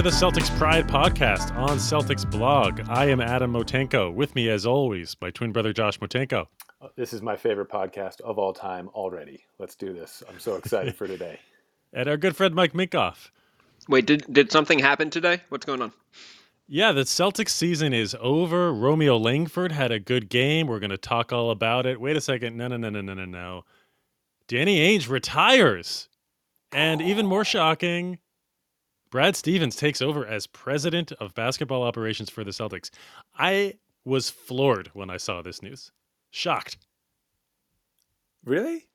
Welcome 0.00 0.18
to 0.18 0.18
the 0.18 0.40
Celtics 0.40 0.58
Pride 0.58 0.88
podcast 0.88 1.54
on 1.56 1.76
Celtics 1.76 2.28
blog. 2.30 2.80
I 2.88 3.04
am 3.10 3.20
Adam 3.20 3.52
Motenko. 3.52 4.14
With 4.14 4.34
me, 4.34 4.48
as 4.48 4.64
always, 4.64 5.14
my 5.20 5.30
twin 5.30 5.52
brother 5.52 5.74
Josh 5.74 5.98
Motenko. 5.98 6.46
This 6.96 7.12
is 7.12 7.20
my 7.20 7.36
favorite 7.36 7.68
podcast 7.68 8.22
of 8.22 8.38
all 8.38 8.54
time 8.54 8.88
already. 8.94 9.44
Let's 9.58 9.74
do 9.74 9.92
this. 9.92 10.22
I'm 10.26 10.38
so 10.38 10.54
excited 10.54 10.96
for 10.96 11.06
today. 11.06 11.38
And 11.92 12.08
our 12.08 12.16
good 12.16 12.34
friend 12.34 12.54
Mike 12.54 12.72
Minkoff. 12.72 13.28
Wait, 13.88 14.06
did 14.06 14.24
did 14.32 14.50
something 14.50 14.78
happen 14.78 15.10
today? 15.10 15.42
What's 15.50 15.66
going 15.66 15.82
on? 15.82 15.92
Yeah, 16.66 16.92
the 16.92 17.02
Celtics 17.02 17.50
season 17.50 17.92
is 17.92 18.16
over. 18.20 18.72
Romeo 18.72 19.18
Langford 19.18 19.72
had 19.72 19.92
a 19.92 20.00
good 20.00 20.30
game. 20.30 20.66
We're 20.66 20.78
going 20.78 20.90
to 20.90 20.96
talk 20.96 21.30
all 21.30 21.50
about 21.50 21.84
it. 21.84 22.00
Wait 22.00 22.16
a 22.16 22.22
second. 22.22 22.56
No, 22.56 22.68
no, 22.68 22.78
no, 22.78 22.88
no, 22.88 23.02
no, 23.02 23.12
no, 23.12 23.24
no. 23.26 23.64
Danny 24.48 24.78
Ainge 24.78 25.10
retires. 25.10 26.08
And 26.72 27.02
even 27.02 27.26
more 27.26 27.44
shocking, 27.44 28.18
Brad 29.10 29.34
Stevens 29.36 29.76
takes 29.76 30.00
over 30.00 30.24
as 30.26 30.46
president 30.46 31.12
of 31.12 31.34
basketball 31.34 31.82
operations 31.82 32.30
for 32.30 32.44
the 32.44 32.52
Celtics. 32.52 32.90
I 33.36 33.74
was 34.04 34.30
floored 34.30 34.90
when 34.94 35.10
I 35.10 35.16
saw 35.16 35.42
this 35.42 35.62
news. 35.62 35.90
Shocked. 36.30 36.78
Really? 38.44 38.86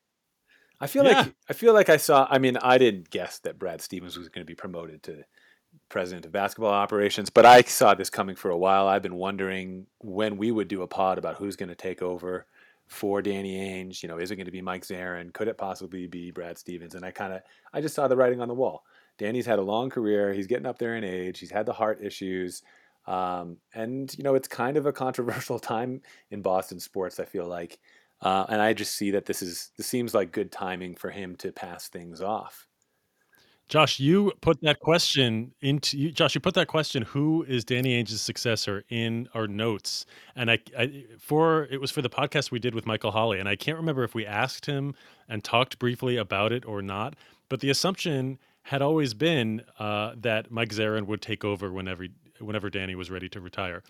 I 0.80 0.86
feel 0.86 1.04
Yeah. 1.04 1.20
like 1.20 1.34
I 1.48 1.52
feel 1.52 1.72
like 1.74 1.88
I 1.88 1.96
saw. 1.96 2.26
I 2.30 2.38
mean, 2.38 2.56
I 2.58 2.78
didn't 2.78 3.10
guess 3.10 3.38
that 3.40 3.58
Brad 3.58 3.80
Stevens 3.80 4.16
was 4.16 4.28
going 4.28 4.42
to 4.44 4.50
be 4.50 4.54
promoted 4.54 5.02
to 5.04 5.24
president 5.88 6.26
of 6.26 6.32
basketball 6.32 6.72
operations, 6.72 7.30
but 7.30 7.44
I 7.46 7.62
saw 7.62 7.94
this 7.94 8.10
coming 8.10 8.36
for 8.36 8.50
a 8.50 8.56
while. 8.58 8.88
I've 8.88 9.02
been 9.02 9.16
wondering 9.16 9.86
when 9.98 10.36
we 10.38 10.50
would 10.50 10.68
do 10.68 10.82
a 10.82 10.86
pod 10.86 11.18
about 11.18 11.36
who's 11.36 11.56
going 11.56 11.68
to 11.68 11.74
take 11.74 12.02
over 12.02 12.46
for 12.86 13.20
Danny 13.22 13.56
Ainge. 13.56 14.02
You 14.02 14.08
know, 14.08 14.18
is 14.18 14.30
it 14.30 14.36
going 14.36 14.46
to 14.46 14.52
be 14.52 14.62
Mike 14.62 14.82
Zarren? 14.82 15.32
Could 15.32 15.48
it 15.48 15.58
possibly 15.58 16.06
be 16.06 16.30
Brad 16.30 16.56
Stevens? 16.58 16.94
And 16.94 17.04
I 17.04 17.10
kind 17.10 17.32
of, 17.32 17.42
I 17.72 17.80
just 17.80 17.94
saw 17.94 18.08
the 18.08 18.16
writing 18.16 18.40
on 18.40 18.48
the 18.48 18.54
wall. 18.54 18.84
Danny's 19.18 19.46
had 19.46 19.58
a 19.58 19.62
long 19.62 19.90
career. 19.90 20.32
He's 20.32 20.46
getting 20.46 20.66
up 20.66 20.78
there 20.78 20.96
in 20.96 21.04
age. 21.04 21.38
He's 21.38 21.50
had 21.50 21.66
the 21.66 21.72
heart 21.72 22.00
issues. 22.02 22.62
Um, 23.06 23.58
and 23.74 24.14
you 24.16 24.24
know, 24.24 24.34
it's 24.34 24.48
kind 24.48 24.76
of 24.76 24.86
a 24.86 24.92
controversial 24.92 25.58
time 25.60 26.02
in 26.30 26.42
Boston 26.42 26.80
sports. 26.80 27.20
I 27.20 27.24
feel 27.24 27.46
like, 27.46 27.78
uh, 28.20 28.46
and 28.48 28.60
I 28.60 28.72
just 28.72 28.94
see 28.94 29.10
that 29.12 29.26
this 29.26 29.42
is 29.42 29.70
this 29.76 29.86
seems 29.86 30.14
like 30.14 30.32
good 30.32 30.50
timing 30.50 30.94
for 30.96 31.10
him 31.10 31.36
to 31.36 31.52
pass 31.52 31.88
things 31.88 32.20
off. 32.20 32.66
Josh, 33.68 33.98
you 33.98 34.32
put 34.42 34.60
that 34.60 34.78
question 34.78 35.52
into 35.60 35.98
you, 35.98 36.12
Josh. 36.12 36.36
You 36.36 36.40
put 36.40 36.54
that 36.54 36.68
question: 36.68 37.02
Who 37.02 37.44
is 37.48 37.64
Danny 37.64 38.00
Ainge's 38.00 38.20
successor? 38.20 38.84
In 38.90 39.28
our 39.34 39.48
notes, 39.48 40.06
and 40.36 40.50
I, 40.50 40.58
I, 40.78 41.04
for 41.18 41.64
it 41.64 41.80
was 41.80 41.90
for 41.90 42.00
the 42.00 42.08
podcast 42.08 42.52
we 42.52 42.60
did 42.60 42.76
with 42.76 42.86
Michael 42.86 43.10
Holley, 43.10 43.40
and 43.40 43.48
I 43.48 43.56
can't 43.56 43.76
remember 43.76 44.04
if 44.04 44.14
we 44.14 44.24
asked 44.24 44.66
him 44.66 44.94
and 45.28 45.42
talked 45.42 45.80
briefly 45.80 46.16
about 46.16 46.52
it 46.52 46.64
or 46.64 46.80
not. 46.80 47.14
But 47.48 47.60
the 47.60 47.70
assumption 47.70 48.38
had 48.66 48.82
always 48.82 49.14
been 49.14 49.62
uh, 49.78 50.12
that 50.16 50.50
Mike 50.50 50.70
Zarren 50.70 51.06
would 51.06 51.22
take 51.22 51.44
over 51.44 51.70
whenever 51.70 52.06
whenever 52.40 52.68
Danny 52.68 52.96
was 52.96 53.12
ready 53.12 53.28
to 53.28 53.40
retire. 53.40 53.84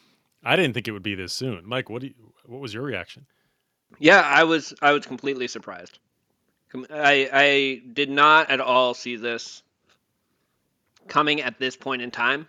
I 0.45 0.55
didn't 0.55 0.75
think 0.75 0.87
it 0.87 0.93
would 0.93 1.03
be 1.03 1.15
this 1.15 1.33
soon. 1.33 1.67
Mike, 1.67 1.89
what 1.89 2.03
do 2.03 2.09
you, 2.09 2.15
what 2.45 2.61
was 2.61 2.75
your 2.75 2.83
reaction? 2.83 3.25
Yeah, 3.99 4.21
I 4.21 4.45
was 4.45 4.75
I 4.83 4.93
was 4.93 5.07
completely 5.07 5.49
surprised. 5.49 5.99
I 6.91 7.31
I 7.33 7.83
did 7.95 8.11
not 8.11 8.51
at 8.51 8.61
all 8.61 8.93
see 8.93 9.17
this 9.17 9.63
coming 11.09 11.41
at 11.41 11.59
this 11.59 11.75
point 11.75 12.03
in 12.03 12.11
time. 12.11 12.47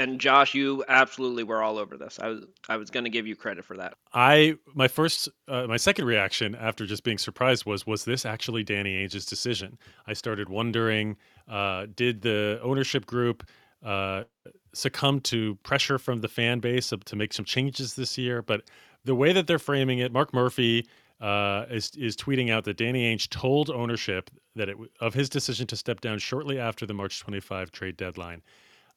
And 0.00 0.18
Josh, 0.18 0.54
you 0.54 0.82
absolutely 0.88 1.44
were 1.44 1.62
all 1.62 1.78
over 1.78 1.96
this. 1.96 2.18
I 2.20 2.28
was 2.28 2.44
I 2.68 2.76
was 2.76 2.90
going 2.90 3.04
to 3.04 3.10
give 3.10 3.26
you 3.26 3.36
credit 3.36 3.64
for 3.64 3.76
that. 3.76 3.94
I 4.12 4.56
my 4.74 4.88
first 4.88 5.28
uh, 5.46 5.66
my 5.66 5.76
second 5.76 6.06
reaction 6.06 6.54
after 6.54 6.86
just 6.86 7.04
being 7.04 7.18
surprised 7.18 7.66
was 7.66 7.86
was 7.86 8.04
this 8.04 8.24
actually 8.24 8.64
Danny 8.64 8.94
Ainge's 9.06 9.26
decision? 9.26 9.78
I 10.06 10.14
started 10.14 10.48
wondering 10.48 11.16
uh, 11.48 11.86
did 11.94 12.22
the 12.22 12.58
ownership 12.62 13.06
group 13.06 13.48
uh, 13.84 14.24
succumb 14.72 15.20
to 15.20 15.56
pressure 15.62 15.98
from 15.98 16.20
the 16.20 16.28
fan 16.28 16.60
base 16.60 16.92
to 17.04 17.16
make 17.16 17.32
some 17.32 17.44
changes 17.44 17.94
this 17.94 18.16
year? 18.16 18.42
But 18.42 18.62
the 19.04 19.14
way 19.14 19.32
that 19.32 19.46
they're 19.46 19.58
framing 19.58 19.98
it, 19.98 20.12
Mark 20.12 20.32
Murphy 20.32 20.86
uh, 21.20 21.66
is 21.70 21.90
is 21.96 22.16
tweeting 22.16 22.50
out 22.50 22.64
that 22.64 22.78
Danny 22.78 23.14
Ainge 23.14 23.28
told 23.28 23.68
ownership 23.68 24.30
that 24.56 24.70
it 24.70 24.76
of 25.00 25.12
his 25.12 25.28
decision 25.28 25.66
to 25.66 25.76
step 25.76 26.00
down 26.00 26.18
shortly 26.18 26.58
after 26.58 26.86
the 26.86 26.94
March 26.94 27.20
25 27.20 27.70
trade 27.70 27.96
deadline. 27.96 28.42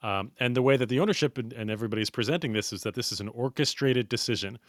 Um, 0.04 0.32
and 0.40 0.56
the 0.56 0.62
way 0.62 0.78
that 0.78 0.90
the 0.90 1.00
ownership 1.00 1.38
and, 1.38 1.54
and 1.54 1.72
everybody's 1.72 2.10
presenting 2.10 2.54
this 2.54 2.74
is 2.74 2.84
that 2.84 2.94
this 2.94 3.12
is 3.12 3.22
an 3.22 3.30
orchestrated 3.30 4.10
decision. 4.10 4.60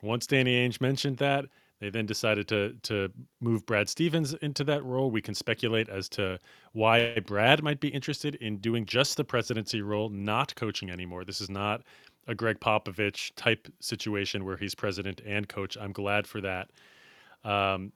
Once 0.00 0.26
Danny 0.26 0.54
Ainge 0.66 0.80
mentioned 0.80 1.18
that, 1.18 1.46
they 1.80 1.90
then 1.90 2.06
decided 2.06 2.48
to 2.48 2.74
to 2.84 3.10
move 3.40 3.66
Brad 3.66 3.88
Stevens 3.88 4.32
into 4.34 4.64
that 4.64 4.82
role. 4.84 5.10
We 5.10 5.20
can 5.20 5.34
speculate 5.34 5.88
as 5.88 6.08
to 6.10 6.38
why 6.72 7.18
Brad 7.26 7.62
might 7.62 7.80
be 7.80 7.88
interested 7.88 8.36
in 8.36 8.58
doing 8.58 8.86
just 8.86 9.16
the 9.16 9.24
presidency 9.24 9.82
role, 9.82 10.08
not 10.08 10.54
coaching 10.54 10.90
anymore. 10.90 11.24
This 11.24 11.40
is 11.40 11.50
not 11.50 11.82
a 12.28 12.34
Gregg 12.34 12.60
Popovich 12.60 13.32
type 13.36 13.68
situation 13.80 14.44
where 14.44 14.56
he's 14.56 14.74
president 14.74 15.20
and 15.26 15.48
coach. 15.48 15.76
I'm 15.78 15.92
glad 15.92 16.26
for 16.26 16.40
that. 16.40 16.70
Um, 17.44 17.92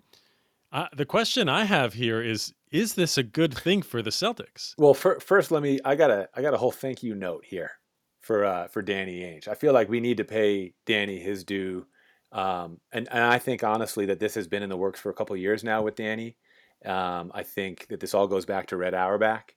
the 0.95 1.07
question 1.07 1.49
I 1.49 1.65
have 1.65 1.95
here 1.95 2.21
is: 2.23 2.53
Is 2.71 2.95
this 2.95 3.19
a 3.19 3.23
good 3.23 3.53
thing 3.53 3.83
for 3.83 4.01
the 4.01 4.11
Celtics? 4.11 4.75
Well, 4.79 4.95
fir- 4.95 5.21
first, 5.21 5.51
let 5.51 5.63
me. 5.63 5.81
I 5.85 5.97
got 5.97 6.11
a 6.11 6.29
I 6.35 6.43
got 6.43 6.55
a 6.55 6.59
whole 6.59 6.71
thank 6.71 7.03
you 7.03 7.15
note 7.15 7.45
here 7.45 7.73
for 8.21 8.45
uh, 8.45 8.69
for 8.69 8.81
Danny 8.81 9.21
Ainge. 9.21 9.49
I 9.49 9.55
feel 9.55 9.73
like 9.73 9.89
we 9.89 10.01
need 10.01 10.19
to 10.19 10.25
pay 10.25 10.75
Danny 10.87 11.19
his 11.19 11.43
due, 11.43 11.87
um, 12.31 12.79
and 12.93 13.09
and 13.11 13.25
I 13.25 13.39
think 13.39 13.65
honestly 13.65 14.07
that 14.07 14.21
this 14.21 14.35
has 14.35 14.47
been 14.47 14.63
in 14.63 14.69
the 14.69 14.77
works 14.77 15.01
for 15.01 15.11
a 15.11 15.15
couple 15.15 15.37
years 15.37 15.65
now 15.65 15.83
with 15.83 15.97
Danny. 15.97 16.37
Um, 16.85 17.33
I 17.35 17.43
think 17.43 17.89
that 17.89 18.01
this 18.01 18.15
all 18.15 18.29
goes 18.29 18.47
back 18.47 18.69
to 18.69 18.77
Red 18.77 18.95
Auerbach. 18.95 19.55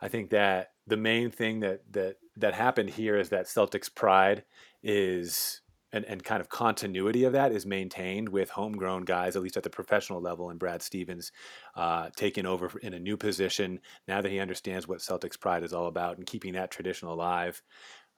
I 0.00 0.08
think 0.08 0.30
that 0.30 0.72
the 0.86 0.96
main 0.96 1.30
thing 1.30 1.60
that 1.60 1.80
that 1.92 2.16
that 2.36 2.54
happened 2.54 2.90
here 2.90 3.18
is 3.18 3.30
that 3.30 3.46
Celtics 3.46 3.92
pride 3.92 4.44
is 4.82 5.59
and, 5.92 6.04
and 6.04 6.22
kind 6.22 6.40
of 6.40 6.48
continuity 6.48 7.24
of 7.24 7.32
that 7.32 7.52
is 7.52 7.66
maintained 7.66 8.28
with 8.28 8.50
homegrown 8.50 9.04
guys, 9.04 9.36
at 9.36 9.42
least 9.42 9.56
at 9.56 9.62
the 9.62 9.70
professional 9.70 10.20
level, 10.20 10.50
and 10.50 10.58
Brad 10.58 10.82
Stevens 10.82 11.32
uh, 11.74 12.10
taking 12.16 12.46
over 12.46 12.70
in 12.82 12.94
a 12.94 12.98
new 12.98 13.16
position 13.16 13.80
now 14.06 14.20
that 14.20 14.30
he 14.30 14.38
understands 14.38 14.86
what 14.86 15.00
Celtics 15.00 15.38
pride 15.38 15.64
is 15.64 15.72
all 15.72 15.86
about 15.86 16.16
and 16.16 16.26
keeping 16.26 16.52
that 16.54 16.70
tradition 16.70 17.08
alive. 17.08 17.62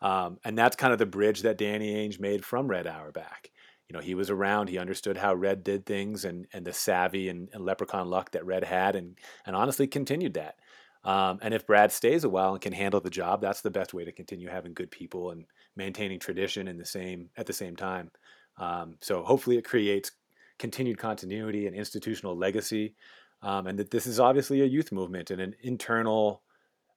Um, 0.00 0.38
and 0.44 0.58
that's 0.58 0.76
kind 0.76 0.92
of 0.92 0.98
the 0.98 1.06
bridge 1.06 1.42
that 1.42 1.58
Danny 1.58 1.94
Ainge 1.94 2.20
made 2.20 2.44
from 2.44 2.68
Red 2.68 2.86
Auerbach. 2.86 3.50
You 3.88 3.94
know, 3.94 4.02
he 4.02 4.14
was 4.14 4.30
around, 4.30 4.68
he 4.68 4.78
understood 4.78 5.18
how 5.18 5.34
Red 5.34 5.62
did 5.62 5.84
things 5.84 6.24
and, 6.24 6.46
and 6.52 6.64
the 6.64 6.72
savvy 6.72 7.28
and, 7.28 7.48
and 7.52 7.64
leprechaun 7.64 8.08
luck 8.08 8.30
that 8.32 8.46
Red 8.46 8.64
had, 8.64 8.96
and, 8.96 9.18
and 9.44 9.54
honestly 9.54 9.86
continued 9.86 10.34
that. 10.34 10.56
Um, 11.04 11.38
and 11.42 11.52
if 11.52 11.66
Brad 11.66 11.90
stays 11.90 12.24
a 12.24 12.28
while 12.28 12.52
and 12.52 12.60
can 12.60 12.72
handle 12.72 13.00
the 13.00 13.10
job, 13.10 13.40
that's 13.40 13.60
the 13.60 13.70
best 13.70 13.92
way 13.92 14.04
to 14.04 14.12
continue 14.12 14.48
having 14.48 14.72
good 14.72 14.90
people 14.90 15.30
and 15.30 15.44
maintaining 15.74 16.20
tradition 16.20 16.68
in 16.68 16.78
the 16.78 16.84
same 16.84 17.30
at 17.36 17.46
the 17.46 17.52
same 17.52 17.74
time. 17.76 18.10
Um, 18.58 18.96
so 19.00 19.22
hopefully, 19.22 19.56
it 19.56 19.64
creates 19.64 20.12
continued 20.58 20.98
continuity 20.98 21.66
and 21.66 21.74
institutional 21.74 22.36
legacy, 22.36 22.94
um, 23.42 23.66
and 23.66 23.78
that 23.78 23.90
this 23.90 24.06
is 24.06 24.20
obviously 24.20 24.60
a 24.60 24.66
youth 24.66 24.92
movement 24.92 25.30
and 25.30 25.40
an 25.40 25.56
internal, 25.62 26.42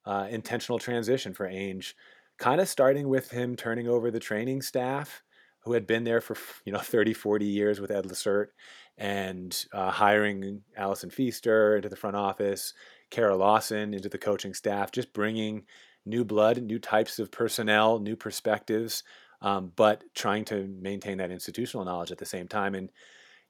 uh, 0.04 0.28
intentional 0.30 0.78
transition 0.78 1.34
for 1.34 1.48
Ainge, 1.48 1.94
kind 2.38 2.60
of 2.60 2.68
starting 2.68 3.08
with 3.08 3.30
him 3.30 3.56
turning 3.56 3.88
over 3.88 4.10
the 4.10 4.20
training 4.20 4.62
staff 4.62 5.22
who 5.60 5.72
had 5.72 5.86
been 5.86 6.04
there 6.04 6.20
for 6.20 6.36
you 6.64 6.72
know 6.72 6.78
30 6.78 7.12
40 7.12 7.44
years 7.44 7.80
with 7.80 7.90
Ed 7.90 8.04
Lacerte 8.04 8.50
and 8.98 9.66
uh, 9.72 9.90
hiring 9.90 10.62
Allison 10.76 11.10
Feaster 11.10 11.76
into 11.76 11.88
the 11.88 11.96
front 11.96 12.16
office 12.16 12.72
Kara 13.10 13.36
Lawson 13.36 13.94
into 13.94 14.08
the 14.08 14.18
coaching 14.18 14.54
staff, 14.54 14.90
just 14.92 15.12
bringing 15.12 15.64
new 16.04 16.24
blood, 16.24 16.62
new 16.62 16.78
types 16.78 17.18
of 17.18 17.30
personnel, 17.30 17.98
new 17.98 18.16
perspectives, 18.16 19.02
um, 19.42 19.72
but 19.76 20.04
trying 20.14 20.44
to 20.46 20.66
maintain 20.80 21.18
that 21.18 21.30
institutional 21.30 21.84
knowledge 21.84 22.12
at 22.12 22.18
the 22.18 22.24
same 22.24 22.48
time. 22.48 22.74
And, 22.74 22.90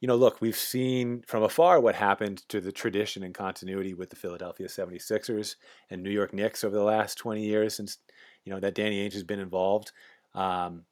you 0.01 0.09
know, 0.09 0.17
look, 0.17 0.41
we've 0.41 0.57
seen 0.57 1.23
from 1.27 1.43
afar 1.43 1.81
what 1.81 1.95
happened 1.95 2.49
to 2.49 2.61
the 2.61 2.73
tradition 2.73 3.23
and 3.23 3.35
continuity 3.35 3.95
with 3.95 4.11
the 4.11 4.17
Philadelphia 4.17 4.69
76ers 4.69 5.57
and 5.91 6.03
New 6.03 6.11
York 6.11 6.33
Knicks 6.33 6.65
over 6.65 6.75
the 6.75 6.83
last 6.83 7.17
20 7.19 7.45
years 7.45 7.75
since, 7.75 7.99
you 8.45 8.53
know, 8.53 8.61
that 8.61 8.75
Danny 8.75 9.07
Ainge 9.07 9.15
has 9.15 9.25
been 9.25 9.41
involved. 9.41 9.93
Um, 10.35 10.85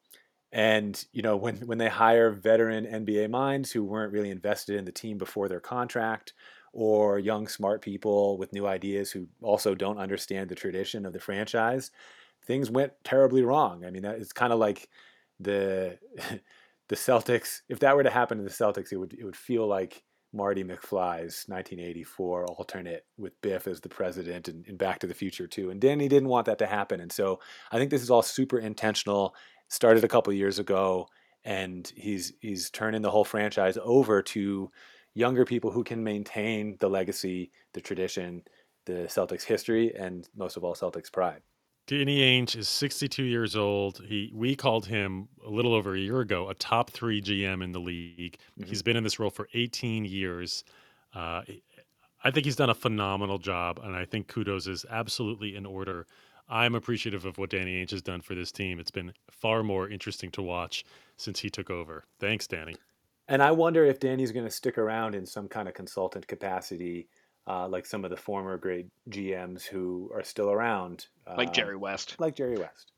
and 0.54 1.04
you 1.12 1.20
know 1.20 1.36
when 1.36 1.56
when 1.66 1.78
they 1.78 1.88
hire 1.88 2.30
veteran 2.30 2.86
NBA 2.86 3.28
minds 3.28 3.72
who 3.72 3.82
weren't 3.82 4.12
really 4.12 4.30
invested 4.30 4.76
in 4.76 4.84
the 4.84 4.92
team 4.92 5.18
before 5.18 5.48
their 5.48 5.60
contract, 5.60 6.32
or 6.74 7.20
young 7.20 7.46
smart 7.46 7.80
people 7.80 8.36
with 8.36 8.52
new 8.52 8.66
ideas 8.66 9.12
who 9.12 9.28
also 9.40 9.74
don't 9.74 9.98
understand 9.98 10.48
the 10.50 10.54
tradition 10.56 11.06
of 11.06 11.12
the 11.12 11.20
franchise, 11.20 11.92
things 12.44 12.70
went 12.70 12.92
terribly 13.04 13.42
wrong. 13.42 13.84
I 13.84 13.90
mean, 13.90 14.02
that 14.02 14.16
it's 14.16 14.32
kind 14.32 14.52
of 14.52 14.58
like 14.58 14.88
the 15.38 15.98
the 16.88 16.96
Celtics. 16.96 17.60
If 17.68 17.78
that 17.78 17.96
were 17.96 18.02
to 18.02 18.10
happen 18.10 18.38
to 18.38 18.44
the 18.44 18.50
Celtics, 18.50 18.92
it 18.92 18.96
would 18.96 19.14
it 19.14 19.24
would 19.24 19.36
feel 19.36 19.66
like 19.66 20.02
Marty 20.32 20.64
McFly's 20.64 21.44
1984 21.46 22.46
alternate 22.46 23.06
with 23.16 23.40
Biff 23.40 23.68
as 23.68 23.80
the 23.80 23.88
president 23.88 24.48
and, 24.48 24.66
and 24.66 24.76
Back 24.76 24.98
to 24.98 25.06
the 25.06 25.14
Future 25.14 25.46
too. 25.46 25.70
And 25.70 25.80
Danny 25.80 26.08
didn't 26.08 26.28
want 26.28 26.46
that 26.46 26.58
to 26.58 26.66
happen, 26.66 27.00
and 27.00 27.12
so 27.12 27.38
I 27.70 27.78
think 27.78 27.90
this 27.90 28.02
is 28.02 28.10
all 28.10 28.22
super 28.22 28.58
intentional. 28.58 29.34
Started 29.68 30.04
a 30.04 30.08
couple 30.08 30.32
years 30.32 30.58
ago, 30.58 31.06
and 31.44 31.90
he's 31.96 32.32
he's 32.40 32.68
turning 32.70 33.02
the 33.02 33.12
whole 33.12 33.24
franchise 33.24 33.78
over 33.80 34.22
to 34.22 34.70
younger 35.14 35.44
people 35.44 35.70
who 35.70 35.84
can 35.84 36.02
maintain 36.02 36.76
the 36.80 36.88
legacy, 36.88 37.50
the 37.72 37.80
tradition, 37.80 38.42
the 38.86 39.06
Celtics 39.08 39.44
history 39.44 39.94
and 39.94 40.28
most 40.36 40.56
of 40.56 40.64
all 40.64 40.74
Celtics 40.74 41.10
pride. 41.10 41.40
Danny 41.86 42.20
Ainge 42.20 42.56
is 42.56 42.68
62 42.68 43.22
years 43.22 43.56
old. 43.56 44.00
He 44.06 44.32
we 44.34 44.56
called 44.56 44.86
him 44.86 45.28
a 45.46 45.50
little 45.50 45.74
over 45.74 45.94
a 45.94 45.98
year 45.98 46.20
ago 46.20 46.48
a 46.48 46.54
top 46.54 46.90
three 46.90 47.20
GM 47.20 47.62
in 47.62 47.72
the 47.72 47.78
league. 47.78 48.38
Mm-hmm. 48.58 48.68
He's 48.68 48.82
been 48.82 48.96
in 48.96 49.04
this 49.04 49.18
role 49.18 49.30
for 49.30 49.48
18 49.52 50.06
years. 50.06 50.64
Uh, 51.14 51.42
I 52.24 52.30
think 52.30 52.46
he's 52.46 52.56
done 52.56 52.70
a 52.70 52.74
phenomenal 52.74 53.36
job, 53.36 53.80
and 53.82 53.94
I 53.94 54.06
think 54.06 54.28
kudos 54.28 54.66
is 54.66 54.86
absolutely 54.90 55.56
in 55.56 55.66
order. 55.66 56.06
I'm 56.48 56.74
appreciative 56.74 57.26
of 57.26 57.36
what 57.36 57.50
Danny 57.50 57.84
Ainge 57.84 57.90
has 57.90 58.02
done 58.02 58.22
for 58.22 58.34
this 58.34 58.50
team. 58.50 58.80
It's 58.80 58.90
been 58.90 59.12
far 59.30 59.62
more 59.62 59.88
interesting 59.88 60.30
to 60.32 60.42
watch 60.42 60.84
since 61.18 61.40
he 61.40 61.50
took 61.50 61.70
over. 61.70 62.04
Thanks, 62.18 62.46
Danny. 62.46 62.76
And 63.28 63.42
I 63.42 63.52
wonder 63.52 63.84
if 63.84 64.00
Danny's 64.00 64.32
going 64.32 64.44
to 64.44 64.50
stick 64.50 64.76
around 64.76 65.14
in 65.14 65.24
some 65.24 65.48
kind 65.48 65.68
of 65.68 65.74
consultant 65.74 66.26
capacity, 66.26 67.08
uh, 67.46 67.66
like 67.68 67.86
some 67.86 68.04
of 68.04 68.10
the 68.10 68.16
former 68.16 68.58
great 68.58 68.86
GMs 69.08 69.62
who 69.64 70.10
are 70.14 70.22
still 70.22 70.50
around, 70.50 71.06
uh, 71.26 71.34
like 71.38 71.52
Jerry 71.52 71.76
West. 71.76 72.16
Like 72.18 72.36
Jerry 72.36 72.56
West. 72.56 72.92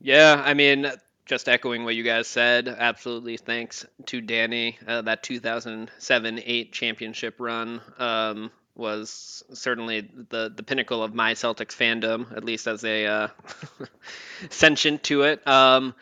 Yeah, 0.00 0.40
I 0.44 0.54
mean, 0.54 0.90
just 1.26 1.48
echoing 1.48 1.84
what 1.84 1.94
you 1.94 2.02
guys 2.02 2.26
said, 2.26 2.68
absolutely 2.68 3.36
thanks 3.36 3.86
to 4.06 4.20
Danny. 4.20 4.78
Uh, 4.86 5.02
that 5.02 5.22
2007 5.22 6.40
8 6.44 6.72
championship 6.72 7.36
run 7.38 7.80
um, 7.98 8.50
was 8.74 9.42
certainly 9.52 10.08
the, 10.30 10.52
the 10.54 10.62
pinnacle 10.62 11.02
of 11.02 11.14
my 11.14 11.34
Celtics 11.34 11.76
fandom, 11.76 12.36
at 12.36 12.44
least 12.44 12.66
as 12.66 12.84
a 12.84 13.06
uh, 13.06 13.28
sentient 14.50 15.02
to 15.04 15.22
it. 15.22 15.46
Um, 15.46 15.94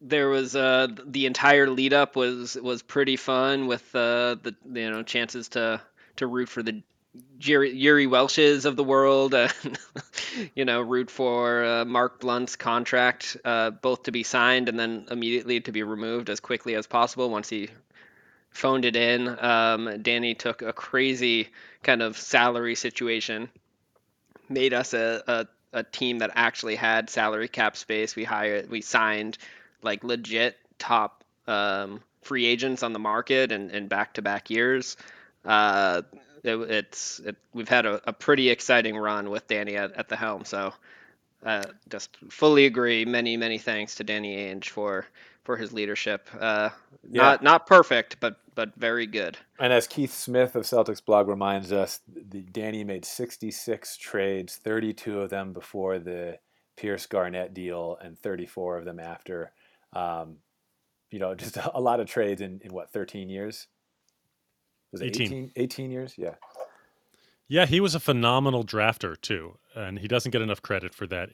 there 0.00 0.28
was 0.28 0.54
uh, 0.54 0.88
the 1.06 1.26
entire 1.26 1.68
lead 1.68 1.92
up 1.92 2.16
was 2.16 2.56
was 2.56 2.82
pretty 2.82 3.16
fun 3.16 3.66
with 3.66 3.94
uh, 3.94 4.36
the 4.42 4.54
you 4.72 4.90
know 4.90 5.02
chances 5.02 5.48
to 5.50 5.80
to 6.16 6.26
root 6.26 6.48
for 6.48 6.62
the 6.62 6.82
Jerry, 7.38 7.74
Jiri 7.74 8.08
Welsch's 8.08 8.64
of 8.64 8.76
the 8.76 8.84
world, 8.84 9.34
and 9.34 9.78
you 10.54 10.64
know, 10.64 10.80
root 10.80 11.10
for 11.10 11.64
uh, 11.64 11.84
Mark 11.84 12.20
Blount's 12.20 12.54
contract 12.56 13.36
uh, 13.44 13.70
both 13.70 14.04
to 14.04 14.12
be 14.12 14.22
signed 14.22 14.68
and 14.68 14.78
then 14.78 15.06
immediately 15.10 15.60
to 15.60 15.72
be 15.72 15.82
removed 15.82 16.30
as 16.30 16.38
quickly 16.38 16.74
as 16.76 16.86
possible 16.86 17.30
once 17.30 17.48
he 17.48 17.68
phoned 18.50 18.84
it 18.84 18.94
in. 18.94 19.28
Um, 19.42 20.02
Danny 20.02 20.34
took 20.34 20.62
a 20.62 20.72
crazy 20.72 21.48
kind 21.82 22.02
of 22.02 22.16
salary 22.16 22.74
situation, 22.74 23.48
made 24.48 24.72
us 24.72 24.94
a, 24.94 25.22
a, 25.26 25.78
a 25.78 25.82
team 25.82 26.18
that 26.18 26.30
actually 26.34 26.76
had 26.76 27.10
salary 27.10 27.48
cap 27.48 27.76
space. 27.76 28.14
We 28.14 28.24
hired, 28.24 28.70
we 28.70 28.82
signed 28.82 29.36
like 29.82 30.04
legit 30.04 30.56
top 30.78 31.24
um, 31.46 32.02
free 32.22 32.46
agents 32.46 32.82
on 32.82 32.92
the 32.92 32.98
market 32.98 33.52
and, 33.52 33.70
and 33.70 33.88
back-to-back 33.88 34.50
years. 34.50 34.96
Uh, 35.44 36.02
it, 36.42 36.56
it's 36.56 37.20
it, 37.20 37.36
we've 37.52 37.68
had 37.68 37.86
a, 37.86 38.00
a, 38.08 38.12
pretty 38.12 38.50
exciting 38.50 38.96
run 38.96 39.30
with 39.30 39.46
Danny 39.46 39.76
at, 39.76 39.92
at 39.92 40.08
the 40.08 40.16
helm. 40.16 40.44
So 40.44 40.72
uh, 41.44 41.64
just 41.88 42.16
fully 42.28 42.66
agree. 42.66 43.04
Many 43.04 43.36
many 43.36 43.58
thanks 43.58 43.96
to 43.96 44.04
Danny 44.04 44.36
Ainge 44.36 44.68
for 44.68 45.06
for 45.44 45.56
his 45.56 45.72
leadership. 45.72 46.28
Uh, 46.38 46.70
yeah. 47.10 47.22
Not 47.22 47.42
not 47.42 47.66
perfect, 47.66 48.20
but 48.20 48.36
but 48.54 48.74
very 48.76 49.06
good. 49.06 49.38
And 49.58 49.72
as 49.72 49.86
Keith 49.86 50.12
Smith 50.12 50.54
of 50.54 50.64
Celtics 50.64 51.04
blog 51.04 51.28
reminds 51.28 51.72
us, 51.72 52.00
the, 52.06 52.40
Danny 52.40 52.84
made 52.84 53.04
66 53.04 53.96
trades, 53.96 54.56
32 54.56 55.20
of 55.20 55.30
them 55.30 55.52
before 55.52 55.98
the 55.98 56.38
Pierce 56.76 57.06
Garnett 57.06 57.54
deal, 57.54 57.98
and 58.02 58.18
34 58.18 58.78
of 58.78 58.84
them 58.84 59.00
after. 59.00 59.52
Um, 59.92 60.38
you 61.10 61.18
know, 61.18 61.34
just 61.36 61.56
a 61.56 61.80
lot 61.80 62.00
of 62.00 62.06
trades 62.06 62.40
in, 62.40 62.60
in 62.64 62.72
what 62.72 62.92
13 62.92 63.28
years. 63.28 63.66
Was 64.92 65.02
18. 65.02 65.26
18, 65.26 65.52
18 65.56 65.90
years? 65.90 66.14
Yeah. 66.16 66.34
Yeah, 67.48 67.66
he 67.66 67.80
was 67.80 67.96
a 67.96 68.00
phenomenal 68.00 68.64
drafter 68.64 69.20
too, 69.20 69.58
and 69.74 69.98
he 69.98 70.06
doesn't 70.06 70.30
get 70.30 70.40
enough 70.40 70.62
credit 70.62 70.94
for 70.94 71.06
that. 71.08 71.30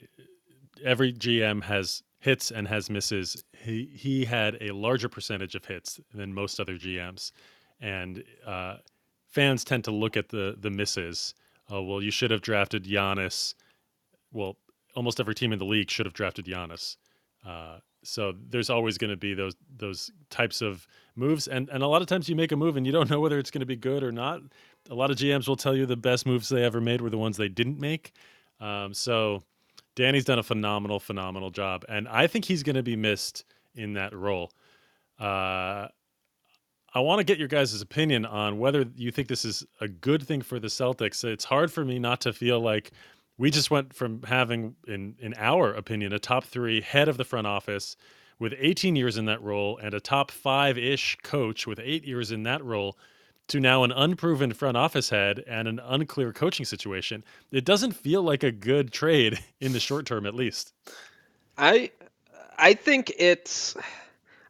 Every 0.82 1.12
GM 1.12 1.62
has 1.64 2.02
hits 2.20 2.50
and 2.50 2.66
has 2.68 2.88
misses. 2.88 3.44
He 3.52 3.90
he 3.94 4.24
had 4.24 4.56
a 4.62 4.72
larger 4.72 5.10
percentage 5.10 5.54
of 5.54 5.66
hits 5.66 6.00
than 6.14 6.32
most 6.32 6.58
other 6.58 6.76
GMs, 6.76 7.32
and 7.80 8.24
uh, 8.46 8.76
fans 9.28 9.62
tend 9.62 9.84
to 9.84 9.90
look 9.90 10.16
at 10.16 10.30
the 10.30 10.56
the 10.58 10.70
misses. 10.70 11.34
Oh 11.68 11.82
well, 11.82 12.02
you 12.02 12.10
should 12.10 12.30
have 12.30 12.40
drafted 12.40 12.84
Giannis. 12.84 13.54
Well, 14.32 14.56
almost 14.94 15.20
every 15.20 15.34
team 15.34 15.52
in 15.52 15.58
the 15.58 15.66
league 15.66 15.90
should 15.90 16.06
have 16.06 16.14
drafted 16.14 16.46
Giannis. 16.46 16.96
Uh, 17.46 17.78
so 18.02 18.34
there's 18.48 18.70
always 18.70 18.98
going 18.98 19.10
to 19.10 19.16
be 19.16 19.34
those 19.34 19.54
those 19.76 20.10
types 20.30 20.62
of 20.62 20.86
moves, 21.16 21.48
and 21.48 21.68
and 21.70 21.82
a 21.82 21.86
lot 21.86 22.02
of 22.02 22.08
times 22.08 22.28
you 22.28 22.36
make 22.36 22.52
a 22.52 22.56
move 22.56 22.76
and 22.76 22.86
you 22.86 22.92
don't 22.92 23.10
know 23.10 23.20
whether 23.20 23.38
it's 23.38 23.50
going 23.50 23.60
to 23.60 23.66
be 23.66 23.76
good 23.76 24.02
or 24.02 24.12
not. 24.12 24.40
A 24.90 24.94
lot 24.94 25.10
of 25.10 25.16
GMs 25.16 25.48
will 25.48 25.56
tell 25.56 25.76
you 25.76 25.86
the 25.86 25.96
best 25.96 26.26
moves 26.26 26.48
they 26.48 26.62
ever 26.62 26.80
made 26.80 27.00
were 27.00 27.10
the 27.10 27.18
ones 27.18 27.36
they 27.36 27.48
didn't 27.48 27.80
make. 27.80 28.12
Um, 28.60 28.94
so 28.94 29.42
Danny's 29.96 30.24
done 30.24 30.38
a 30.38 30.42
phenomenal, 30.42 31.00
phenomenal 31.00 31.50
job, 31.50 31.84
and 31.88 32.08
I 32.08 32.26
think 32.26 32.44
he's 32.44 32.62
going 32.62 32.76
to 32.76 32.82
be 32.82 32.96
missed 32.96 33.44
in 33.74 33.94
that 33.94 34.14
role. 34.14 34.52
Uh, 35.18 35.88
I 36.94 37.00
want 37.00 37.18
to 37.18 37.24
get 37.24 37.38
your 37.38 37.48
guys' 37.48 37.78
opinion 37.82 38.24
on 38.24 38.58
whether 38.58 38.86
you 38.96 39.10
think 39.10 39.28
this 39.28 39.44
is 39.44 39.66
a 39.82 39.88
good 39.88 40.26
thing 40.26 40.40
for 40.40 40.58
the 40.58 40.68
Celtics. 40.68 41.24
It's 41.24 41.44
hard 41.44 41.70
for 41.70 41.84
me 41.84 41.98
not 41.98 42.22
to 42.22 42.32
feel 42.32 42.58
like 42.60 42.90
we 43.38 43.50
just 43.50 43.70
went 43.70 43.94
from 43.94 44.22
having, 44.22 44.76
in 44.86 45.16
in 45.18 45.34
our 45.36 45.72
opinion, 45.72 46.12
a 46.12 46.18
top 46.18 46.44
three 46.44 46.80
head 46.80 47.08
of 47.08 47.16
the 47.16 47.24
front 47.24 47.46
office 47.46 47.96
with 48.38 48.54
18 48.58 48.96
years 48.96 49.16
in 49.16 49.26
that 49.26 49.42
role 49.42 49.78
and 49.78 49.94
a 49.94 50.00
top 50.00 50.30
five 50.30 50.76
ish 50.76 51.16
coach 51.22 51.66
with 51.66 51.80
eight 51.82 52.04
years 52.04 52.32
in 52.32 52.42
that 52.42 52.62
role 52.64 52.96
to 53.48 53.60
now 53.60 53.84
an 53.84 53.92
unproven 53.92 54.52
front 54.52 54.76
office 54.76 55.08
head 55.08 55.42
and 55.46 55.68
an 55.68 55.80
unclear 55.84 56.32
coaching 56.32 56.66
situation. 56.66 57.24
It 57.52 57.64
doesn't 57.64 57.92
feel 57.92 58.22
like 58.22 58.42
a 58.42 58.50
good 58.50 58.92
trade 58.92 59.38
in 59.60 59.72
the 59.72 59.80
short 59.80 60.06
term, 60.06 60.26
at 60.26 60.34
least. 60.34 60.72
I 61.56 61.90
I 62.58 62.74
think 62.74 63.12
it's 63.18 63.76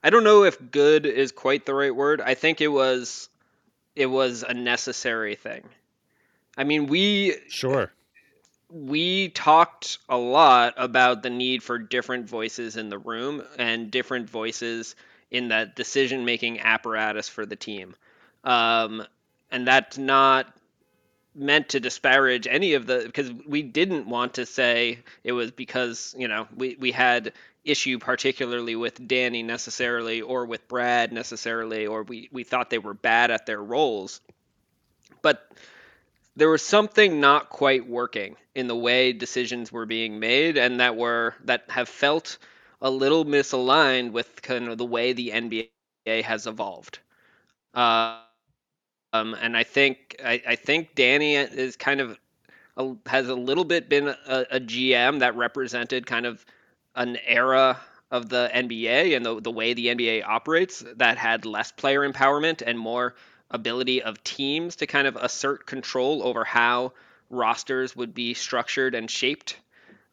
I 0.02 0.11
don't 0.11 0.25
know 0.25 0.45
if 0.45 0.59
good 0.71 1.07
is 1.07 1.33
quite 1.33 1.66
the 1.66 1.75
right 1.75 1.95
word. 1.95 2.21
I 2.21 2.35
think 2.35 2.61
it 2.61 2.69
was 2.69 3.28
it 3.95 4.07
was 4.07 4.45
a 4.47 4.55
necessary 4.55 5.35
thing. 5.35 5.64
I 6.57 6.64
mean, 6.64 6.87
we 6.87 7.37
sure 7.49 7.93
we 8.68 9.28
talked 9.28 9.99
a 10.08 10.16
lot 10.16 10.75
about 10.76 11.23
the 11.23 11.30
need 11.30 11.62
for 11.62 11.78
different 11.78 12.28
voices 12.28 12.76
in 12.76 12.88
the 12.88 12.99
room 12.99 13.42
and 13.58 13.90
different 13.90 14.28
voices 14.28 14.96
in 15.30 15.49
that 15.49 15.76
decision 15.76 16.25
making 16.25 16.61
apparatus 16.61 17.28
for 17.28 17.46
the 17.46 17.56
team. 17.56 17.94
Um, 18.44 19.04
and 19.50 19.66
that's 19.66 19.99
not 19.99 20.52
meant 21.35 21.68
to 21.70 21.80
disparage 21.80 22.46
any 22.46 22.75
of 22.75 22.87
the 22.87 23.02
because 23.04 23.30
we 23.46 23.62
didn't 23.62 24.08
want 24.08 24.35
to 24.35 24.46
say 24.46 25.00
it 25.23 25.32
was 25.32 25.50
because 25.50 26.14
you 26.16 26.28
know 26.28 26.49
we, 26.56 26.76
we 26.80 26.90
had 26.90 27.32
issue 27.62 27.99
particularly 27.99 28.75
with 28.75 29.06
Danny 29.06 29.42
necessarily 29.42 30.23
or 30.23 30.46
with 30.46 30.66
Brad 30.68 31.12
necessarily 31.12 31.87
or 31.87 32.04
we, 32.04 32.28
we 32.32 32.44
thought 32.44 32.70
they 32.70 32.78
were 32.78 32.94
bad 32.94 33.30
at 33.30 33.44
their 33.44 33.62
roles. 33.62 34.20
But 35.20 35.50
there 36.37 36.50
was 36.50 36.62
something 36.62 37.19
not 37.19 37.49
quite 37.49 37.88
working 37.88 38.37
in 38.55 38.66
the 38.69 38.76
way 38.76 39.12
decisions 39.12 39.73
were 39.73 39.87
being 39.87 40.21
made 40.21 40.59
and 40.59 40.81
that 40.81 40.97
were 40.97 41.35
that 41.45 41.64
have 41.69 41.88
felt 41.88 42.38
a 42.83 42.90
little 42.90 43.25
misaligned 43.25 44.12
with 44.12 44.43
kind 44.43 44.69
of 44.69 44.78
the 44.78 44.85
way 44.85 45.12
the 45.12 45.31
NBA 45.31 46.23
has 46.23 46.47
evolved. 46.47 46.99
Uh, 47.75 48.19
um, 49.12 49.35
and 49.40 49.57
I 49.57 49.62
think 49.62 50.16
I, 50.25 50.43
I, 50.47 50.57
think 50.57 50.95
Danny 50.95 51.37
is 51.37 51.76
kind 51.76 52.00
of 52.00 52.19
a, 52.76 52.95
has 53.07 53.28
a 53.28 53.35
little 53.35 53.64
bit 53.64 53.88
been 53.88 54.09
a, 54.09 54.47
a, 54.50 54.61
GM 54.61 55.21
that 55.21 55.37
represented 55.37 56.07
kind 56.07 56.26
of 56.26 56.45
an 56.95 57.16
era 57.26 57.78
of 58.11 58.28
the 58.28 58.50
NBA 58.55 59.16
and 59.16 59.25
the, 59.25 59.40
the 59.40 59.50
way 59.50 59.75
the 59.75 59.87
NBA 59.87 60.26
operates 60.26 60.85
that 60.97 61.19
had 61.19 61.47
less 61.47 61.73
player 61.73 62.09
empowerment 62.09 62.62
and 62.64 62.78
more 62.78 63.14
ability 63.50 64.03
of 64.03 64.23
teams 64.25 64.76
to 64.76 64.87
kind 64.87 65.07
of 65.07 65.17
assert 65.17 65.67
control 65.67 66.23
over 66.23 66.45
how 66.45 66.93
rosters 67.31 67.95
would 67.95 68.15
be 68.15 68.35
structured 68.35 68.95
and 68.95 69.11
shaped. 69.11 69.57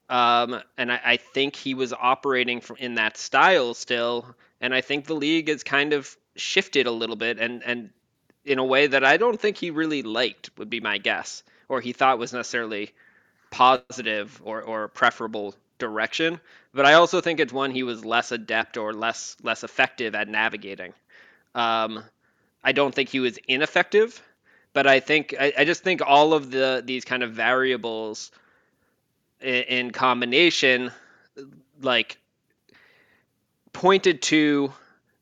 Um, 0.09 0.61
and 0.77 0.91
I, 0.91 1.01
I, 1.03 1.17
think 1.17 1.55
he 1.55 1.73
was 1.73 1.93
operating 1.93 2.61
from, 2.61 2.77
in 2.77 2.95
that 2.95 3.17
style 3.17 3.73
still. 3.73 4.35
And 4.61 4.73
I 4.73 4.81
think 4.81 5.05
the 5.05 5.15
league 5.15 5.47
has 5.47 5.63
kind 5.63 5.93
of 5.93 6.15
shifted 6.35 6.87
a 6.87 6.91
little 6.91 7.15
bit 7.15 7.39
and, 7.39 7.63
and 7.63 7.89
in 8.45 8.59
a 8.59 8.65
way 8.65 8.87
that 8.87 9.03
I 9.03 9.17
don't 9.17 9.39
think 9.39 9.57
he 9.57 9.71
really 9.71 10.03
liked, 10.03 10.51
would 10.57 10.69
be 10.69 10.81
my 10.81 10.97
guess, 10.97 11.43
or 11.69 11.81
he 11.81 11.93
thought 11.93 12.19
was 12.19 12.33
necessarily 12.33 12.91
positive 13.49 14.41
or, 14.43 14.61
or 14.61 14.87
preferable 14.89 15.55
direction. 15.79 16.39
But 16.73 16.85
I 16.85 16.93
also 16.93 17.21
think 17.21 17.39
it's 17.39 17.53
one 17.53 17.71
he 17.71 17.83
was 17.83 18.03
less 18.03 18.31
adept 18.31 18.77
or 18.77 18.93
less 18.93 19.37
less 19.43 19.63
effective 19.63 20.15
at 20.15 20.27
navigating. 20.27 20.93
Um, 21.55 22.03
I 22.63 22.71
don't 22.71 22.93
think 22.93 23.09
he 23.09 23.19
was 23.19 23.37
ineffective, 23.47 24.21
but 24.71 24.87
I 24.87 24.99
think 24.99 25.35
I, 25.39 25.53
I 25.59 25.65
just 25.65 25.83
think 25.83 26.01
all 26.05 26.33
of 26.33 26.51
the 26.51 26.81
these 26.85 27.05
kind 27.05 27.23
of 27.23 27.31
variables 27.33 28.31
in, 29.41 29.63
in 29.63 29.91
combination, 29.91 30.91
like 31.81 32.17
pointed 33.73 34.21
to 34.23 34.71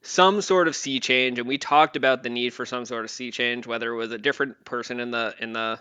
some 0.01 0.41
sort 0.41 0.67
of 0.67 0.75
sea 0.75 0.99
change, 0.99 1.39
and 1.39 1.47
we 1.47 1.57
talked 1.57 1.95
about 1.95 2.23
the 2.23 2.29
need 2.29 2.53
for 2.53 2.65
some 2.65 2.85
sort 2.85 3.05
of 3.05 3.11
sea 3.11 3.31
change, 3.31 3.67
whether 3.67 3.91
it 3.91 3.95
was 3.95 4.11
a 4.11 4.17
different 4.17 4.63
person 4.65 4.99
in 4.99 5.11
the 5.11 5.33
in 5.39 5.53
the 5.53 5.79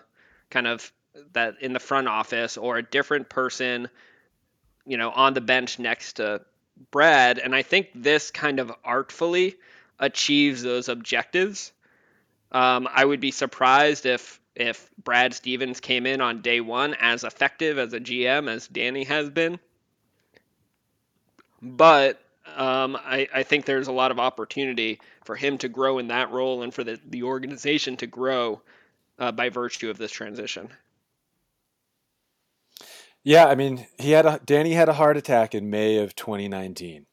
kind 0.50 0.67
of 0.67 0.93
that 1.33 1.57
in 1.61 1.73
the 1.73 1.81
front 1.81 2.09
office 2.09 2.57
or 2.57 2.79
a 2.79 2.83
different 2.83 3.29
person, 3.29 3.88
you 4.87 4.97
know, 4.97 5.11
on 5.11 5.35
the 5.35 5.40
bench 5.40 5.79
next 5.79 6.14
to 6.14 6.40
Brad. 6.90 7.38
And 7.38 7.55
I 7.55 7.62
think 7.62 7.88
this 7.95 8.31
kind 8.31 8.61
of 8.61 8.73
artfully 8.85 9.57
achieves 10.00 10.62
those 10.62 10.88
objectives. 10.88 11.73
Um, 12.50 12.88
I 12.92 13.04
would 13.04 13.21
be 13.21 13.30
surprised 13.30 14.07
if 14.07 14.40
if 14.57 14.90
Brad 15.02 15.33
Stevens 15.33 15.78
came 15.78 16.07
in 16.07 16.21
on 16.21 16.42
day 16.42 16.61
one 16.61 16.95
as 17.00 17.23
effective 17.23 17.78
as 17.78 17.92
a 17.92 18.00
GM 18.00 18.50
as 18.50 18.66
Danny 18.66 19.04
has 19.04 19.30
been. 19.30 19.61
But 21.62 22.21
um, 22.57 22.97
I, 22.97 23.28
I, 23.33 23.42
think 23.45 23.64
there's 23.64 23.87
a 23.87 23.92
lot 23.92 24.11
of 24.11 24.19
opportunity 24.19 25.00
for 25.25 25.37
him 25.37 25.59
to 25.59 25.69
grow 25.69 25.99
in 25.99 26.09
that 26.09 26.33
role 26.33 26.62
and 26.62 26.75
for 26.75 26.83
the, 26.83 26.99
the 27.07 27.23
organization 27.23 27.97
to 27.99 28.07
grow 28.07 28.61
uh, 29.19 29.30
by 29.30 29.50
virtue 29.50 29.88
of 29.88 29.99
this 29.99 30.11
transition. 30.11 30.69
Yeah, 33.23 33.47
I 33.47 33.54
mean, 33.54 33.87
he 33.99 34.12
had 34.12 34.26
a 34.26 34.40
Danny 34.45 34.73
had 34.73 34.88
a 34.88 34.95
heart 34.95 35.16
attack 35.16 35.54
in 35.54 35.71
May 35.71 35.99
of 35.99 36.16
2019. 36.16 37.07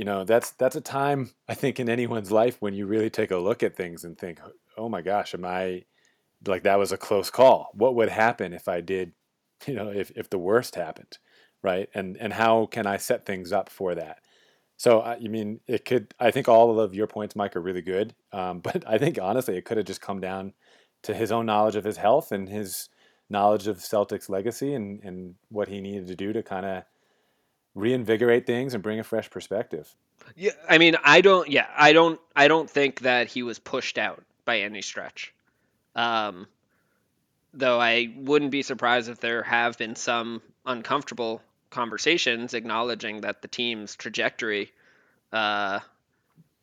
You 0.00 0.06
know, 0.06 0.24
that's 0.24 0.52
that's 0.52 0.76
a 0.76 0.80
time 0.80 1.28
I 1.46 1.52
think 1.52 1.78
in 1.78 1.90
anyone's 1.90 2.32
life 2.32 2.56
when 2.60 2.72
you 2.72 2.86
really 2.86 3.10
take 3.10 3.30
a 3.30 3.36
look 3.36 3.62
at 3.62 3.76
things 3.76 4.02
and 4.02 4.16
think, 4.16 4.40
"Oh 4.78 4.88
my 4.88 5.02
gosh, 5.02 5.34
am 5.34 5.44
I 5.44 5.84
like 6.46 6.62
that 6.62 6.78
was 6.78 6.90
a 6.90 6.96
close 6.96 7.28
call. 7.28 7.68
What 7.74 7.94
would 7.96 8.08
happen 8.08 8.54
if 8.54 8.66
I 8.66 8.80
did, 8.80 9.12
you 9.66 9.74
know, 9.74 9.90
if 9.90 10.10
if 10.16 10.30
the 10.30 10.38
worst 10.38 10.74
happened?" 10.76 11.18
Right? 11.62 11.90
And 11.94 12.16
and 12.16 12.32
how 12.32 12.64
can 12.64 12.86
I 12.86 12.96
set 12.96 13.26
things 13.26 13.52
up 13.52 13.68
for 13.68 13.94
that? 13.94 14.20
So 14.78 15.02
I 15.02 15.18
mean, 15.20 15.60
it 15.68 15.84
could. 15.84 16.14
I 16.18 16.30
think 16.30 16.48
all 16.48 16.80
of 16.80 16.94
your 16.94 17.06
points, 17.06 17.36
Mike, 17.36 17.54
are 17.56 17.60
really 17.62 17.82
good. 17.82 18.14
Um, 18.32 18.60
but 18.60 18.84
I 18.88 18.96
think 18.98 19.18
honestly, 19.20 19.58
it 19.58 19.66
could 19.66 19.76
have 19.78 19.86
just 19.86 20.00
come 20.00 20.20
down 20.20 20.54
to 21.02 21.14
his 21.14 21.32
own 21.32 21.44
knowledge 21.46 21.76
of 21.76 21.84
his 21.84 21.98
health 21.98 22.32
and 22.32 22.48
his 22.48 22.88
knowledge 23.28 23.66
of 23.68 23.78
Celtics 23.78 24.30
legacy 24.30 24.74
and 24.74 25.04
and 25.04 25.34
what 25.50 25.68
he 25.68 25.82
needed 25.82 26.06
to 26.08 26.16
do 26.16 26.32
to 26.32 26.42
kind 26.42 26.64
of 26.66 26.84
reinvigorate 27.74 28.46
things 28.46 28.74
and 28.74 28.82
bring 28.82 29.00
a 29.00 29.04
fresh 29.04 29.30
perspective. 29.30 29.94
Yeah, 30.36 30.52
I 30.68 30.78
mean, 30.78 30.96
I 31.02 31.20
don't. 31.20 31.48
Yeah, 31.48 31.66
I 31.76 31.92
don't. 31.92 32.20
I 32.36 32.48
don't 32.48 32.68
think 32.68 33.00
that 33.00 33.28
he 33.28 33.42
was 33.42 33.58
pushed 33.58 33.98
out 33.98 34.22
by 34.44 34.60
any 34.60 34.82
stretch. 34.82 35.32
Um, 35.94 36.46
though 37.52 37.80
I 37.80 38.12
wouldn't 38.16 38.50
be 38.50 38.62
surprised 38.62 39.08
if 39.08 39.20
there 39.20 39.42
have 39.42 39.76
been 39.78 39.96
some 39.96 40.42
uncomfortable 40.64 41.42
conversations 41.70 42.54
acknowledging 42.54 43.22
that 43.22 43.42
the 43.42 43.48
team's 43.48 43.96
trajectory 43.96 44.72
uh, 45.32 45.80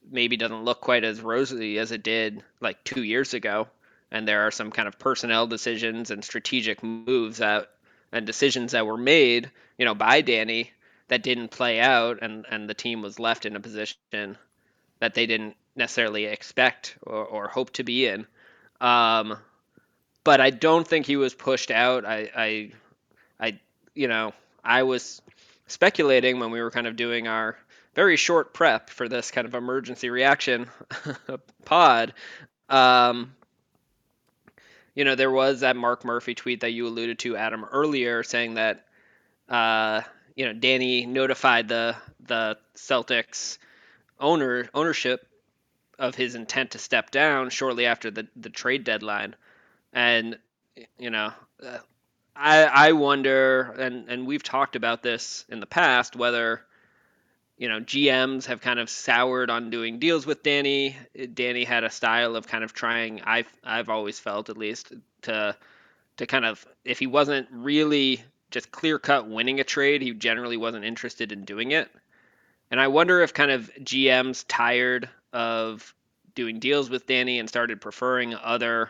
maybe 0.09 0.37
doesn't 0.37 0.63
look 0.63 0.81
quite 0.81 1.03
as 1.03 1.21
rosy 1.21 1.79
as 1.79 1.91
it 1.91 2.03
did 2.03 2.43
like 2.59 2.83
two 2.83 3.03
years 3.03 3.33
ago. 3.33 3.67
And 4.11 4.27
there 4.27 4.47
are 4.47 4.51
some 4.51 4.71
kind 4.71 4.87
of 4.87 4.99
personnel 4.99 5.47
decisions 5.47 6.11
and 6.11 6.23
strategic 6.23 6.81
moves 6.83 7.39
that 7.39 7.69
and 8.11 8.25
decisions 8.25 8.71
that 8.71 8.87
were 8.87 8.97
made, 8.97 9.51
you 9.77 9.83
know, 9.83 9.93
by 9.93 10.21
Danny 10.21 10.71
that 11.07 11.23
didn't 11.23 11.49
play 11.49 11.79
out, 11.79 12.19
and 12.21 12.45
and 12.49 12.69
the 12.69 12.73
team 12.73 13.01
was 13.01 13.19
left 13.19 13.45
in 13.45 13.55
a 13.55 13.59
position 13.59 14.37
that 14.99 15.13
they 15.13 15.25
didn't 15.25 15.55
necessarily 15.75 16.25
expect 16.25 16.97
or, 17.03 17.23
or 17.23 17.47
hope 17.47 17.71
to 17.73 17.83
be 17.83 18.07
in. 18.07 18.25
Um, 18.81 19.37
but 20.23 20.41
I 20.41 20.49
don't 20.49 20.87
think 20.87 21.05
he 21.05 21.15
was 21.15 21.33
pushed 21.33 21.71
out. 21.71 22.03
I, 22.03 22.29
I, 22.35 22.71
I, 23.39 23.59
you 23.95 24.07
know, 24.07 24.33
I 24.63 24.83
was 24.83 25.21
speculating 25.67 26.39
when 26.39 26.51
we 26.51 26.61
were 26.61 26.71
kind 26.71 26.87
of 26.87 26.95
doing 26.95 27.27
our 27.27 27.57
very 27.95 28.17
short 28.17 28.53
prep 28.53 28.89
for 28.89 29.07
this 29.07 29.31
kind 29.31 29.47
of 29.47 29.55
emergency 29.55 30.09
reaction 30.09 30.67
pod. 31.65 32.13
Um, 32.69 33.33
you 34.95 35.05
know, 35.05 35.15
there 35.15 35.31
was 35.31 35.61
that 35.61 35.75
Mark 35.75 36.03
Murphy 36.03 36.35
tweet 36.35 36.61
that 36.61 36.71
you 36.71 36.87
alluded 36.87 37.19
to, 37.19 37.37
Adam, 37.37 37.63
earlier, 37.63 38.23
saying 38.23 38.55
that, 38.55 38.85
uh, 39.47 40.01
you 40.37 40.45
know, 40.45 40.53
Danny 40.53 41.05
notified 41.05 41.67
the 41.67 41.95
the 42.21 42.57
Celtics 42.75 43.57
owner 44.19 44.69
ownership 44.73 45.27
of 45.97 46.13
his 46.13 46.35
intent 46.35 46.71
to 46.71 46.77
step 46.77 47.09
down 47.09 47.49
shortly 47.49 47.87
after 47.87 48.11
the 48.11 48.27
the 48.35 48.51
trade 48.51 48.83
deadline, 48.83 49.35
and 49.91 50.37
you 50.99 51.09
know, 51.09 51.33
uh, 51.65 51.79
I 52.35 52.63
I 52.65 52.91
wonder, 52.91 53.61
and 53.79 54.07
and 54.09 54.27
we've 54.27 54.43
talked 54.43 54.75
about 54.75 55.01
this 55.01 55.43
in 55.49 55.59
the 55.59 55.65
past, 55.65 56.15
whether 56.15 56.61
you 57.57 57.67
know 57.67 57.79
GMs 57.79 58.45
have 58.45 58.61
kind 58.61 58.77
of 58.77 58.91
soured 58.91 59.49
on 59.49 59.71
doing 59.71 59.97
deals 59.97 60.27
with 60.27 60.43
Danny. 60.43 60.95
Danny 61.33 61.63
had 61.63 61.83
a 61.83 61.89
style 61.89 62.35
of 62.35 62.47
kind 62.47 62.63
of 62.63 62.73
trying. 62.73 63.21
I've 63.21 63.51
I've 63.63 63.89
always 63.89 64.19
felt 64.19 64.51
at 64.51 64.57
least 64.57 64.93
to 65.23 65.57
to 66.17 66.27
kind 66.27 66.45
of 66.45 66.63
if 66.85 66.99
he 66.99 67.07
wasn't 67.07 67.47
really 67.51 68.23
just 68.51 68.71
clear 68.71 68.99
cut 68.99 69.27
winning 69.27 69.59
a 69.59 69.63
trade, 69.63 70.01
he 70.01 70.13
generally 70.13 70.57
wasn't 70.57 70.85
interested 70.85 71.31
in 71.31 71.43
doing 71.45 71.71
it. 71.71 71.89
And 72.71 72.79
I 72.79 72.87
wonder 72.87 73.21
if 73.21 73.33
kind 73.33 73.51
of 73.51 73.71
GMs 73.81 74.45
tired 74.47 75.09
of 75.33 75.93
doing 76.35 76.59
deals 76.59 76.89
with 76.89 77.07
Danny 77.07 77.39
and 77.39 77.49
started 77.49 77.81
preferring 77.81 78.35
other 78.35 78.89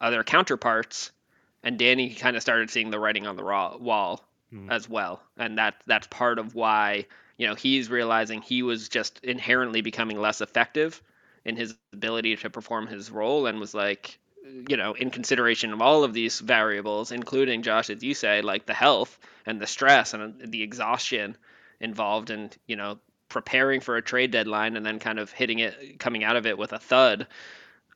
other 0.00 0.24
counterparts 0.24 1.12
and 1.62 1.78
Danny 1.78 2.14
kind 2.14 2.36
of 2.36 2.42
started 2.42 2.70
seeing 2.70 2.90
the 2.90 2.98
writing 2.98 3.26
on 3.26 3.36
the 3.36 3.44
raw, 3.44 3.76
wall 3.76 4.24
mm. 4.52 4.70
as 4.70 4.88
well, 4.88 5.22
and 5.36 5.58
that 5.58 5.76
that's 5.86 6.06
part 6.08 6.38
of 6.38 6.54
why 6.54 7.06
you 7.38 7.46
know 7.46 7.54
he's 7.54 7.88
realizing 7.88 8.42
he 8.42 8.62
was 8.62 8.88
just 8.88 9.20
inherently 9.24 9.80
becoming 9.80 10.20
less 10.20 10.40
effective 10.40 11.00
in 11.44 11.56
his 11.56 11.74
ability 11.92 12.36
to 12.36 12.50
perform 12.50 12.86
his 12.86 13.10
role, 13.10 13.46
and 13.46 13.60
was 13.60 13.74
like, 13.74 14.18
you 14.68 14.76
know, 14.76 14.94
in 14.94 15.10
consideration 15.10 15.72
of 15.72 15.80
all 15.80 16.04
of 16.04 16.12
these 16.12 16.40
variables, 16.40 17.12
including 17.12 17.62
Josh, 17.62 17.90
as 17.90 18.02
you 18.02 18.14
say, 18.14 18.42
like 18.42 18.66
the 18.66 18.74
health 18.74 19.18
and 19.46 19.60
the 19.60 19.66
stress 19.66 20.14
and 20.14 20.40
the 20.50 20.62
exhaustion 20.62 21.36
involved 21.80 22.30
in 22.30 22.50
you 22.66 22.76
know 22.76 22.98
preparing 23.28 23.80
for 23.80 23.96
a 23.96 24.02
trade 24.02 24.30
deadline 24.30 24.76
and 24.76 24.84
then 24.84 24.98
kind 24.98 25.18
of 25.18 25.32
hitting 25.32 25.58
it, 25.58 25.98
coming 25.98 26.22
out 26.22 26.36
of 26.36 26.46
it 26.46 26.58
with 26.58 26.72
a 26.72 26.78
thud 26.78 27.26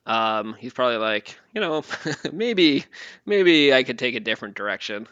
um, 0.07 0.55
he's 0.57 0.73
probably 0.73 0.97
like, 0.97 1.37
you 1.53 1.61
know, 1.61 1.83
maybe 2.33 2.85
maybe 3.25 3.73
I 3.73 3.83
could 3.83 3.99
take 3.99 4.15
a 4.15 4.21
different 4.21 4.55
direction. 4.55 5.07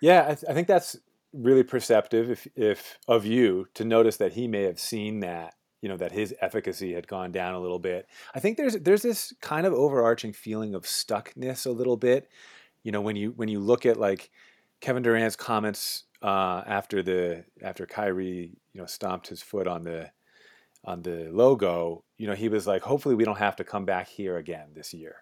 Yeah, 0.00 0.22
I, 0.22 0.34
th- 0.34 0.44
I 0.48 0.54
think 0.54 0.68
that's 0.68 0.96
really 1.32 1.64
perceptive 1.64 2.30
if 2.30 2.46
if 2.54 2.98
of 3.08 3.26
you 3.26 3.66
to 3.74 3.84
notice 3.84 4.16
that 4.18 4.34
he 4.34 4.46
may 4.46 4.62
have 4.62 4.78
seen 4.78 5.20
that 5.20 5.54
you 5.84 5.90
know 5.90 5.98
that 5.98 6.12
his 6.12 6.34
efficacy 6.40 6.94
had 6.94 7.06
gone 7.06 7.30
down 7.30 7.54
a 7.54 7.60
little 7.60 7.78
bit. 7.78 8.08
I 8.34 8.40
think 8.40 8.56
there's 8.56 8.76
there's 8.76 9.02
this 9.02 9.34
kind 9.42 9.66
of 9.66 9.74
overarching 9.74 10.32
feeling 10.32 10.74
of 10.74 10.84
stuckness 10.84 11.66
a 11.66 11.70
little 11.70 11.98
bit. 11.98 12.30
You 12.84 12.90
know, 12.90 13.02
when 13.02 13.16
you 13.16 13.32
when 13.36 13.50
you 13.50 13.60
look 13.60 13.84
at 13.84 13.98
like 13.98 14.30
Kevin 14.80 15.02
Durant's 15.02 15.36
comments 15.36 16.04
uh, 16.22 16.62
after 16.66 17.02
the 17.02 17.44
after 17.62 17.84
Kyrie 17.84 18.56
you 18.72 18.80
know 18.80 18.86
stomped 18.86 19.28
his 19.28 19.42
foot 19.42 19.66
on 19.66 19.84
the 19.84 20.10
on 20.86 21.02
the 21.02 21.28
logo, 21.30 22.02
you 22.16 22.28
know, 22.28 22.34
he 22.34 22.48
was 22.48 22.66
like, 22.66 22.80
hopefully 22.80 23.14
we 23.14 23.26
don't 23.26 23.36
have 23.36 23.56
to 23.56 23.64
come 23.64 23.84
back 23.84 24.08
here 24.08 24.38
again 24.38 24.68
this 24.74 24.94
year. 24.94 25.16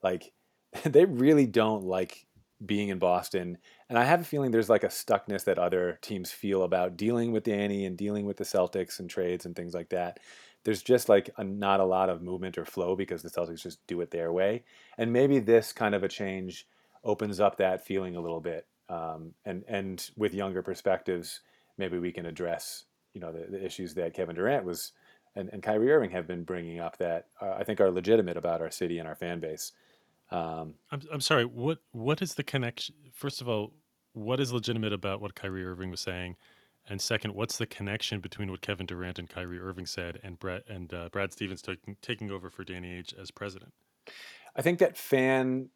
Like, 0.00 0.32
they 0.84 1.06
really 1.06 1.46
don't 1.46 1.82
like 1.82 2.24
being 2.64 2.88
in 2.88 2.98
Boston. 2.98 3.58
And 3.88 3.98
I 3.98 4.04
have 4.04 4.20
a 4.20 4.24
feeling 4.24 4.50
there's 4.50 4.70
like 4.70 4.84
a 4.84 4.88
stuckness 4.88 5.44
that 5.44 5.58
other 5.58 5.98
teams 6.02 6.30
feel 6.30 6.62
about 6.62 6.96
dealing 6.96 7.32
with 7.32 7.44
Danny 7.44 7.84
and 7.84 7.96
dealing 7.96 8.26
with 8.26 8.36
the 8.36 8.44
Celtics 8.44 8.98
and 8.98 9.08
trades 9.08 9.46
and 9.46 9.54
things 9.54 9.74
like 9.74 9.90
that. 9.90 10.20
There's 10.64 10.82
just 10.82 11.08
like 11.08 11.30
a, 11.36 11.44
not 11.44 11.80
a 11.80 11.84
lot 11.84 12.08
of 12.08 12.22
movement 12.22 12.56
or 12.56 12.64
flow 12.64 12.96
because 12.96 13.22
the 13.22 13.30
Celtics 13.30 13.62
just 13.62 13.86
do 13.86 14.00
it 14.00 14.10
their 14.10 14.32
way. 14.32 14.64
And 14.96 15.12
maybe 15.12 15.38
this 15.38 15.72
kind 15.72 15.94
of 15.94 16.02
a 16.02 16.08
change 16.08 16.66
opens 17.02 17.38
up 17.40 17.58
that 17.58 17.84
feeling 17.84 18.16
a 18.16 18.20
little 18.20 18.40
bit. 18.40 18.66
Um, 18.88 19.32
and 19.44 19.64
and 19.68 20.10
with 20.16 20.34
younger 20.34 20.62
perspectives, 20.62 21.40
maybe 21.78 21.98
we 21.98 22.12
can 22.12 22.26
address 22.26 22.84
you 23.14 23.20
know 23.20 23.32
the, 23.32 23.46
the 23.50 23.64
issues 23.64 23.94
that 23.94 24.14
Kevin 24.14 24.36
Durant 24.36 24.64
was 24.64 24.92
and, 25.36 25.50
and 25.52 25.62
Kyrie 25.62 25.90
Irving 25.90 26.10
have 26.10 26.26
been 26.26 26.44
bringing 26.44 26.80
up 26.80 26.98
that 26.98 27.26
uh, 27.40 27.54
I 27.58 27.64
think 27.64 27.80
are 27.80 27.90
legitimate 27.90 28.36
about 28.36 28.60
our 28.60 28.70
city 28.70 28.98
and 28.98 29.08
our 29.08 29.14
fan 29.14 29.40
base. 29.40 29.72
Um, 30.30 30.74
I'm, 30.90 31.02
I'm 31.12 31.20
sorry. 31.20 31.44
What 31.44 31.78
what 31.92 32.22
is 32.22 32.34
the 32.34 32.42
connection? 32.42 32.94
First 33.12 33.40
of 33.40 33.48
all, 33.48 33.74
what 34.12 34.40
is 34.40 34.52
legitimate 34.52 34.92
about 34.92 35.20
what 35.20 35.34
Kyrie 35.34 35.64
Irving 35.64 35.90
was 35.90 36.00
saying? 36.00 36.36
And 36.88 37.00
second, 37.00 37.34
what's 37.34 37.56
the 37.56 37.66
connection 37.66 38.20
between 38.20 38.50
what 38.50 38.60
Kevin 38.60 38.86
Durant 38.86 39.18
and 39.18 39.28
Kyrie 39.28 39.58
Irving 39.58 39.86
said 39.86 40.20
and 40.22 40.38
Brett 40.38 40.64
and 40.68 40.92
uh, 40.92 41.08
Brad 41.10 41.32
Stevens 41.32 41.62
taking 41.62 41.96
taking 42.02 42.30
over 42.30 42.50
for 42.50 42.64
Danny 42.64 42.88
Ainge 42.88 43.18
as 43.18 43.30
president? 43.30 43.72
I 44.56 44.62
think 44.62 44.78
that 44.78 44.96
fan 44.96 45.70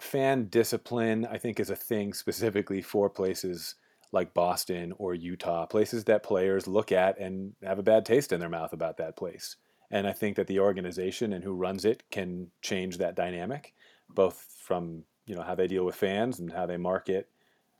fan 0.00 0.48
discipline, 0.48 1.26
I 1.26 1.38
think, 1.38 1.60
is 1.60 1.70
a 1.70 1.76
thing 1.76 2.12
specifically 2.12 2.82
for 2.82 3.08
places 3.08 3.76
like 4.12 4.34
Boston 4.34 4.92
or 4.98 5.14
Utah, 5.14 5.66
places 5.66 6.04
that 6.04 6.22
players 6.22 6.68
look 6.68 6.92
at 6.92 7.18
and 7.18 7.52
have 7.62 7.78
a 7.78 7.82
bad 7.82 8.04
taste 8.04 8.32
in 8.32 8.40
their 8.40 8.48
mouth 8.48 8.72
about 8.72 8.96
that 8.98 9.16
place. 9.16 9.56
And 9.90 10.06
I 10.06 10.12
think 10.12 10.36
that 10.36 10.46
the 10.46 10.60
organization 10.60 11.32
and 11.32 11.44
who 11.44 11.52
runs 11.52 11.84
it 11.84 12.04
can 12.10 12.48
change 12.62 12.98
that 12.98 13.16
dynamic, 13.16 13.74
both 14.14 14.46
from 14.60 15.04
you 15.26 15.34
know 15.34 15.42
how 15.42 15.54
they 15.54 15.66
deal 15.66 15.84
with 15.84 15.94
fans 15.94 16.38
and 16.38 16.52
how 16.52 16.66
they 16.66 16.76
market 16.76 17.28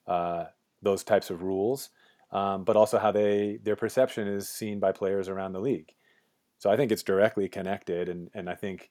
uh, 0.06 0.46
those 0.82 1.02
types 1.04 1.30
of 1.30 1.42
rules, 1.42 1.90
um, 2.32 2.64
but 2.64 2.76
also 2.76 2.98
how 2.98 3.12
they 3.12 3.58
their 3.62 3.76
perception 3.76 4.28
is 4.28 4.48
seen 4.48 4.78
by 4.78 4.92
players 4.92 5.28
around 5.28 5.52
the 5.52 5.60
league. 5.60 5.94
So 6.58 6.70
I 6.70 6.76
think 6.76 6.92
it's 6.92 7.02
directly 7.02 7.48
connected, 7.48 8.08
and 8.08 8.30
and 8.34 8.48
I 8.48 8.54
think, 8.54 8.90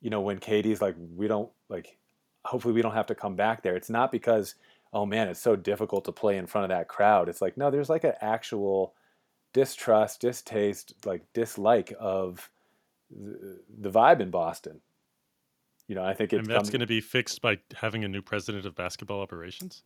you 0.00 0.10
know, 0.10 0.20
when 0.20 0.38
Katie's 0.38 0.82
like, 0.82 0.96
we 1.16 1.28
don't 1.28 1.50
like, 1.68 1.98
hopefully 2.44 2.74
we 2.74 2.82
don't 2.82 2.94
have 2.94 3.06
to 3.06 3.14
come 3.14 3.36
back 3.36 3.62
there. 3.62 3.76
It's 3.76 3.90
not 3.90 4.12
because 4.12 4.54
oh 4.92 5.04
man, 5.04 5.28
it's 5.28 5.40
so 5.40 5.56
difficult 5.56 6.04
to 6.06 6.12
play 6.12 6.36
in 6.36 6.46
front 6.46 6.64
of 6.64 6.70
that 6.70 6.88
crowd. 6.88 7.28
It's 7.28 7.42
like 7.42 7.56
no, 7.56 7.70
there's 7.70 7.90
like 7.90 8.04
an 8.04 8.14
actual 8.20 8.94
distrust, 9.52 10.20
distaste, 10.20 10.94
like 11.04 11.22
dislike 11.32 11.92
of 11.98 12.50
the, 13.10 13.60
the 13.80 13.90
vibe 13.90 14.20
in 14.20 14.30
Boston. 14.30 14.80
You 15.88 15.94
know, 15.94 16.04
I 16.04 16.14
think 16.14 16.32
it's 16.32 16.40
and 16.40 16.48
that's 16.48 16.70
going 16.70 16.80
to 16.80 16.86
be 16.86 17.00
fixed 17.00 17.40
by 17.40 17.58
having 17.74 18.04
a 18.04 18.08
new 18.08 18.22
president 18.22 18.66
of 18.66 18.74
basketball 18.74 19.20
operations. 19.20 19.84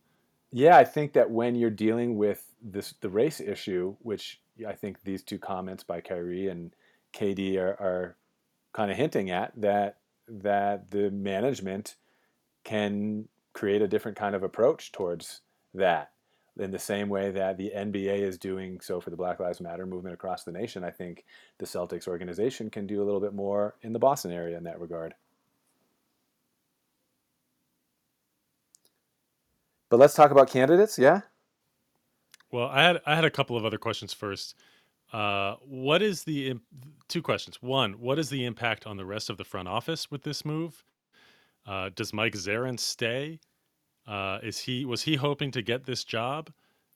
Yeah, 0.51 0.77
I 0.77 0.83
think 0.83 1.13
that 1.13 1.29
when 1.29 1.55
you're 1.55 1.69
dealing 1.69 2.17
with 2.17 2.43
this 2.61 2.95
the 3.01 3.09
race 3.09 3.39
issue, 3.39 3.95
which 3.99 4.41
I 4.67 4.73
think 4.73 5.03
these 5.03 5.23
two 5.23 5.37
comments 5.37 5.83
by 5.83 6.01
Kyrie 6.01 6.47
and 6.47 6.75
KD 7.13 7.57
are, 7.57 7.73
are 7.79 8.17
kind 8.73 8.91
of 8.91 8.97
hinting 8.97 9.29
at 9.29 9.53
that 9.57 9.97
that 10.27 10.89
the 10.91 11.11
management 11.11 11.95
can 12.63 13.27
create 13.53 13.81
a 13.81 13.87
different 13.87 14.17
kind 14.17 14.35
of 14.35 14.43
approach 14.43 14.91
towards 14.91 15.41
that 15.73 16.11
in 16.57 16.71
the 16.71 16.79
same 16.79 17.09
way 17.09 17.31
that 17.31 17.57
the 17.57 17.71
NBA 17.75 18.19
is 18.19 18.37
doing 18.37 18.79
so 18.81 18.99
for 18.99 19.09
the 19.09 19.15
Black 19.15 19.39
Lives 19.39 19.61
Matter 19.61 19.85
movement 19.85 20.13
across 20.13 20.43
the 20.43 20.51
nation, 20.51 20.83
I 20.83 20.91
think 20.91 21.25
the 21.57 21.65
Celtics 21.65 22.07
organization 22.07 22.69
can 22.69 22.85
do 22.85 23.01
a 23.01 23.05
little 23.05 23.21
bit 23.21 23.33
more 23.33 23.75
in 23.81 23.93
the 23.93 23.99
Boston 23.99 24.31
area 24.31 24.57
in 24.57 24.63
that 24.65 24.79
regard. 24.79 25.13
But 29.91 29.99
let's 29.99 30.13
talk 30.13 30.31
about 30.31 30.49
candidates, 30.49 30.97
yeah? 30.97 31.19
Well, 32.49 32.69
I 32.69 32.81
had 32.81 33.01
I 33.05 33.13
had 33.13 33.25
a 33.25 33.29
couple 33.29 33.57
of 33.57 33.65
other 33.65 33.77
questions 33.77 34.13
first. 34.13 34.55
Uh, 35.11 35.55
what 35.67 36.01
is 36.01 36.23
the 36.23 36.55
two 37.09 37.21
questions? 37.21 37.61
One, 37.61 37.93
what 37.99 38.17
is 38.17 38.29
the 38.29 38.45
impact 38.45 38.87
on 38.87 38.95
the 38.95 39.05
rest 39.05 39.29
of 39.29 39.37
the 39.37 39.43
front 39.43 39.67
office 39.67 40.09
with 40.09 40.23
this 40.23 40.45
move? 40.45 40.85
Uh, 41.67 41.89
does 41.93 42.13
Mike 42.13 42.35
Zarren 42.35 42.79
stay? 42.79 43.41
Uh, 44.07 44.39
is 44.41 44.59
he 44.59 44.85
was 44.85 45.01
he 45.01 45.17
hoping 45.17 45.51
to 45.51 45.61
get 45.61 45.85
this 45.85 46.05
job? 46.05 46.51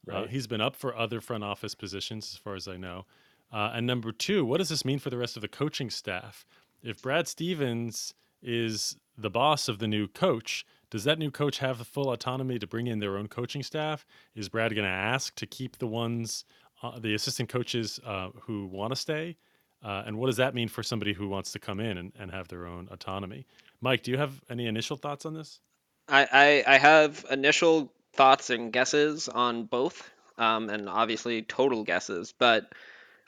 Uh, 0.10 0.14
right. 0.14 0.24
Uh, 0.24 0.28
he's 0.28 0.48
been 0.48 0.62
up 0.62 0.78
for 0.78 0.96
other 0.96 1.20
front 1.20 1.44
office 1.44 1.76
positions, 1.76 2.32
as 2.34 2.40
far 2.40 2.56
as 2.56 2.66
I 2.66 2.78
know. 2.78 3.06
Uh, 3.52 3.72
and 3.74 3.86
number 3.86 4.14
two, 4.14 4.46
what 4.46 4.60
does 4.60 4.70
this 4.70 4.86
mean 4.86 5.00
for 5.00 5.10
the 5.10 5.18
rest 5.18 5.36
of 5.36 5.42
the 5.42 5.50
coaching 5.50 5.90
staff? 5.90 6.46
If 6.82 7.02
Brad 7.02 7.28
Stevens 7.28 8.14
is 8.42 8.96
the 9.18 9.30
boss 9.30 9.68
of 9.68 9.80
the 9.80 9.88
new 9.88 10.08
coach, 10.08 10.66
does 10.96 11.04
that 11.04 11.20
new 11.20 11.30
coach 11.30 11.58
have 11.58 11.78
the 11.78 11.84
full 11.84 12.14
autonomy 12.14 12.58
to 12.58 12.66
bring 12.66 12.88
in 12.88 13.00
their 13.00 13.18
own 13.18 13.28
coaching 13.28 13.62
staff? 13.62 14.06
Is 14.34 14.48
Brad 14.48 14.74
going 14.74 14.88
to 14.88 14.90
ask 14.90 15.36
to 15.36 15.46
keep 15.46 15.78
the 15.78 15.88
ones, 15.88 16.46
uh, 16.82 17.00
the 17.00 17.14
assistant 17.14 17.50
coaches 17.50 18.00
uh, 18.06 18.30
who 18.44 18.68
want 18.68 18.94
to 18.94 18.96
stay? 18.96 19.36
Uh, 19.84 20.04
and 20.06 20.18
what 20.18 20.28
does 20.28 20.38
that 20.38 20.56
mean 20.56 20.70
for 20.70 20.84
somebody 20.84 21.12
who 21.12 21.28
wants 21.28 21.52
to 21.52 21.60
come 21.60 21.82
in 21.82 21.98
and, 21.98 22.14
and 22.18 22.32
have 22.32 22.48
their 22.48 22.66
own 22.66 22.88
autonomy? 22.92 23.46
Mike, 23.82 24.04
do 24.04 24.12
you 24.12 24.18
have 24.18 24.42
any 24.50 24.68
initial 24.68 24.96
thoughts 24.96 25.26
on 25.26 25.34
this? 25.34 25.60
I, 26.08 26.64
I, 26.66 26.76
I 26.76 26.78
have 26.78 27.26
initial 27.30 27.92
thoughts 28.14 28.50
and 28.50 28.72
guesses 28.72 29.28
on 29.28 29.66
both, 29.66 30.10
um, 30.38 30.70
and 30.70 30.88
obviously 30.88 31.42
total 31.42 31.84
guesses. 31.84 32.34
But 32.40 32.72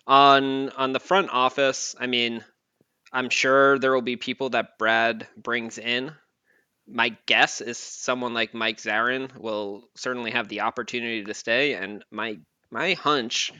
on 0.07 0.69
on 0.69 0.93
the 0.93 1.01
front 1.01 1.31
office, 1.31 1.97
I 1.99 2.07
mean, 2.07 2.45
I'm 3.11 3.29
sure 3.29 3.77
there 3.77 3.93
will 3.93 4.01
be 4.01 4.15
people 4.15 4.51
that 4.51 4.77
Brad 4.77 5.27
brings 5.35 5.77
in. 5.77 6.13
My 6.87 7.15
guess 7.25 7.61
is 7.61 7.77
someone 7.77 8.33
like 8.33 8.53
Mike 8.53 8.77
Zarren 8.77 9.35
will 9.37 9.83
certainly 9.95 10.31
have 10.31 10.47
the 10.47 10.61
opportunity 10.61 11.23
to 11.23 11.33
stay, 11.33 11.73
and 11.73 12.03
my 12.11 12.37
my 12.71 12.93
hunch, 12.93 13.51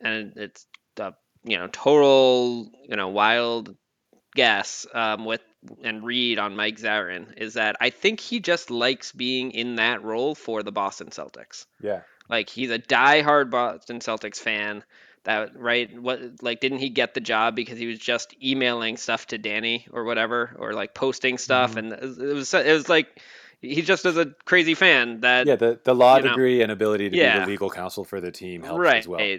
and 0.00 0.34
it's 0.36 0.66
the 0.96 1.14
you 1.44 1.58
know 1.58 1.68
total 1.68 2.70
you 2.88 2.96
know 2.96 3.08
wild 3.08 3.74
guess 4.34 4.86
um, 4.94 5.24
with 5.24 5.42
and 5.82 6.04
read 6.04 6.38
on 6.38 6.56
Mike 6.56 6.78
Zarren 6.78 7.36
is 7.36 7.54
that 7.54 7.76
I 7.80 7.90
think 7.90 8.20
he 8.20 8.40
just 8.40 8.70
likes 8.70 9.12
being 9.12 9.50
in 9.50 9.76
that 9.76 10.02
role 10.02 10.34
for 10.34 10.62
the 10.62 10.72
Boston 10.72 11.08
Celtics. 11.08 11.66
Yeah. 11.82 12.00
Like 12.28 12.48
he's 12.48 12.70
a 12.70 12.78
die-hard 12.78 13.50
Boston 13.50 13.98
Celtics 13.98 14.38
fan. 14.38 14.84
That 15.24 15.58
right? 15.58 16.00
What 16.00 16.20
like 16.42 16.60
didn't 16.60 16.78
he 16.78 16.88
get 16.88 17.14
the 17.14 17.20
job 17.20 17.54
because 17.54 17.78
he 17.78 17.86
was 17.86 17.98
just 17.98 18.34
emailing 18.42 18.96
stuff 18.96 19.26
to 19.26 19.38
Danny 19.38 19.86
or 19.92 20.04
whatever, 20.04 20.56
or 20.58 20.72
like 20.72 20.94
posting 20.94 21.36
stuff, 21.36 21.74
mm-hmm. 21.74 21.92
and 21.92 22.18
it 22.18 22.34
was 22.34 22.54
it 22.54 22.72
was 22.72 22.88
like 22.88 23.20
he 23.60 23.82
just 23.82 24.06
is 24.06 24.16
a 24.16 24.34
crazy 24.46 24.74
fan 24.74 25.20
that 25.20 25.46
yeah 25.46 25.56
the, 25.56 25.78
the 25.84 25.94
law 25.94 26.18
degree 26.18 26.58
know, 26.58 26.64
and 26.64 26.72
ability 26.72 27.10
to 27.10 27.16
yeah. 27.16 27.40
be 27.40 27.44
the 27.44 27.50
legal 27.50 27.68
counsel 27.68 28.04
for 28.04 28.18
the 28.20 28.30
team 28.30 28.62
helps 28.62 28.78
right. 28.78 28.96
as 29.00 29.08
well 29.08 29.38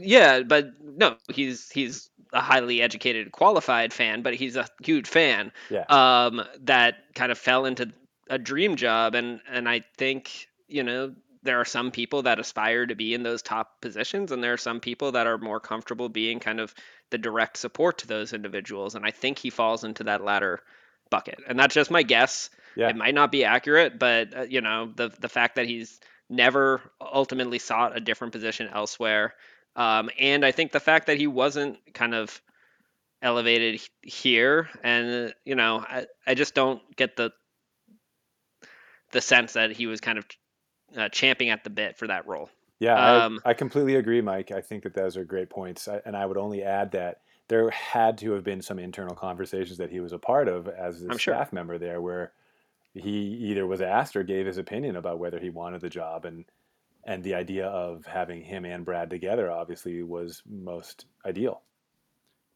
yeah, 0.00 0.42
but 0.42 0.72
no, 0.82 1.16
he's 1.32 1.70
he's 1.70 2.10
a 2.32 2.40
highly 2.40 2.82
educated, 2.82 3.32
qualified 3.32 3.92
fan, 3.92 4.22
but 4.22 4.34
he's 4.34 4.56
a 4.56 4.66
huge 4.82 5.08
fan. 5.08 5.52
Yeah. 5.70 5.84
Um, 5.88 6.42
that 6.62 7.14
kind 7.14 7.32
of 7.32 7.38
fell 7.38 7.66
into 7.66 7.92
a 8.28 8.38
dream 8.38 8.76
job, 8.76 9.14
and 9.14 9.40
and 9.50 9.68
I 9.68 9.84
think 9.96 10.48
you 10.68 10.82
know 10.82 11.14
there 11.44 11.60
are 11.60 11.64
some 11.64 11.90
people 11.90 12.22
that 12.22 12.38
aspire 12.38 12.86
to 12.86 12.94
be 12.94 13.14
in 13.14 13.22
those 13.22 13.42
top 13.42 13.80
positions, 13.80 14.32
and 14.32 14.42
there 14.42 14.52
are 14.52 14.58
some 14.58 14.80
people 14.80 15.12
that 15.12 15.26
are 15.26 15.38
more 15.38 15.60
comfortable 15.60 16.08
being 16.08 16.40
kind 16.40 16.60
of 16.60 16.74
the 17.10 17.18
direct 17.18 17.56
support 17.56 17.98
to 17.98 18.06
those 18.06 18.32
individuals, 18.32 18.94
and 18.94 19.06
I 19.06 19.10
think 19.10 19.38
he 19.38 19.50
falls 19.50 19.84
into 19.84 20.04
that 20.04 20.24
latter 20.24 20.60
bucket, 21.10 21.38
and 21.46 21.58
that's 21.58 21.74
just 21.74 21.90
my 21.90 22.02
guess. 22.02 22.50
Yeah. 22.76 22.88
It 22.88 22.96
might 22.96 23.14
not 23.14 23.30
be 23.30 23.44
accurate, 23.44 23.98
but 23.98 24.36
uh, 24.36 24.42
you 24.42 24.60
know 24.60 24.90
the 24.94 25.10
the 25.20 25.28
fact 25.28 25.56
that 25.56 25.66
he's 25.66 26.00
never 26.28 26.80
ultimately 27.00 27.58
sought 27.58 27.96
a 27.96 28.00
different 28.00 28.32
position 28.32 28.68
elsewhere 28.72 29.34
um, 29.76 30.10
and 30.18 30.44
I 30.44 30.52
think 30.52 30.72
the 30.72 30.80
fact 30.80 31.06
that 31.06 31.18
he 31.18 31.26
wasn't 31.26 31.78
kind 31.94 32.14
of 32.14 32.40
elevated 33.22 33.80
here, 34.02 34.68
and 34.82 35.34
you 35.44 35.54
know, 35.54 35.78
I, 35.78 36.06
I 36.26 36.34
just 36.34 36.54
don't 36.54 36.80
get 36.96 37.16
the 37.16 37.32
the 39.12 39.20
sense 39.20 39.54
that 39.54 39.72
he 39.72 39.86
was 39.86 40.00
kind 40.00 40.18
of 40.18 40.26
uh, 40.96 41.08
champing 41.08 41.50
at 41.50 41.64
the 41.64 41.70
bit 41.70 41.96
for 41.96 42.06
that 42.06 42.26
role. 42.26 42.50
Yeah, 42.80 43.24
um, 43.24 43.40
I, 43.44 43.50
I, 43.50 43.54
completely 43.54 43.94
agree, 43.94 44.20
Mike. 44.20 44.50
I 44.50 44.60
think 44.60 44.82
that 44.82 44.94
those 44.94 45.16
are 45.16 45.24
great 45.24 45.48
points, 45.48 45.88
I, 45.88 46.00
and 46.04 46.16
I 46.16 46.26
would 46.26 46.36
only 46.36 46.62
add 46.62 46.92
that 46.92 47.20
there 47.48 47.70
had 47.70 48.18
to 48.18 48.32
have 48.32 48.44
been 48.44 48.62
some 48.62 48.78
internal 48.78 49.14
conversations 49.14 49.78
that 49.78 49.90
he 49.90 50.00
was 50.00 50.12
a 50.12 50.18
part 50.18 50.48
of 50.48 50.68
as 50.68 51.02
a 51.02 51.10
I'm 51.10 51.18
staff 51.18 51.20
sure. 51.20 51.48
member 51.52 51.78
there, 51.78 52.00
where 52.00 52.32
he 52.92 53.10
either 53.10 53.66
was 53.66 53.80
asked 53.80 54.16
or 54.16 54.22
gave 54.22 54.46
his 54.46 54.58
opinion 54.58 54.96
about 54.96 55.18
whether 55.18 55.38
he 55.38 55.50
wanted 55.50 55.80
the 55.80 55.90
job, 55.90 56.24
and 56.24 56.44
and 57.06 57.22
the 57.22 57.34
idea 57.34 57.66
of 57.66 58.06
having 58.06 58.42
him 58.42 58.64
and 58.64 58.84
Brad 58.84 59.10
together 59.10 59.50
obviously 59.50 60.02
was 60.02 60.42
most 60.48 61.06
ideal. 61.24 61.62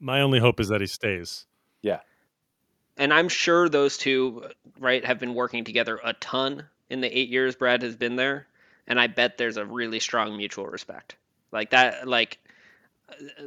My 0.00 0.20
only 0.20 0.38
hope 0.38 0.58
is 0.60 0.68
that 0.68 0.80
he 0.80 0.86
stays. 0.86 1.46
Yeah. 1.82 2.00
And 2.96 3.12
I'm 3.12 3.28
sure 3.28 3.68
those 3.68 3.98
two, 3.98 4.44
right, 4.78 5.04
have 5.04 5.18
been 5.18 5.34
working 5.34 5.64
together 5.64 6.00
a 6.02 6.14
ton 6.14 6.64
in 6.90 7.00
the 7.00 7.18
eight 7.18 7.28
years 7.28 7.56
Brad 7.56 7.82
has 7.82 7.96
been 7.96 8.16
there. 8.16 8.46
And 8.86 8.98
I 8.98 9.06
bet 9.06 9.36
there's 9.36 9.58
a 9.58 9.66
really 9.66 10.00
strong 10.00 10.36
mutual 10.36 10.66
respect. 10.66 11.16
Like 11.52 11.70
that, 11.70 12.08
like, 12.08 12.38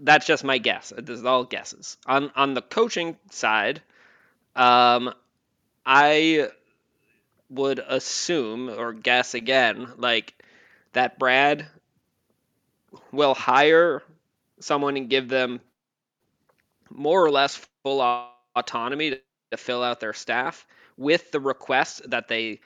that's 0.01 0.25
just 0.25 0.43
my 0.43 0.57
guess. 0.57 0.93
This 0.97 1.19
is 1.19 1.25
all 1.25 1.43
guesses. 1.43 1.97
On 2.05 2.31
on 2.35 2.53
the 2.53 2.61
coaching 2.61 3.17
side, 3.29 3.81
um, 4.55 5.13
I 5.85 6.49
would 7.49 7.79
assume 7.79 8.69
or 8.69 8.93
guess 8.93 9.33
again, 9.33 9.87
like 9.97 10.33
that 10.93 11.19
Brad 11.19 11.67
will 13.11 13.33
hire 13.33 14.01
someone 14.59 14.97
and 14.97 15.09
give 15.09 15.27
them 15.29 15.59
more 16.89 17.23
or 17.23 17.31
less 17.31 17.67
full 17.83 18.01
autonomy 18.55 19.11
to, 19.11 19.19
to 19.51 19.57
fill 19.57 19.83
out 19.83 19.99
their 19.99 20.13
staff 20.13 20.65
with 20.97 21.31
the 21.31 21.39
request 21.39 22.09
that 22.09 22.27
they 22.27 22.59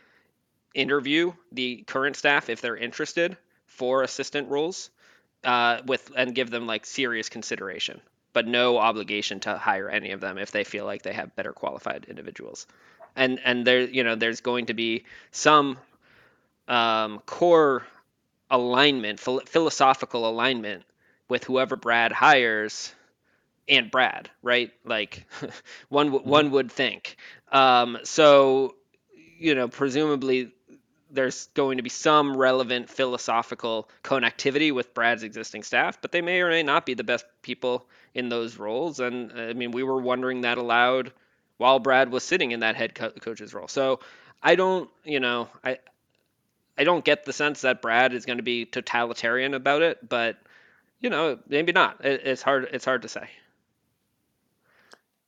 interview 0.76 1.34
the 1.52 1.84
current 1.88 2.16
staff 2.16 2.50
if 2.50 2.62
they're 2.62 2.78
interested 2.78 3.38
for 3.66 4.04
assistant 4.04 4.50
roles 4.50 4.90
uh, 5.44 5.80
with 5.86 6.12
and 6.16 6.36
give 6.36 6.50
them 6.50 6.68
like 6.68 6.86
serious 6.86 7.30
consideration 7.30 8.00
but 8.34 8.48
no 8.48 8.78
obligation 8.78 9.40
to 9.40 9.58
hire 9.58 9.90
any 9.90 10.12
of 10.12 10.20
them 10.22 10.38
if 10.38 10.52
they 10.52 10.64
feel 10.64 10.86
like 10.86 11.02
they 11.02 11.14
have 11.14 11.36
better 11.36 11.54
qualified 11.54 12.06
individuals 12.10 12.68
and 13.16 13.40
and 13.44 13.66
there 13.66 13.82
you 13.82 14.04
know 14.04 14.16
there's 14.16 14.42
going 14.42 14.68
to 14.68 14.74
be 14.74 15.04
some 15.32 15.78
um, 16.68 17.20
core 17.26 17.86
alignment, 18.50 19.20
philosophical 19.20 20.30
alignment 20.30 20.84
with 21.30 21.44
whoever 21.44 21.76
Brad 21.76 22.12
hires 22.12 22.94
and 23.68 23.90
Brad, 23.90 24.30
right? 24.42 24.72
Like 24.84 25.26
one 25.90 26.12
mm-hmm. 26.12 26.30
one 26.30 26.52
would 26.52 26.72
think. 26.72 27.18
Um, 27.52 27.98
so 28.04 28.76
you 29.38 29.56
know, 29.56 29.68
presumably 29.68 30.52
there's 31.16 31.48
going 31.54 31.78
to 31.78 31.84
be 31.84 31.90
some 31.90 32.36
relevant 32.38 32.90
philosophical 32.90 33.90
connectivity 34.04 34.72
with 34.74 34.94
Brad's 34.94 35.24
existing 35.24 35.64
staff, 35.64 36.02
but 36.02 36.12
they 36.12 36.22
may 36.22 36.42
or 36.42 36.50
may 36.50 36.64
not 36.64 36.86
be 36.86 36.94
the 36.94 37.04
best 37.04 37.26
people 37.42 37.88
in 38.14 38.30
those 38.30 38.58
roles. 38.58 39.00
And 39.00 39.32
uh, 39.32 39.42
I 39.44 39.54
mean, 39.54 39.72
we 39.72 39.84
were 39.84 40.02
wondering 40.02 40.42
that 40.42 40.58
aloud 40.58 41.12
while 41.58 41.80
Brad 41.80 42.12
was 42.12 42.24
sitting 42.24 42.52
in 42.52 42.60
that 42.62 42.76
head 42.76 42.94
co- 42.96 43.12
coach's 43.12 43.54
role. 43.54 43.68
So 43.68 44.00
I 44.44 44.56
don't, 44.56 44.90
you 45.04 45.20
know, 45.20 45.50
I 45.64 45.80
I 46.78 46.84
don't 46.84 47.06
get 47.06 47.26
the 47.26 47.34
sense 47.34 47.62
that 47.62 47.82
Brad 47.82 48.14
is 48.14 48.26
going 48.26 48.38
to 48.38 48.44
be 48.44 48.66
totalitarian 48.66 49.54
about 49.54 49.82
it, 49.82 50.08
but 50.08 50.38
you 51.00 51.10
know, 51.10 51.40
maybe 51.48 51.72
not. 51.72 52.04
It, 52.04 52.22
it's 52.26 52.42
hard. 52.42 52.68
It's 52.72 52.86
hard 52.86 53.04
to 53.04 53.08
say. 53.08 53.30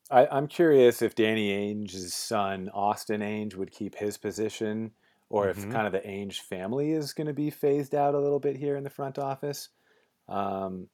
I, 0.09 0.27
I'm 0.27 0.47
curious 0.47 1.01
if 1.01 1.15
Danny 1.15 1.51
Ainge's 1.51 2.13
son 2.13 2.69
Austin 2.73 3.21
Ainge 3.21 3.55
would 3.55 3.71
keep 3.71 3.95
his 3.95 4.17
position, 4.17 4.91
or 5.29 5.49
if 5.49 5.57
hmm 5.57 5.69
kind 5.69 5.85
of 5.87 5.93
the 5.93 6.07
Ainge 6.07 6.39
family 6.39 6.91
is 6.91 7.13
going 7.13 7.27
to 7.27 7.33
be 7.33 7.49
phased 7.49 7.93
out 7.93 8.15
a 8.15 8.19
little 8.19 8.39
bit 8.39 8.55
here 8.55 8.75
in 8.75 8.83
the 8.83 8.89
front 8.89 9.19
office. 9.19 9.69
Um, 10.27 10.87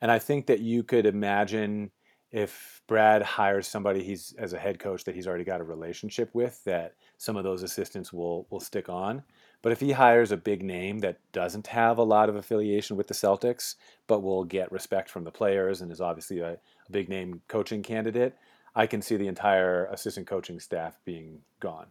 and 0.00 0.10
I 0.10 0.18
think 0.18 0.46
that 0.46 0.60
you 0.60 0.82
could 0.82 1.06
imagine 1.06 1.90
if 2.32 2.80
Brad 2.86 3.22
hires 3.22 3.66
somebody 3.66 4.02
he's 4.04 4.34
as 4.38 4.52
a 4.52 4.58
head 4.58 4.78
coach 4.78 5.04
that 5.04 5.14
he's 5.16 5.26
already 5.26 5.44
got 5.44 5.60
a 5.60 5.64
relationship 5.64 6.30
with, 6.32 6.62
that 6.64 6.94
some 7.18 7.36
of 7.36 7.42
those 7.44 7.62
assistants 7.62 8.12
will 8.12 8.46
will 8.50 8.60
stick 8.60 8.88
on. 8.88 9.22
But 9.62 9.72
if 9.72 9.80
he 9.80 9.92
hires 9.92 10.32
a 10.32 10.36
big 10.36 10.62
name 10.62 11.00
that 11.00 11.18
doesn't 11.32 11.66
have 11.66 11.98
a 11.98 12.04
lot 12.04 12.28
of 12.28 12.36
affiliation 12.36 12.96
with 12.96 13.08
the 13.08 13.14
Celtics, 13.14 13.74
but 14.06 14.22
will 14.22 14.44
get 14.44 14.72
respect 14.72 15.10
from 15.10 15.24
the 15.24 15.30
players 15.30 15.80
and 15.80 15.90
is 15.90 16.00
obviously 16.00 16.38
a, 16.38 16.52
a 16.52 16.92
big 16.92 17.08
name 17.08 17.42
coaching 17.48 17.82
candidate, 17.82 18.36
I 18.74 18.86
can 18.86 19.02
see 19.02 19.16
the 19.16 19.26
entire 19.28 19.86
assistant 19.86 20.28
coaching 20.28 20.60
staff 20.60 20.98
being 21.04 21.40
gone. 21.58 21.88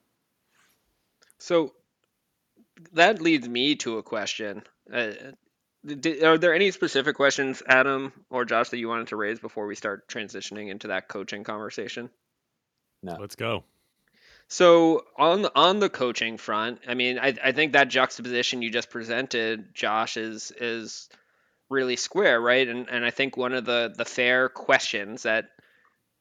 So 1.38 1.74
that 2.94 3.22
leads 3.22 3.48
me 3.48 3.76
to 3.78 3.98
a 3.98 4.04
question. 4.04 4.64
Uh, 4.92 5.12
d 5.86 6.24
are 6.24 6.38
there 6.38 6.54
any 6.54 6.72
specific 6.72 7.16
questions, 7.16 7.64
Adam 7.68 8.12
or 8.30 8.46
Josh, 8.46 8.70
that 8.70 8.78
you 8.78 8.88
wanted 8.88 9.08
to 9.08 9.16
raise 9.16 9.40
before 9.40 9.66
we 9.66 9.76
start 9.76 10.08
transitioning 10.08 10.70
into 10.70 10.88
that 10.88 11.08
coaching 11.08 11.44
conversation? 11.44 12.10
No. 13.02 13.16
Let's 13.20 13.36
go. 13.36 13.64
So 14.50 15.06
on 15.16 15.44
the, 15.44 15.52
on 15.56 15.80
the 15.80 15.90
coaching 15.90 16.38
front, 16.38 16.82
I 16.88 16.96
mean, 16.96 17.20
I, 17.20 17.36
I 17.42 17.52
think 17.52 17.74
that 17.74 17.88
juxtaposition 17.88 18.62
you 18.62 18.72
just 18.72 18.90
presented, 18.90 19.74
Josh, 19.76 20.18
is 20.18 20.52
is 20.60 21.08
really 21.70 21.96
square, 21.96 22.42
right? 22.42 22.68
And 22.68 22.90
and 22.90 23.06
I 23.06 23.12
think 23.12 23.38
one 23.38 23.54
of 23.54 23.64
the 23.64 23.94
the 23.96 24.06
fair 24.06 24.50
questions 24.50 25.24
that 25.24 25.50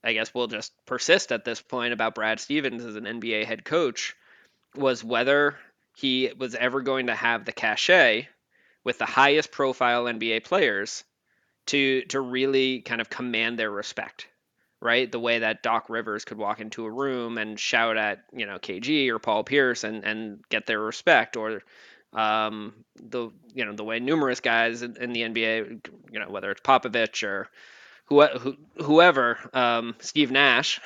I 0.05 0.13
guess 0.13 0.35
will 0.35 0.47
just 0.47 0.73
persist 0.87 1.33
at 1.33 1.45
this 1.45 1.61
point 1.61 1.95
about 1.95 2.15
Brad 2.15 2.39
Stevens 2.39 2.85
as 2.85 2.97
an 2.97 3.05
NBA 3.05 3.47
head 3.47 3.65
coach 3.65 4.15
was 4.75 5.03
whether 5.03 5.57
he 5.99 6.31
was 6.39 6.55
ever 6.55 6.81
going 6.81 7.09
to 7.09 7.15
have 7.15 7.45
the 7.45 7.51
cachet 7.51 8.29
with 8.85 8.99
the 8.99 9.05
highest 9.05 9.51
profile 9.51 10.05
NBA 10.05 10.45
players 10.45 11.03
to 11.67 12.03
to 12.03 12.21
really 12.21 12.83
kind 12.83 13.01
of 13.01 13.11
command 13.11 13.59
their 13.59 13.73
respect, 13.73 14.29
right? 14.81 15.11
The 15.11 15.19
way 15.19 15.41
that 15.41 15.65
Doc 15.65 15.91
Rivers 15.91 16.25
could 16.25 16.39
walk 16.39 16.61
into 16.61 16.87
a 16.87 16.91
room 16.91 17.37
and 17.37 17.59
shout 17.59 17.97
at, 17.97 18.21
you 18.33 18.47
know, 18.47 18.61
KG 18.61 19.09
or 19.09 19.19
Paul 19.19 19.43
Pierce 19.43 19.83
and 19.83 20.05
and 20.05 20.45
get 20.49 20.67
their 20.67 20.79
respect 20.79 21.37
or 21.37 21.63
um, 22.13 22.75
the 22.95 23.31
you 23.53 23.65
know 23.65 23.73
the 23.73 23.83
way 23.83 23.99
numerous 23.99 24.39
guys 24.39 24.83
in, 24.83 24.97
in 24.99 25.13
the 25.13 25.23
NBA, 25.23 25.85
you 26.13 26.21
know 26.21 26.31
whether 26.31 26.53
it's 26.53 26.61
Popovich 26.61 27.27
or 27.27 27.49
who, 28.05 28.25
who 28.25 28.57
whoever 28.85 29.37
um, 29.53 29.97
Steve 29.99 30.31
Nash 30.31 30.81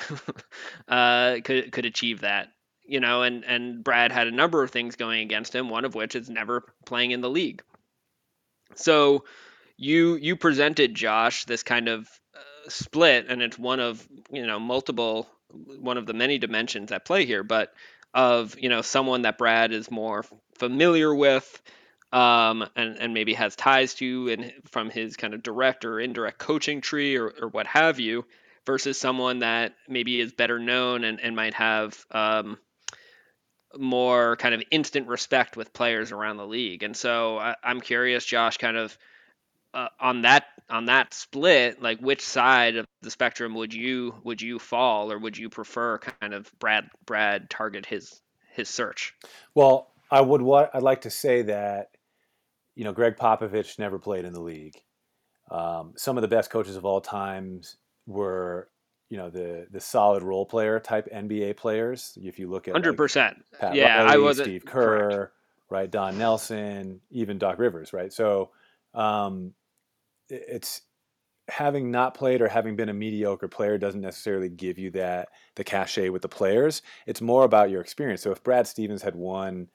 uh, 0.88 1.36
could 1.44 1.70
could 1.70 1.84
achieve 1.84 2.22
that. 2.22 2.48
You 2.92 3.00
know, 3.00 3.22
and 3.22 3.44
and 3.44 3.82
Brad 3.82 4.12
had 4.12 4.26
a 4.26 4.30
number 4.30 4.62
of 4.62 4.70
things 4.70 4.96
going 4.96 5.22
against 5.22 5.54
him. 5.54 5.70
One 5.70 5.86
of 5.86 5.94
which 5.94 6.14
is 6.14 6.28
never 6.28 6.62
playing 6.84 7.12
in 7.12 7.22
the 7.22 7.30
league. 7.30 7.62
So 8.74 9.24
you 9.76 10.16
you 10.16 10.36
presented 10.36 10.94
Josh 10.94 11.46
this 11.46 11.62
kind 11.62 11.88
of 11.88 12.08
uh, 12.34 12.68
split, 12.68 13.26
and 13.28 13.40
it's 13.40 13.58
one 13.58 13.80
of 13.80 14.06
you 14.30 14.46
know 14.46 14.60
multiple 14.60 15.26
one 15.48 15.96
of 15.96 16.06
the 16.06 16.12
many 16.12 16.38
dimensions 16.38 16.92
at 16.92 17.04
play 17.04 17.24
here, 17.24 17.42
but 17.42 17.72
of 18.12 18.58
you 18.58 18.68
know 18.68 18.82
someone 18.82 19.22
that 19.22 19.38
Brad 19.38 19.72
is 19.72 19.90
more 19.90 20.24
familiar 20.58 21.14
with 21.14 21.62
um, 22.12 22.66
and 22.76 22.98
and 22.98 23.14
maybe 23.14 23.34
has 23.34 23.56
ties 23.56 23.94
to 23.94 24.28
and 24.28 24.52
from 24.66 24.90
his 24.90 25.16
kind 25.16 25.34
of 25.34 25.42
direct 25.42 25.84
or 25.84 25.98
indirect 25.98 26.38
coaching 26.38 26.80
tree 26.80 27.16
or, 27.16 27.28
or 27.28 27.48
what 27.48 27.66
have 27.66 27.98
you, 27.98 28.24
versus 28.66 28.98
someone 28.98 29.40
that 29.40 29.74
maybe 29.88 30.20
is 30.20 30.32
better 30.32 30.58
known 30.58 31.04
and, 31.04 31.20
and 31.20 31.34
might 31.34 31.54
have 31.54 32.04
um, 32.10 32.58
more 33.78 34.36
kind 34.36 34.54
of 34.54 34.62
instant 34.70 35.08
respect 35.08 35.56
with 35.56 35.72
players 35.72 36.12
around 36.12 36.36
the 36.36 36.46
league. 36.46 36.82
And 36.82 36.96
so 36.96 37.38
I, 37.38 37.56
I'm 37.62 37.80
curious, 37.80 38.24
Josh, 38.24 38.58
kind 38.58 38.76
of 38.76 38.96
uh, 39.74 39.88
on 40.00 40.22
that 40.22 40.44
on 40.68 40.86
that 40.86 41.14
split, 41.14 41.82
like 41.82 42.00
which 42.00 42.22
side 42.22 42.76
of 42.76 42.86
the 43.00 43.10
spectrum 43.10 43.54
would 43.54 43.74
you 43.74 44.14
would 44.24 44.40
you 44.40 44.58
fall, 44.58 45.10
or 45.12 45.18
would 45.18 45.36
you 45.36 45.48
prefer 45.48 45.98
kind 45.98 46.34
of 46.34 46.50
Brad 46.58 46.88
Brad 47.06 47.50
target 47.50 47.86
his 47.86 48.20
his 48.52 48.68
search? 48.68 49.14
Well, 49.54 49.92
I 50.10 50.20
would 50.20 50.42
what 50.42 50.70
I'd 50.74 50.82
like 50.82 51.02
to 51.02 51.10
say 51.10 51.42
that 51.42 51.88
you 52.74 52.84
know 52.84 52.92
Gregg 52.92 53.16
Popovich 53.16 53.78
never 53.78 53.98
played 53.98 54.24
in 54.24 54.32
the 54.32 54.40
league. 54.40 54.80
Um, 55.50 55.94
some 55.96 56.16
of 56.16 56.22
the 56.22 56.28
best 56.28 56.50
coaches 56.50 56.76
of 56.76 56.84
all 56.84 57.00
times 57.00 57.76
were 58.06 58.68
you 59.12 59.18
know 59.18 59.28
the 59.28 59.66
the 59.70 59.78
solid 59.78 60.22
role 60.22 60.46
player 60.46 60.80
type 60.80 61.06
NBA 61.14 61.58
players. 61.58 62.16
If 62.22 62.38
you 62.38 62.48
look 62.48 62.66
at 62.66 62.72
Hundred 62.72 62.92
like 62.92 62.96
percent. 62.96 63.44
Yeah, 63.60 64.06
I 64.08 64.16
wasn't 64.16 64.46
Steve 64.46 64.64
correct. 64.64 65.12
Kerr, 65.12 65.32
right? 65.68 65.90
Don 65.90 66.16
Nelson, 66.16 66.98
even 67.10 67.36
Doc 67.36 67.58
Rivers, 67.58 67.92
right? 67.92 68.10
So 68.10 68.52
um, 68.94 69.52
it's 70.30 70.80
having 71.48 71.90
not 71.90 72.14
played 72.14 72.40
or 72.40 72.48
having 72.48 72.74
been 72.74 72.88
a 72.88 72.94
mediocre 72.94 73.48
player 73.48 73.76
doesn't 73.76 74.00
necessarily 74.00 74.48
give 74.48 74.78
you 74.78 74.90
that 74.92 75.28
the 75.56 75.64
cachet 75.64 76.08
with 76.08 76.22
the 76.22 76.28
players. 76.30 76.80
It's 77.06 77.20
more 77.20 77.44
about 77.44 77.68
your 77.68 77.82
experience. 77.82 78.22
So 78.22 78.30
if 78.30 78.42
Brad 78.42 78.66
Stevens 78.66 79.02
had 79.02 79.14
won, 79.14 79.68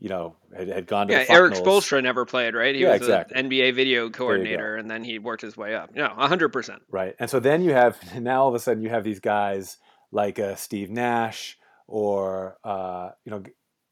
you 0.00 0.08
know, 0.08 0.34
had, 0.56 0.68
had 0.68 0.86
gone 0.86 1.06
to 1.08 1.12
Yeah, 1.12 1.24
Erik 1.28 1.52
finals, 1.52 1.84
Spoelstra 1.84 2.02
never 2.02 2.24
played, 2.24 2.54
right? 2.54 2.74
He 2.74 2.82
Yeah, 2.82 2.92
was 2.92 3.02
exactly. 3.02 3.38
an 3.38 3.50
NBA 3.50 3.74
video 3.74 4.02
there 4.02 4.06
you 4.06 4.08
go. 4.08 4.16
coordinator, 4.16 4.76
and 4.76 4.90
then 4.90 5.04
he 5.04 5.18
worked 5.18 5.42
his 5.42 5.56
way 5.56 5.74
up. 5.74 5.94
No, 5.94 6.08
hundred 6.08 6.48
percent. 6.48 6.82
Right. 6.90 7.14
And 7.20 7.28
so 7.28 7.38
then 7.38 7.62
you 7.62 7.72
have 7.72 7.98
now 8.20 8.42
all 8.42 8.48
of 8.48 8.54
a 8.54 8.58
sudden 8.58 8.82
you 8.82 8.88
have 8.88 9.04
these 9.04 9.20
guys 9.20 9.76
like 10.10 10.38
uh, 10.38 10.56
Steve 10.56 10.90
Nash 10.90 11.58
or 11.86 12.56
uh, 12.64 13.10
you 13.24 13.30
know, 13.30 13.42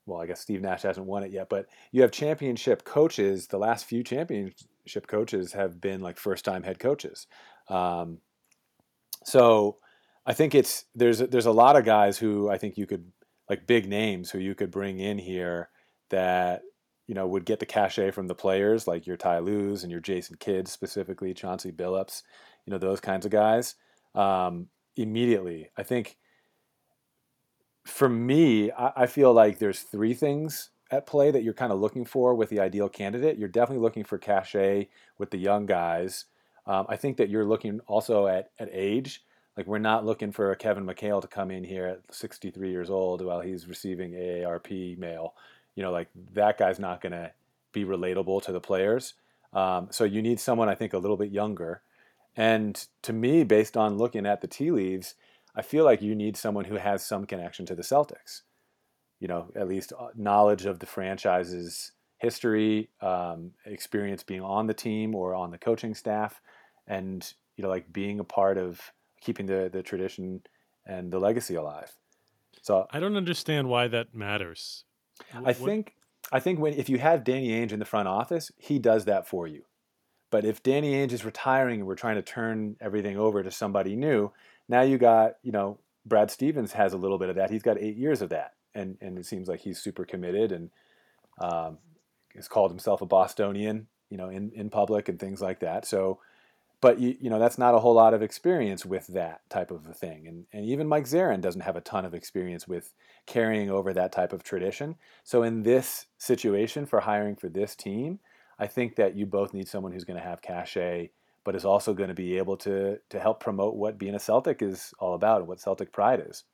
well, 0.06 0.20
I 0.20 0.26
guess 0.26 0.40
Steve 0.40 0.62
Nash 0.62 0.82
hasn't 0.82 1.06
won 1.06 1.22
it 1.22 1.30
yet, 1.30 1.50
but 1.50 1.66
you 1.92 2.00
have 2.00 2.10
championship 2.10 2.84
coaches. 2.84 3.48
The 3.48 3.58
last 3.58 3.84
few 3.84 4.02
championship 4.02 5.06
coaches 5.06 5.52
have 5.52 5.78
been 5.80 6.00
like 6.00 6.16
first 6.16 6.44
time 6.44 6.62
head 6.62 6.78
coaches. 6.78 7.26
Um, 7.68 8.18
so 9.24 9.76
I 10.24 10.32
think 10.32 10.54
it's 10.54 10.86
there's 10.94 11.18
there's 11.18 11.46
a 11.46 11.52
lot 11.52 11.76
of 11.76 11.84
guys 11.84 12.16
who 12.16 12.48
I 12.48 12.56
think 12.56 12.78
you 12.78 12.86
could 12.86 13.12
like 13.50 13.66
big 13.66 13.86
names 13.86 14.30
who 14.30 14.38
you 14.38 14.54
could 14.54 14.70
bring 14.70 14.98
in 14.98 15.18
here 15.18 15.68
that 16.10 16.62
you 17.06 17.14
know 17.14 17.26
would 17.26 17.44
get 17.44 17.60
the 17.60 17.66
cachet 17.66 18.10
from 18.10 18.26
the 18.26 18.34
players 18.34 18.86
like 18.86 19.06
your 19.06 19.16
Ty 19.16 19.40
Lue's 19.40 19.82
and 19.82 19.90
your 19.90 20.00
Jason 20.00 20.36
Kidd 20.38 20.68
specifically 20.68 21.34
Chauncey 21.34 21.72
Billups, 21.72 22.22
you 22.66 22.70
know 22.70 22.78
those 22.78 23.00
kinds 23.00 23.26
of 23.26 23.32
guys 23.32 23.74
um, 24.14 24.68
immediately. 24.96 25.70
I 25.76 25.82
think 25.82 26.16
for 27.84 28.08
me, 28.08 28.70
I, 28.72 28.92
I 28.96 29.06
feel 29.06 29.32
like 29.32 29.58
there's 29.58 29.80
three 29.80 30.14
things 30.14 30.70
at 30.90 31.06
play 31.06 31.30
that 31.30 31.42
you're 31.42 31.54
kind 31.54 31.72
of 31.72 31.80
looking 31.80 32.04
for 32.04 32.34
with 32.34 32.48
the 32.50 32.60
ideal 32.60 32.88
candidate. 32.88 33.38
You're 33.38 33.48
definitely 33.48 33.82
looking 33.82 34.04
for 34.04 34.18
cachet 34.18 34.88
with 35.18 35.30
the 35.30 35.38
young 35.38 35.66
guys. 35.66 36.26
Um, 36.66 36.86
I 36.88 36.96
think 36.96 37.16
that 37.16 37.30
you're 37.30 37.44
looking 37.44 37.80
also 37.86 38.26
at, 38.26 38.50
at 38.58 38.68
age. 38.72 39.24
Like 39.56 39.66
we're 39.66 39.78
not 39.78 40.06
looking 40.06 40.32
for 40.32 40.52
a 40.52 40.56
Kevin 40.56 40.86
McHale 40.86 41.20
to 41.20 41.28
come 41.28 41.50
in 41.50 41.64
here 41.64 41.86
at 41.86 42.14
63 42.14 42.70
years 42.70 42.90
old 42.90 43.24
while 43.24 43.40
he's 43.40 43.66
receiving 43.66 44.12
AARP 44.12 44.96
mail. 44.98 45.34
You 45.74 45.82
know, 45.82 45.90
like 45.90 46.08
that 46.34 46.58
guy's 46.58 46.78
not 46.78 47.00
going 47.00 47.12
to 47.12 47.32
be 47.72 47.84
relatable 47.84 48.42
to 48.42 48.52
the 48.52 48.60
players. 48.60 49.14
Um, 49.52 49.88
so 49.90 50.04
you 50.04 50.22
need 50.22 50.40
someone 50.40 50.68
I 50.68 50.74
think 50.74 50.92
a 50.92 50.98
little 50.98 51.16
bit 51.16 51.30
younger. 51.30 51.82
And 52.36 52.86
to 53.02 53.12
me, 53.12 53.44
based 53.44 53.76
on 53.76 53.98
looking 53.98 54.26
at 54.26 54.40
the 54.40 54.46
tea 54.46 54.70
leaves, 54.70 55.14
I 55.54 55.62
feel 55.62 55.84
like 55.84 56.02
you 56.02 56.14
need 56.14 56.36
someone 56.36 56.66
who 56.66 56.76
has 56.76 57.04
some 57.04 57.26
connection 57.26 57.66
to 57.66 57.74
the 57.74 57.82
Celtics. 57.82 58.42
You 59.20 59.28
know, 59.28 59.50
at 59.56 59.66
least 59.66 59.92
uh, 59.98 60.08
knowledge 60.14 60.64
of 60.64 60.78
the 60.78 60.86
franchise's 60.86 61.92
history, 62.18 62.90
um, 63.00 63.52
experience 63.64 64.22
being 64.22 64.42
on 64.42 64.66
the 64.66 64.74
team 64.74 65.14
or 65.14 65.34
on 65.34 65.50
the 65.50 65.58
coaching 65.58 65.94
staff, 65.94 66.40
and 66.86 67.32
you 67.56 67.62
know, 67.62 67.68
like 67.68 67.92
being 67.92 68.20
a 68.20 68.24
part 68.24 68.58
of 68.58 68.92
keeping 69.20 69.46
the 69.46 69.68
the 69.72 69.82
tradition 69.82 70.42
and 70.86 71.10
the 71.10 71.18
legacy 71.18 71.56
alive. 71.56 71.92
So 72.62 72.86
I 72.90 73.00
don't 73.00 73.16
understand 73.16 73.68
why 73.68 73.88
that 73.88 74.14
matters. 74.14 74.84
I 75.44 75.52
think 75.52 75.94
I 76.32 76.40
think 76.40 76.58
when 76.58 76.74
if 76.74 76.88
you 76.88 76.98
have 76.98 77.24
Danny 77.24 77.50
Ainge 77.50 77.72
in 77.72 77.78
the 77.78 77.84
front 77.84 78.08
office, 78.08 78.50
he 78.58 78.78
does 78.78 79.04
that 79.06 79.26
for 79.26 79.46
you. 79.46 79.62
But 80.30 80.44
if 80.44 80.62
Danny 80.62 80.94
Ainge 80.94 81.12
is 81.12 81.24
retiring 81.24 81.80
and 81.80 81.88
we're 81.88 81.94
trying 81.94 82.16
to 82.16 82.22
turn 82.22 82.76
everything 82.80 83.16
over 83.16 83.42
to 83.42 83.50
somebody 83.50 83.96
new, 83.96 84.30
now 84.68 84.82
you 84.82 84.98
got 84.98 85.36
you 85.42 85.52
know 85.52 85.78
Brad 86.04 86.30
Stevens 86.30 86.72
has 86.72 86.92
a 86.92 86.98
little 86.98 87.18
bit 87.18 87.30
of 87.30 87.36
that. 87.36 87.50
He's 87.50 87.62
got 87.62 87.78
eight 87.78 87.96
years 87.96 88.22
of 88.22 88.30
that, 88.30 88.52
and 88.74 88.96
and 89.00 89.18
it 89.18 89.26
seems 89.26 89.48
like 89.48 89.60
he's 89.60 89.78
super 89.78 90.04
committed 90.04 90.52
and 90.52 90.70
um, 91.40 91.78
has 92.34 92.48
called 92.48 92.70
himself 92.70 93.00
a 93.00 93.06
Bostonian, 93.06 93.86
you 94.10 94.16
know, 94.16 94.28
in 94.28 94.52
in 94.52 94.70
public 94.70 95.08
and 95.08 95.18
things 95.18 95.40
like 95.40 95.60
that. 95.60 95.86
So. 95.86 96.20
But 96.80 97.00
you, 97.00 97.16
you 97.20 97.30
know 97.30 97.38
that's 97.38 97.58
not 97.58 97.74
a 97.74 97.80
whole 97.80 97.94
lot 97.94 98.14
of 98.14 98.22
experience 98.22 98.86
with 98.86 99.08
that 99.08 99.40
type 99.50 99.70
of 99.70 99.86
a 99.86 99.92
thing, 99.92 100.28
and 100.28 100.46
and 100.52 100.64
even 100.64 100.86
Mike 100.86 101.04
Zarren 101.04 101.40
doesn't 101.40 101.62
have 101.62 101.76
a 101.76 101.80
ton 101.80 102.04
of 102.04 102.14
experience 102.14 102.68
with 102.68 102.94
carrying 103.26 103.70
over 103.70 103.92
that 103.92 104.12
type 104.12 104.32
of 104.32 104.42
tradition. 104.42 104.96
So 105.24 105.42
in 105.42 105.62
this 105.62 106.06
situation 106.18 106.86
for 106.86 107.00
hiring 107.00 107.36
for 107.36 107.48
this 107.48 107.74
team, 107.74 108.20
I 108.58 108.66
think 108.66 108.96
that 108.96 109.16
you 109.16 109.26
both 109.26 109.54
need 109.54 109.68
someone 109.68 109.92
who's 109.92 110.04
going 110.04 110.20
to 110.20 110.26
have 110.26 110.42
cachet, 110.42 111.10
but 111.44 111.56
is 111.56 111.64
also 111.64 111.94
going 111.94 112.08
to 112.08 112.14
be 112.14 112.38
able 112.38 112.56
to 112.58 112.98
to 113.10 113.20
help 113.20 113.40
promote 113.40 113.74
what 113.74 113.98
being 113.98 114.14
a 114.14 114.20
Celtic 114.20 114.62
is 114.62 114.94
all 114.98 115.14
about 115.14 115.40
and 115.40 115.48
what 115.48 115.60
Celtic 115.60 115.92
pride 115.92 116.24
is. 116.28 116.44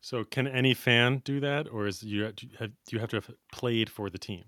So, 0.00 0.22
can 0.22 0.46
any 0.46 0.74
fan 0.74 1.22
do 1.24 1.40
that, 1.40 1.66
or 1.68 1.86
is 1.86 2.02
you 2.02 2.30
do 2.32 2.46
you 2.46 2.56
have, 2.58 2.70
do 2.70 2.96
you 2.96 3.00
have 3.00 3.10
to 3.10 3.16
have 3.16 3.30
played 3.50 3.88
for 3.88 4.10
the 4.10 4.18
team? 4.18 4.44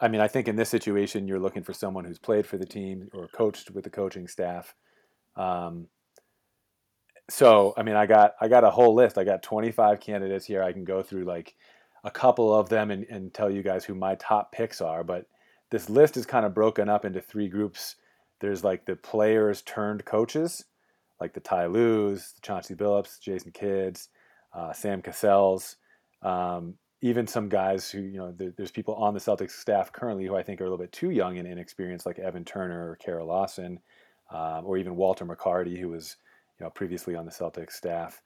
I 0.00 0.08
mean, 0.08 0.20
I 0.20 0.28
think 0.28 0.48
in 0.48 0.56
this 0.56 0.70
situation, 0.70 1.28
you're 1.28 1.38
looking 1.38 1.62
for 1.62 1.74
someone 1.74 2.04
who's 2.04 2.18
played 2.18 2.46
for 2.46 2.56
the 2.56 2.66
team 2.66 3.10
or 3.12 3.28
coached 3.28 3.70
with 3.70 3.84
the 3.84 3.90
coaching 3.90 4.26
staff. 4.28 4.74
Um, 5.36 5.88
so, 7.28 7.74
I 7.76 7.82
mean, 7.82 7.96
I 7.96 8.06
got 8.06 8.34
I 8.40 8.48
got 8.48 8.64
a 8.64 8.70
whole 8.70 8.94
list. 8.94 9.18
I 9.18 9.24
got 9.24 9.42
25 9.42 10.00
candidates 10.00 10.46
here. 10.46 10.62
I 10.62 10.72
can 10.72 10.84
go 10.84 11.02
through 11.02 11.24
like 11.24 11.54
a 12.02 12.10
couple 12.10 12.54
of 12.54 12.68
them 12.70 12.90
and, 12.90 13.04
and 13.10 13.32
tell 13.32 13.50
you 13.50 13.62
guys 13.62 13.84
who 13.84 13.94
my 13.94 14.14
top 14.16 14.52
picks 14.52 14.80
are. 14.80 15.04
But 15.04 15.26
this 15.70 15.90
list 15.90 16.16
is 16.16 16.26
kind 16.26 16.46
of 16.46 16.54
broken 16.54 16.88
up 16.88 17.04
into 17.04 17.20
three 17.20 17.48
groups. 17.48 17.96
There's 18.40 18.64
like 18.64 18.86
the 18.86 18.96
players 18.96 19.62
turned 19.62 20.04
coaches, 20.04 20.64
like 21.20 21.34
the 21.34 21.40
Ty 21.40 21.66
Lues, 21.66 22.32
the 22.34 22.40
Chauncey 22.40 22.74
Billups, 22.74 23.20
Jason 23.20 23.52
Kidds, 23.52 24.08
uh, 24.54 24.72
Sam 24.72 25.02
Cassells. 25.02 25.76
Um, 26.22 26.74
even 27.02 27.26
some 27.26 27.48
guys 27.48 27.90
who 27.90 28.00
you 28.00 28.18
know 28.18 28.32
there, 28.32 28.52
there's 28.56 28.70
people 28.70 28.94
on 28.94 29.14
the 29.14 29.20
Celtics 29.20 29.52
staff 29.52 29.92
currently 29.92 30.26
who 30.26 30.36
I 30.36 30.42
think 30.42 30.60
are 30.60 30.64
a 30.64 30.66
little 30.66 30.84
bit 30.84 30.92
too 30.92 31.10
young 31.10 31.38
and 31.38 31.48
inexperienced, 31.48 32.06
like 32.06 32.18
Evan 32.18 32.44
Turner 32.44 32.90
or 32.90 32.96
Kara 32.96 33.24
Lawson, 33.24 33.80
um, 34.30 34.64
or 34.64 34.76
even 34.76 34.96
Walter 34.96 35.24
McCarty, 35.24 35.78
who 35.78 35.88
was 35.88 36.16
you 36.58 36.64
know 36.64 36.70
previously 36.70 37.14
on 37.14 37.24
the 37.24 37.30
Celtics 37.32 37.72
staff. 37.72 38.20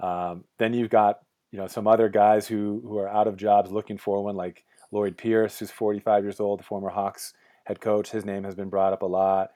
Um, 0.00 0.44
then 0.58 0.74
you've 0.74 0.90
got 0.90 1.20
you 1.50 1.58
know 1.58 1.66
some 1.66 1.86
other 1.86 2.08
guys 2.08 2.46
who 2.46 2.82
who 2.84 2.98
are 2.98 3.08
out 3.08 3.26
of 3.26 3.36
jobs 3.36 3.70
looking 3.70 3.98
for 3.98 4.22
one, 4.22 4.36
like 4.36 4.64
Lloyd 4.92 5.16
Pierce, 5.16 5.58
who's 5.58 5.70
45 5.70 6.24
years 6.24 6.40
old, 6.40 6.60
the 6.60 6.64
former 6.64 6.90
Hawks 6.90 7.32
head 7.64 7.80
coach. 7.80 8.10
His 8.10 8.24
name 8.24 8.44
has 8.44 8.54
been 8.54 8.68
brought 8.68 8.92
up 8.92 9.02
a 9.02 9.06
lot. 9.06 9.50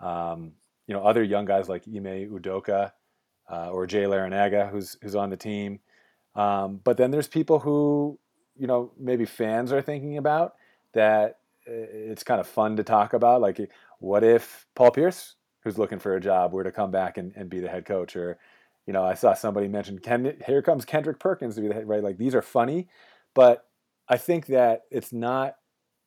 Um, 0.00 0.52
you 0.88 0.94
know 0.94 1.04
other 1.04 1.22
young 1.22 1.44
guys 1.44 1.68
like 1.68 1.84
Ime 1.86 2.30
Udoka 2.30 2.92
uh, 3.50 3.70
or 3.70 3.86
Jay 3.86 4.04
Larranaga, 4.04 4.70
who's 4.70 4.96
who's 5.02 5.14
on 5.14 5.30
the 5.30 5.36
team. 5.36 5.78
Um, 6.34 6.80
but 6.82 6.96
then 6.96 7.10
there's 7.10 7.28
people 7.28 7.58
who, 7.58 8.18
you 8.56 8.66
know, 8.66 8.92
maybe 8.98 9.24
fans 9.24 9.72
are 9.72 9.82
thinking 9.82 10.18
about 10.18 10.54
that 10.94 11.38
uh, 11.68 11.72
it's 11.72 12.24
kind 12.24 12.40
of 12.40 12.46
fun 12.46 12.76
to 12.76 12.84
talk 12.84 13.12
about. 13.12 13.40
Like, 13.40 13.70
what 13.98 14.24
if 14.24 14.66
Paul 14.74 14.90
Pierce, 14.90 15.34
who's 15.64 15.78
looking 15.78 15.98
for 15.98 16.14
a 16.14 16.20
job, 16.20 16.52
were 16.52 16.64
to 16.64 16.72
come 16.72 16.90
back 16.90 17.18
and, 17.18 17.32
and 17.36 17.50
be 17.50 17.60
the 17.60 17.68
head 17.68 17.84
coach? 17.84 18.16
Or, 18.16 18.38
you 18.86 18.92
know, 18.92 19.04
I 19.04 19.14
saw 19.14 19.34
somebody 19.34 19.68
mention, 19.68 19.98
Ken, 19.98 20.36
here 20.46 20.62
comes 20.62 20.84
Kendrick 20.84 21.18
Perkins 21.18 21.56
to 21.56 21.60
be 21.60 21.68
the 21.68 21.74
head, 21.74 21.88
right? 21.88 22.02
Like, 22.02 22.18
these 22.18 22.34
are 22.34 22.42
funny, 22.42 22.88
but 23.34 23.66
I 24.08 24.16
think 24.16 24.46
that 24.46 24.82
it's 24.90 25.12
not 25.12 25.54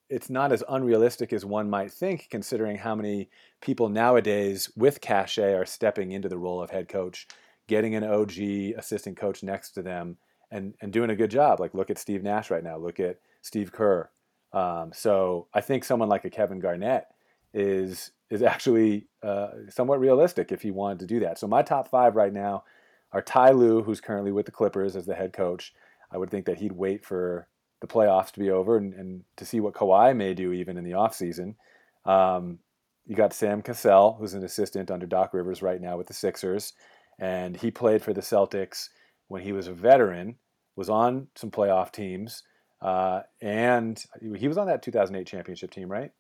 it's 0.10 0.30
not 0.30 0.52
as 0.52 0.62
unrealistic 0.68 1.32
as 1.32 1.46
one 1.46 1.70
might 1.70 1.90
think, 1.90 2.28
considering 2.30 2.76
how 2.76 2.94
many 2.94 3.30
people 3.62 3.88
nowadays 3.88 4.70
with 4.76 5.00
cachet 5.00 5.54
are 5.54 5.66
stepping 5.66 6.12
into 6.12 6.28
the 6.28 6.38
role 6.38 6.62
of 6.62 6.70
head 6.70 6.90
coach 6.90 7.28
getting 7.72 7.96
an 7.96 8.04
OG 8.04 8.78
assistant 8.78 9.16
coach 9.16 9.44
next 9.44 9.72
to 9.72 9.82
them 9.82 10.18
and, 10.52 10.74
and 10.82 10.92
doing 10.92 11.10
a 11.10 11.16
good 11.16 11.32
job. 11.32 11.58
Like 11.62 11.74
look 11.74 11.90
at 11.90 11.98
Steve 11.98 12.22
Nash 12.22 12.52
right 12.52 12.66
now. 12.66 12.76
Look 12.76 13.00
at 13.00 13.22
Steve 13.42 13.72
Kerr. 13.72 14.10
Um, 14.52 14.92
so 14.94 15.48
I 15.54 15.62
think 15.62 15.86
someone 15.86 16.10
like 16.10 16.26
a 16.26 16.30
Kevin 16.30 16.60
Garnett 16.60 17.06
is 17.54 18.12
is 18.30 18.44
actually 18.44 19.08
uh, 19.24 19.52
somewhat 19.70 20.02
realistic 20.02 20.52
if 20.52 20.62
he 20.62 20.70
wanted 20.70 21.00
to 21.00 21.06
do 21.06 21.22
that. 21.22 21.40
So 21.40 21.48
my 21.48 21.62
top 21.62 21.88
five 21.88 22.18
right 22.18 22.34
now 22.34 22.66
are 23.14 23.22
Ty 23.22 23.52
Lue, 23.52 23.82
who's 23.84 24.02
currently 24.02 24.34
with 24.34 24.48
the 24.48 24.52
Clippers 24.52 24.98
as 24.98 25.06
the 25.06 25.16
head 25.16 25.32
coach. 25.32 25.74
I 26.12 26.18
would 26.18 26.30
think 26.30 26.46
that 26.48 26.58
he'd 26.58 26.74
wait 26.74 27.06
for 27.06 27.48
the 27.80 27.88
playoffs 27.88 28.32
to 28.34 28.42
be 28.42 28.52
over 28.52 28.76
and, 28.76 28.94
and 28.94 29.24
to 29.38 29.46
see 29.46 29.62
what 29.62 29.74
Kawhi 29.76 30.14
may 30.14 30.34
do 30.34 30.52
even 30.52 30.78
in 30.78 30.84
the 30.84 30.92
offseason. 30.92 31.56
Um, 32.06 32.60
you 33.06 33.16
got 33.16 33.34
Sam 33.34 33.62
Cassell, 33.62 34.18
who's 34.20 34.34
an 34.34 34.44
assistant 34.44 34.92
under 34.92 35.06
Doc 35.06 35.34
Rivers 35.34 35.62
right 35.62 35.80
now 35.80 35.98
with 35.98 36.08
the 36.08 36.14
Sixers 36.14 36.74
and 37.22 37.56
he 37.56 37.70
played 37.72 38.02
for 38.02 38.14
the 38.14 38.22
Celtics 38.22 38.90
when 39.28 39.44
he 39.44 39.54
was 39.54 39.68
a 39.68 39.74
veteran, 39.74 40.36
was 40.76 40.90
on 40.90 41.28
some 41.36 41.52
playoff 41.52 41.92
teams, 41.92 42.44
uh, 42.82 43.22
and 43.40 44.04
he 44.20 44.48
was 44.48 44.58
on 44.58 44.68
that 44.68 44.82
2008 44.82 45.26
championship 45.28 45.70
team, 45.70 45.90
right? 45.90 46.12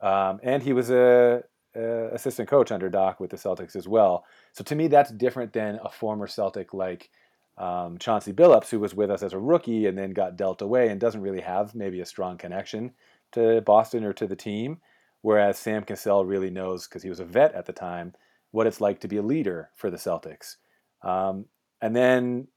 Um, 0.00 0.38
and 0.44 0.62
he 0.62 0.72
was 0.72 0.90
a, 0.90 1.42
a, 1.74 2.14
assistant 2.14 2.48
coach 2.48 2.70
under 2.70 2.88
Doc 2.88 3.18
with 3.18 3.30
the 3.30 3.36
Celtics 3.36 3.74
as 3.74 3.88
well. 3.88 4.24
So 4.52 4.62
to 4.64 4.76
me, 4.76 4.86
that's 4.86 5.10
different 5.10 5.52
than 5.52 5.80
a 5.84 5.90
former 5.90 6.28
Celtic 6.28 6.72
like 6.72 7.10
um, 7.58 7.98
Chauncey 7.98 8.32
Billups, 8.32 8.70
who 8.70 8.78
was 8.78 8.94
with 8.94 9.10
us 9.10 9.24
as 9.24 9.32
a 9.32 9.38
rookie 9.38 9.86
and 9.86 9.98
then 9.98 10.10
got 10.10 10.36
dealt 10.36 10.62
away 10.62 10.88
and 10.88 11.00
doesn't 11.00 11.22
really 11.22 11.40
have 11.40 11.74
maybe 11.74 12.00
a 12.00 12.06
strong 12.06 12.38
connection 12.38 12.92
to 13.32 13.60
Boston 13.62 14.04
or 14.04 14.12
to 14.12 14.26
the 14.26 14.36
team. 14.36 14.78
Whereas 15.22 15.58
Sam 15.58 15.82
Cassell 15.82 16.24
really 16.24 16.50
knows 16.50 16.86
because 16.86 17.02
he 17.02 17.08
was 17.08 17.18
a 17.18 17.24
vet 17.24 17.54
at 17.54 17.66
the 17.66 17.72
time 17.72 18.14
what 18.56 18.66
it's 18.66 18.80
like 18.80 19.00
to 19.00 19.06
be 19.06 19.18
a 19.18 19.22
leader 19.22 19.68
for 19.76 19.90
the 19.90 19.98
Celtics. 19.98 20.56
Um, 21.02 21.44
and 21.82 21.94
then 21.94 22.48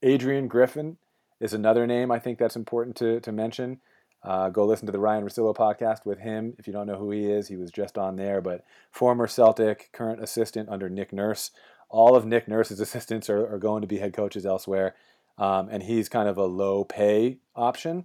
Adrian 0.00 0.46
Griffin 0.46 0.98
is 1.40 1.52
another 1.52 1.84
name 1.84 2.12
I 2.12 2.20
think 2.20 2.38
that's 2.38 2.54
important 2.54 2.94
to, 2.98 3.18
to 3.18 3.32
mention. 3.32 3.80
Uh, 4.22 4.50
go 4.50 4.64
listen 4.64 4.86
to 4.86 4.92
the 4.92 5.00
Ryan 5.00 5.24
Russillo 5.24 5.52
podcast 5.52 6.06
with 6.06 6.20
him. 6.20 6.54
If 6.60 6.68
you 6.68 6.72
don't 6.72 6.86
know 6.86 6.96
who 6.96 7.10
he 7.10 7.24
is, 7.24 7.48
he 7.48 7.56
was 7.56 7.72
just 7.72 7.98
on 7.98 8.14
there, 8.14 8.40
but 8.40 8.64
former 8.92 9.26
Celtic, 9.26 9.90
current 9.92 10.22
assistant 10.22 10.68
under 10.68 10.88
Nick 10.88 11.12
Nurse. 11.12 11.50
All 11.90 12.14
of 12.14 12.24
Nick 12.24 12.46
Nurse's 12.46 12.78
assistants 12.86 13.28
are, 13.28 13.52
are 13.52 13.58
going 13.58 13.80
to 13.80 13.88
be 13.88 13.98
head 13.98 14.12
coaches 14.12 14.46
elsewhere. 14.46 14.94
Um, 15.38 15.68
and 15.72 15.82
he's 15.82 16.08
kind 16.08 16.28
of 16.28 16.38
a 16.38 16.44
low 16.44 16.84
pay 16.84 17.38
option 17.56 18.04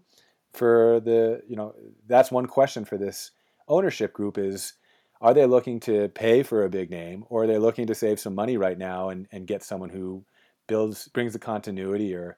for 0.54 1.00
the, 1.02 1.44
you 1.48 1.56
know, 1.56 1.76
that's 2.08 2.32
one 2.32 2.48
question 2.48 2.84
for 2.84 2.98
this 2.98 3.30
ownership 3.68 4.12
group 4.12 4.40
is 4.40 4.74
are 5.22 5.34
they 5.34 5.46
looking 5.46 5.80
to 5.82 6.10
pay 6.10 6.44
for 6.44 6.64
a 6.64 6.70
big 6.70 6.90
name 6.90 7.26
or 7.30 7.44
are 7.44 7.48
they 7.48 7.58
looking 7.58 7.88
to 7.88 7.96
save 7.96 8.20
some 8.20 8.36
money 8.36 8.58
right 8.58 8.78
now 8.78 9.10
and, 9.10 9.28
and 9.32 9.48
get 9.48 9.64
someone 9.64 9.90
who 9.90 10.24
builds 10.68 11.08
brings 11.10 11.34
the 11.34 11.40
continuity 11.40 12.14
or 12.14 12.38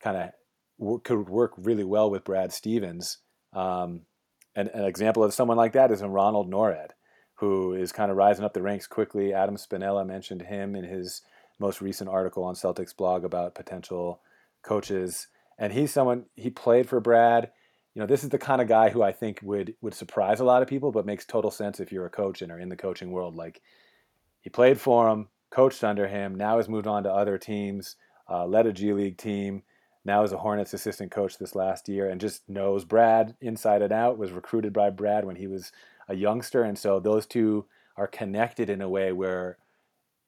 kind 0.00 0.16
of 0.16 1.02
could 1.02 1.28
work 1.28 1.52
really 1.56 1.84
well 1.84 2.10
with 2.10 2.24
Brad 2.24 2.52
Stevens? 2.52 3.18
Um, 3.52 4.02
and 4.54 4.68
an 4.68 4.84
example 4.84 5.24
of 5.24 5.34
someone 5.34 5.56
like 5.56 5.72
that 5.72 5.90
is 5.90 6.02
Ronald 6.02 6.50
Nored 6.50 6.90
who 7.40 7.72
is 7.72 7.90
kind 7.90 8.10
of 8.10 8.18
rising 8.18 8.44
up 8.44 8.52
the 8.52 8.60
ranks 8.60 8.86
quickly. 8.86 9.32
Adam 9.32 9.56
Spinella 9.56 10.06
mentioned 10.06 10.42
him 10.42 10.76
in 10.76 10.84
his 10.84 11.22
most 11.58 11.80
recent 11.80 12.10
article 12.10 12.44
on 12.44 12.54
Celtics 12.54 12.94
blog 12.94 13.24
about 13.24 13.54
potential 13.54 14.20
coaches. 14.62 15.26
And 15.58 15.72
he's 15.72 15.90
someone 15.90 16.26
he 16.36 16.50
played 16.50 16.86
for 16.86 17.00
Brad 17.00 17.50
you 17.94 18.00
know, 18.00 18.06
this 18.06 18.22
is 18.22 18.30
the 18.30 18.38
kind 18.38 18.62
of 18.62 18.68
guy 18.68 18.90
who 18.90 19.02
I 19.02 19.12
think 19.12 19.40
would 19.42 19.74
would 19.80 19.94
surprise 19.94 20.40
a 20.40 20.44
lot 20.44 20.62
of 20.62 20.68
people, 20.68 20.92
but 20.92 21.06
makes 21.06 21.24
total 21.24 21.50
sense 21.50 21.80
if 21.80 21.90
you're 21.90 22.06
a 22.06 22.10
coach 22.10 22.40
and 22.42 22.52
are 22.52 22.58
in 22.58 22.68
the 22.68 22.76
coaching 22.76 23.10
world. 23.10 23.34
Like 23.34 23.60
he 24.40 24.50
played 24.50 24.80
for 24.80 25.08
him, 25.08 25.28
coached 25.50 25.82
under 25.82 26.06
him, 26.06 26.34
now 26.34 26.58
has 26.58 26.68
moved 26.68 26.86
on 26.86 27.02
to 27.02 27.12
other 27.12 27.36
teams, 27.36 27.96
uh, 28.28 28.46
led 28.46 28.66
a 28.66 28.72
G 28.72 28.92
League 28.92 29.18
team, 29.18 29.62
now 30.04 30.22
is 30.22 30.32
a 30.32 30.38
Hornets 30.38 30.72
assistant 30.72 31.10
coach 31.10 31.38
this 31.38 31.54
last 31.54 31.88
year, 31.88 32.08
and 32.08 32.20
just 32.20 32.48
knows 32.48 32.84
Brad 32.84 33.34
inside 33.40 33.82
and 33.82 33.92
out. 33.92 34.18
Was 34.18 34.32
recruited 34.32 34.72
by 34.72 34.90
Brad 34.90 35.24
when 35.24 35.36
he 35.36 35.48
was 35.48 35.72
a 36.08 36.14
youngster, 36.14 36.62
and 36.62 36.78
so 36.78 37.00
those 37.00 37.26
two 37.26 37.66
are 37.96 38.06
connected 38.06 38.70
in 38.70 38.80
a 38.80 38.88
way 38.88 39.12
where, 39.12 39.58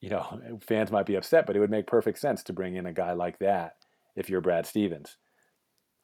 you 0.01 0.11
know, 0.11 0.41
fans 0.61 0.91
might 0.91 1.07
be 1.07 1.15
upset, 1.15 1.47
but 1.47 1.57
it 1.57 1.61
would 1.61 1.71
make 1.71 1.87
perfect 1.87 2.19
sense 2.19 2.43
to 2.43 2.53
bring 2.53 2.75
in 2.75 2.87
a 2.87 2.93
guy 2.93 3.13
like 3.13 3.39
that 3.39 3.77
if 4.17 4.29
you're 4.29 4.41
Brad 4.41 4.67
Stevens. 4.67 5.17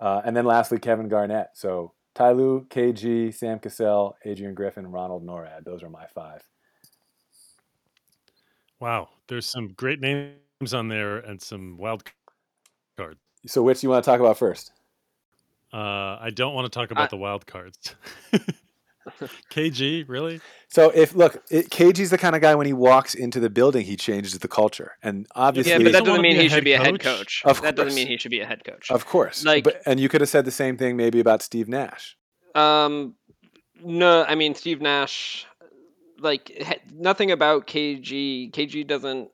Uh, 0.01 0.23
and 0.25 0.37
then 0.37 0.45
lastly, 0.45 0.79
Kevin 0.79 1.09
Garnett. 1.09 1.49
So 1.55 1.93
Ty 2.15 2.33
Lue, 2.33 2.67
KG, 2.69 3.35
Sam 3.35 3.59
Cassell, 3.59 4.17
Adrian 4.25 4.55
Griffin, 4.55 4.87
Ronald 4.87 5.25
Nored. 5.25 5.65
Those 5.65 5.83
are 5.83 5.91
my 5.91 6.07
five. 6.15 6.43
Wow, 8.81 9.09
there's 9.27 9.47
some 9.47 9.69
great 9.69 10.01
names 10.01 10.73
on 10.73 10.89
there 10.89 11.19
and 11.19 11.41
some 11.41 11.77
wild 11.77 12.05
cards. 12.97 13.19
So 13.47 13.63
which 13.63 13.81
do 13.81 13.87
you 13.87 13.91
want 13.91 14.05
to 14.05 14.11
talk 14.11 14.21
about 14.21 14.39
first? 14.39 14.73
Uh, 15.73 16.17
I 16.21 16.31
don't 16.35 16.55
want 16.55 16.71
to 16.73 16.77
talk 16.77 16.91
about 16.91 17.05
I, 17.05 17.09
the 17.09 17.17
wild 17.17 17.47
cards. 17.47 17.95
KG, 19.51 20.09
really? 20.09 20.41
So 20.69 20.91
if 20.91 21.15
look, 21.15 21.43
it, 21.51 21.71
KG's 21.71 22.11
the 22.11 22.19
kind 22.19 22.37
of 22.37 22.43
guy 22.43 22.55
when 22.55 22.67
he 22.67 22.73
walks 22.73 23.15
into 23.15 23.41
the 23.41 23.51
building, 23.51 23.85
he 23.87 23.97
changes 23.97 24.39
the 24.39 24.49
culture, 24.49 24.97
and 25.03 25.27
obviously, 25.35 25.73
yeah, 25.73 25.79
but 25.79 25.93
that 25.93 26.05
doesn't 26.05 26.23
mean 26.23 26.37
he 26.37 26.49
should 26.49 26.65
be 26.65 26.73
a 26.73 26.79
head 26.79 27.01
coach. 27.01 27.43
Of 27.45 27.63
that 27.63 27.77
doesn't 27.77 27.95
mean 27.95 28.07
he 28.07 28.19
should 28.19 28.31
be 28.31 28.41
a 28.41 28.47
head 28.47 28.65
coach. 28.65 28.91
Of 28.91 29.07
course, 29.07 29.45
like, 29.45 29.65
but, 29.65 29.81
and 29.87 29.99
you 29.99 30.09
could 30.09 30.21
have 30.21 30.31
said 30.31 30.45
the 30.45 30.51
same 30.51 30.77
thing 30.77 30.97
maybe 30.97 31.21
about 31.21 31.43
Steve 31.43 31.69
Nash. 31.69 32.17
Um, 32.55 33.15
no, 33.83 34.25
I 34.25 34.35
mean 34.35 34.55
Steve 34.55 34.81
Nash, 34.81 35.47
like 36.21 36.83
nothing 36.93 37.31
about 37.31 37.67
KG. 37.67 38.53
KG 38.53 38.87
doesn't 38.87 39.31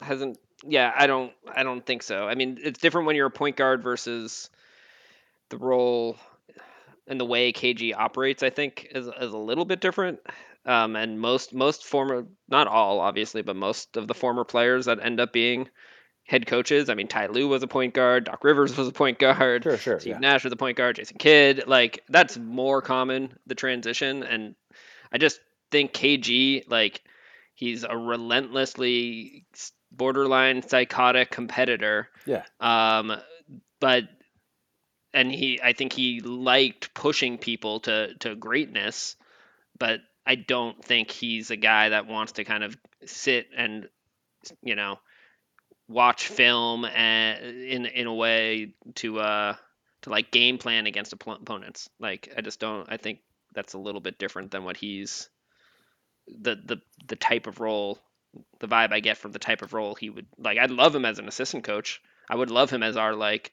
hasn't. 0.00 0.38
Yeah, 0.64 0.92
I 0.96 1.06
don't. 1.06 1.32
I 1.54 1.62
don't 1.62 1.84
think 1.84 2.02
so. 2.02 2.26
I 2.26 2.34
mean, 2.34 2.58
it's 2.62 2.80
different 2.80 3.06
when 3.06 3.16
you're 3.16 3.26
a 3.26 3.30
point 3.30 3.56
guard 3.56 3.82
versus 3.82 4.50
the 5.48 5.58
role 5.58 6.16
and 7.06 7.20
the 7.20 7.24
way 7.24 7.52
KG 7.52 7.94
operates, 7.96 8.42
I 8.42 8.50
think, 8.50 8.88
is, 8.90 9.06
is 9.06 9.32
a 9.32 9.38
little 9.38 9.64
bit 9.64 9.80
different. 9.80 10.20
Um, 10.64 10.96
and 10.96 11.20
most 11.20 11.54
most 11.54 11.84
former, 11.84 12.26
not 12.48 12.66
all 12.66 12.98
obviously, 12.98 13.42
but 13.42 13.54
most 13.54 13.96
of 13.96 14.08
the 14.08 14.14
former 14.14 14.44
players 14.44 14.86
that 14.86 14.98
end 15.00 15.20
up 15.20 15.32
being 15.32 15.68
head 16.24 16.46
coaches. 16.46 16.88
I 16.88 16.94
mean, 16.94 17.06
Ty 17.06 17.28
Lue 17.28 17.46
was 17.46 17.62
a 17.62 17.68
point 17.68 17.94
guard, 17.94 18.24
Doc 18.24 18.42
Rivers 18.42 18.76
was 18.76 18.88
a 18.88 18.92
point 18.92 19.20
guard, 19.20 19.62
Sure, 19.62 19.76
sure. 19.76 20.00
Steve 20.00 20.14
Yeah. 20.14 20.18
Nash 20.18 20.42
was 20.42 20.52
a 20.52 20.56
point 20.56 20.76
guard, 20.76 20.96
Jason 20.96 21.18
Kidd. 21.18 21.64
Like 21.68 22.02
that's 22.08 22.36
more 22.36 22.82
common 22.82 23.38
the 23.46 23.54
transition, 23.54 24.24
and 24.24 24.56
I 25.12 25.18
just 25.18 25.40
think 25.70 25.92
KG 25.92 26.64
like 26.68 27.02
he's 27.54 27.84
a 27.84 27.96
relentlessly 27.96 29.46
borderline 29.92 30.62
psychotic 30.62 31.30
competitor. 31.30 32.08
Yeah. 32.26 32.42
Um, 32.60 33.16
but 33.78 34.04
and 35.12 35.30
he 35.32 35.60
I 35.62 35.72
think 35.72 35.92
he 35.92 36.20
liked 36.20 36.94
pushing 36.94 37.38
people 37.38 37.80
to 37.80 38.14
to 38.20 38.34
greatness, 38.34 39.16
but 39.78 40.00
I 40.26 40.34
don't 40.34 40.82
think 40.84 41.10
he's 41.10 41.50
a 41.50 41.56
guy 41.56 41.90
that 41.90 42.06
wants 42.06 42.32
to 42.32 42.44
kind 42.44 42.64
of 42.64 42.76
sit 43.04 43.48
and 43.56 43.88
you 44.62 44.74
know 44.74 44.98
watch 45.88 46.26
film 46.26 46.84
and 46.84 47.44
in 47.44 47.86
in 47.86 48.06
a 48.06 48.14
way 48.14 48.74
to 48.96 49.20
uh 49.20 49.54
to 50.02 50.10
like 50.10 50.30
game 50.30 50.58
plan 50.58 50.86
against 50.86 51.12
opponents. 51.12 51.88
Like 51.98 52.32
I 52.36 52.40
just 52.40 52.60
don't 52.60 52.86
I 52.90 52.96
think 52.96 53.20
that's 53.54 53.74
a 53.74 53.78
little 53.78 54.00
bit 54.00 54.18
different 54.18 54.50
than 54.50 54.64
what 54.64 54.76
he's 54.76 55.28
the 56.26 56.56
the 56.56 56.78
the 57.06 57.16
type 57.16 57.46
of 57.46 57.60
role 57.60 58.00
the 58.58 58.68
vibe 58.68 58.92
I 58.92 59.00
get 59.00 59.16
from 59.16 59.32
the 59.32 59.38
type 59.38 59.62
of 59.62 59.72
role 59.72 59.94
he 59.94 60.10
would 60.10 60.26
like 60.38 60.58
I'd 60.58 60.70
love 60.70 60.94
him 60.94 61.04
as 61.04 61.18
an 61.18 61.28
assistant 61.28 61.64
coach. 61.64 62.02
I 62.28 62.34
would 62.34 62.50
love 62.50 62.70
him 62.70 62.82
as 62.82 62.96
our 62.96 63.14
like 63.14 63.52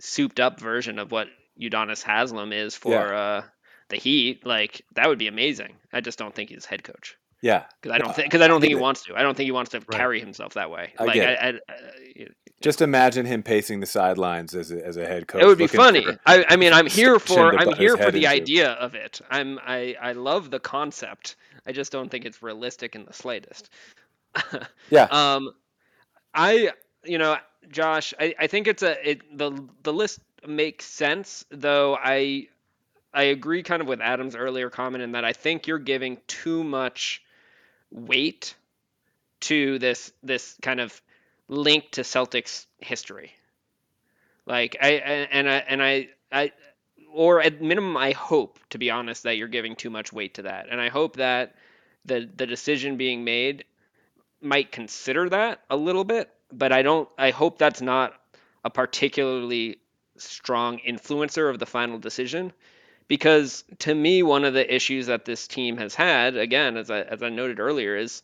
souped 0.00 0.40
up 0.40 0.60
version 0.60 0.98
of 0.98 1.10
what 1.12 1.28
Udonis 1.60 2.02
Haslem 2.02 2.52
is 2.52 2.74
for 2.74 2.92
Yeah. 2.92 3.18
uh 3.18 3.42
the 3.88 3.96
Heat. 3.96 4.46
Like 4.46 4.82
that 4.94 5.08
would 5.08 5.18
be 5.18 5.28
amazing. 5.28 5.76
I 5.92 6.00
just 6.00 6.18
don't 6.18 6.34
think 6.34 6.50
he's 6.50 6.64
head 6.64 6.82
coach 6.82 7.16
Yeah. 7.42 7.64
because 7.80 7.94
I 7.94 7.98
don't 7.98 8.14
think 8.16 8.26
because 8.30 8.40
I 8.42 8.48
don't 8.48 8.60
think 8.60 8.70
he 8.72 8.74
wants 8.80 9.04
to. 9.04 9.14
I 9.16 9.22
don't 9.22 9.36
think 9.36 9.46
he 9.46 9.52
wants 9.52 9.70
to 9.72 9.78
Right. 9.78 9.90
carry 9.90 10.20
himself 10.20 10.54
that 10.54 10.70
way. 10.70 10.92
I 10.98 11.04
like 11.04 11.14
get 11.14 11.42
I, 11.42 11.48
I, 11.48 11.48
I, 11.68 12.26
Just 12.60 12.80
imagine 12.80 13.26
him 13.26 13.42
pacing 13.42 13.80
the 13.80 13.86
sidelines 13.86 14.54
as 14.54 14.72
a, 14.72 14.84
as 14.84 14.96
a 14.96 15.06
head 15.06 15.28
coach. 15.28 15.42
it 15.42 15.46
would 15.46 15.58
be 15.58 15.66
funny. 15.66 16.02
for- 16.04 16.18
I, 16.26 16.44
I 16.48 16.56
mean, 16.56 16.72
I'm 16.72 16.86
here 16.86 17.18
for 17.18 17.54
I'm 17.54 17.74
here 17.74 17.96
for 17.96 18.10
the 18.10 18.24
into. 18.24 18.28
idea 18.30 18.70
of 18.72 18.94
it. 18.94 19.20
I'm 19.30 19.58
I 19.64 19.94
I 20.00 20.12
love 20.12 20.50
the 20.50 20.60
concept. 20.60 21.36
I 21.66 21.72
just 21.72 21.92
don't 21.92 22.10
think 22.10 22.24
it's 22.24 22.42
realistic 22.42 22.94
in 22.96 23.04
the 23.04 23.12
slightest. 23.12 23.70
Yeah. 24.90 25.04
Um, 25.10 25.52
I 26.34 26.70
you 27.04 27.18
know, 27.18 27.36
Josh, 27.70 28.14
I, 28.18 28.34
I 28.38 28.46
think 28.46 28.66
it's 28.66 28.82
a 28.82 29.10
it 29.10 29.36
the 29.36 29.66
the 29.82 29.92
list 29.92 30.20
makes 30.46 30.84
sense 30.86 31.44
though. 31.50 31.96
I 31.96 32.48
I 33.12 33.24
agree 33.24 33.62
kind 33.62 33.80
of 33.82 33.88
with 33.88 34.00
Adam's 34.00 34.36
earlier 34.36 34.70
comment 34.70 35.02
in 35.02 35.12
that 35.12 35.24
I 35.24 35.32
think 35.32 35.66
you're 35.66 35.78
giving 35.78 36.18
too 36.26 36.64
much 36.64 37.22
weight 37.90 38.54
to 39.40 39.78
this 39.78 40.12
this 40.22 40.56
kind 40.62 40.80
of 40.80 41.00
link 41.48 41.90
to 41.92 42.02
Celtics 42.02 42.66
history. 42.78 43.32
Like 44.46 44.76
I 44.80 44.88
and 44.90 45.48
I 45.48 45.56
and 45.56 45.82
I 45.82 46.08
I 46.32 46.52
or 47.12 47.40
at 47.40 47.62
minimum 47.62 47.96
I 47.96 48.12
hope 48.12 48.58
to 48.70 48.78
be 48.78 48.90
honest 48.90 49.22
that 49.22 49.36
you're 49.36 49.48
giving 49.48 49.76
too 49.76 49.90
much 49.90 50.12
weight 50.12 50.34
to 50.34 50.42
that. 50.42 50.66
And 50.70 50.80
I 50.80 50.88
hope 50.88 51.16
that 51.16 51.54
the 52.04 52.28
the 52.36 52.46
decision 52.46 52.96
being 52.96 53.24
made 53.24 53.64
might 54.40 54.70
consider 54.70 55.28
that 55.30 55.60
a 55.70 55.76
little 55.76 56.04
bit, 56.04 56.30
but 56.58 56.72
I 56.72 56.82
don't 56.82 57.08
I 57.18 57.30
hope 57.30 57.58
that's 57.58 57.82
not 57.82 58.14
a 58.64 58.70
particularly 58.70 59.78
strong 60.16 60.78
influencer 60.78 61.50
of 61.50 61.58
the 61.58 61.66
final 61.66 61.98
decision 61.98 62.52
because 63.08 63.64
to 63.80 63.94
me 63.94 64.22
one 64.22 64.44
of 64.44 64.54
the 64.54 64.74
issues 64.74 65.06
that 65.06 65.24
this 65.24 65.46
team 65.46 65.76
has 65.76 65.94
had 65.94 66.36
again 66.36 66.76
as 66.76 66.90
I 66.90 67.00
as 67.00 67.22
I 67.22 67.28
noted 67.28 67.60
earlier 67.60 67.96
is 67.96 68.22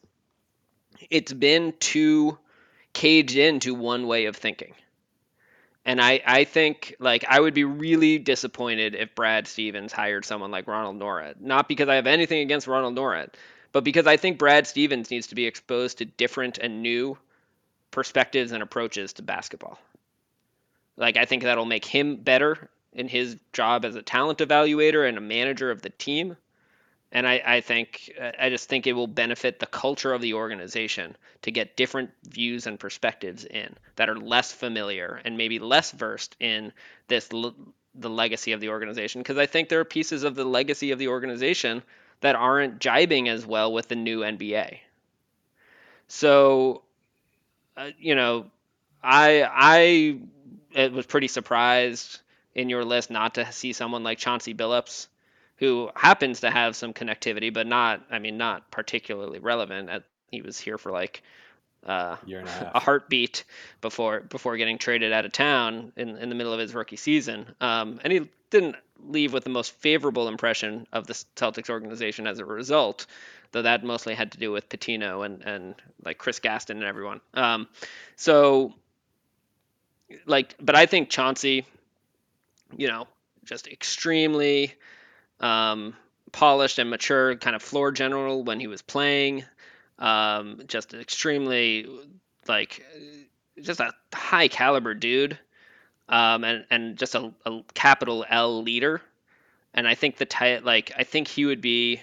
it's 1.11 1.33
been 1.33 1.75
too 1.79 2.39
caged 2.93 3.37
into 3.37 3.75
one 3.75 4.07
way 4.07 4.27
of 4.27 4.37
thinking. 4.37 4.75
And 5.85 6.01
I, 6.01 6.21
I 6.27 6.45
think 6.45 6.95
like 6.99 7.25
I 7.29 7.41
would 7.41 7.55
be 7.55 7.65
really 7.65 8.19
disappointed 8.19 8.95
if 8.95 9.15
Brad 9.15 9.49
Stevens 9.49 9.93
hired 9.93 10.25
someone 10.25 10.51
like 10.51 10.67
Ronald 10.67 10.99
Nored. 10.99 11.41
Not 11.41 11.69
because 11.69 11.89
I 11.89 11.95
have 11.95 12.07
anything 12.07 12.41
against 12.41 12.67
Ronald 12.67 12.95
Nored, 12.95 13.31
but 13.73 13.85
because 13.85 14.07
I 14.07 14.17
think 14.17 14.39
Brad 14.39 14.67
Stevens 14.67 15.11
needs 15.11 15.29
to 15.29 15.35
be 15.35 15.47
exposed 15.47 15.99
to 15.99 16.05
different 16.05 16.59
and 16.59 16.83
new 16.83 17.17
perspectives 17.91 18.53
and 18.53 18.63
approaches 18.63 19.15
to 19.15 19.23
basketball. 19.23 19.79
Like 20.97 21.17
I 21.17 21.25
think 21.25 21.43
that'll 21.43 21.65
make 21.65 21.85
him 21.85 22.17
better 22.17 22.69
in 22.93 23.09
his 23.09 23.37
job 23.53 23.85
as 23.85 23.95
a 23.95 24.03
talent 24.03 24.39
evaluator 24.39 25.09
and 25.09 25.17
a 25.17 25.21
manager 25.21 25.71
of 25.71 25.83
the 25.83 25.91
team. 25.91 26.37
And 27.13 27.27
I, 27.27 27.43
I 27.45 27.61
think 27.61 28.13
I 28.39 28.51
just 28.51 28.69
think 28.69 28.87
it 28.87 28.93
will 28.93 29.09
benefit 29.09 29.59
the 29.59 29.67
culture 29.67 30.13
of 30.13 30.21
the 30.21 30.35
organization 30.35 31.17
to 31.43 31.51
get 31.51 31.77
different 31.77 32.11
views 32.25 32.67
and 32.67 32.79
perspectives 32.79 33.45
in 33.45 33.75
that 33.97 34.09
are 34.09 34.17
less 34.17 34.53
familiar 34.53 35.21
and 35.25 35.37
maybe 35.37 35.59
less 35.59 35.91
versed 35.91 36.37
in 36.39 36.73
this 37.09 37.29
the 37.29 38.09
legacy 38.09 38.53
of 38.53 38.61
the 38.61 38.69
organization 38.69 39.21
because 39.21 39.39
I 39.39 39.47
think 39.47 39.69
there 39.69 39.81
are 39.81 39.85
pieces 39.85 40.23
of 40.23 40.37
the 40.37 40.45
legacy 40.45 40.93
of 40.93 41.01
the 41.01 41.09
organization 41.09 41.83
that 42.21 42.37
aren't 42.37 42.79
jibing 42.79 43.29
as 43.29 43.45
well 43.45 43.73
with 43.73 43.89
the 43.89 43.97
new 43.97 44.21
NBA. 44.21 44.79
So, 46.07 46.83
you 47.99 48.15
know, 48.15 48.47
I 49.03 49.43
I 49.51 50.19
it 50.73 50.93
was 50.93 51.07
pretty 51.07 51.29
surprised 51.29 52.21
in 52.55 52.69
your 52.69 52.85
list 52.85 53.11
not 53.11 53.35
to 53.35 53.51
see 53.53 53.73
someone 53.73 54.03
like 54.03 54.19
Chauncey 54.19 54.55
Billups, 54.55 55.09
who 55.57 55.91
happens 55.95 56.41
to 56.41 56.51
have 56.51 56.77
some 56.77 56.93
connectivity, 56.93 57.53
but 57.53 57.67
not 57.67 58.03
I 58.11 58.19
mean 58.19 58.37
not 58.39 58.71
particularly 58.71 59.39
relevant. 59.39 59.89
At, 59.89 60.05
he 60.31 60.43
was 60.43 60.59
here 60.59 60.79
for 60.79 60.93
like 60.93 61.23
uh, 61.87 62.17
a 62.27 62.71
a 62.75 62.81
heartbeat 62.81 63.45
before 63.81 64.21
before 64.21 64.57
getting 64.57 64.79
traded 64.79 65.13
out 65.13 65.25
of 65.25 65.33
town 65.33 65.93
in, 65.97 66.17
in 66.17 66.29
the 66.29 66.35
middle 66.35 66.53
of 66.53 66.61
his 66.61 66.75
rookie 66.75 66.97
season. 66.97 67.47
Um, 67.61 68.01
and 68.05 68.13
he 68.13 68.29
didn't 68.51 68.77
leave 69.09 69.33
with 69.33 69.45
the 69.45 69.51
most 69.51 69.73
favorable 69.73 70.29
impression 70.29 70.87
of 70.93 71.07
the 71.07 71.15
Celtics 71.37 71.71
organization 71.71 72.27
as 72.27 72.39
a 72.39 72.45
result, 72.45 73.07
though 73.53 73.63
that 73.63 73.85
mostly 73.85 74.15
had 74.15 74.33
to 74.33 74.39
do 74.39 74.53
with 74.53 74.69
Pitino 74.69 75.25
and, 75.25 75.43
and 75.43 75.75
like 76.05 76.19
Chris 76.19 76.39
Gaston 76.39 76.79
and 76.79 76.87
everyone. 76.87 77.21
Um, 77.35 77.69
so 78.17 78.75
like, 80.27 80.55
but 80.61 80.75
I 80.75 80.87
think 80.87 81.11
Chauncey, 81.11 81.67
you 82.77 82.89
know, 82.89 83.07
just 83.45 83.69
extremely 83.69 84.75
um, 85.41 85.95
polished 86.33 86.79
and 86.79 86.91
mature, 86.91 87.37
kind 87.37 87.57
of 87.57 87.63
floor 87.63 87.93
general 87.93 88.45
when 88.45 88.61
he 88.61 88.67
was 88.67 88.83
playing. 88.83 89.45
Um, 89.99 90.63
just 90.67 90.95
extremely 90.95 91.87
like 92.49 92.83
just 93.61 93.81
a 93.81 93.93
high 94.15 94.49
caliber 94.49 94.95
dude, 94.95 95.39
um, 96.09 96.43
and 96.45 96.65
and 96.71 96.97
just 96.97 97.15
a, 97.15 97.33
a 97.45 97.61
capital 97.75 98.25
L 98.29 98.63
leader. 98.63 99.03
And 99.75 99.87
I 99.87 99.95
think 99.95 100.17
the 100.17 100.25
type, 100.25 100.65
like 100.65 100.93
I 100.97 101.05
think 101.05 101.29
he 101.29 101.45
would 101.45 101.61
be 101.61 102.01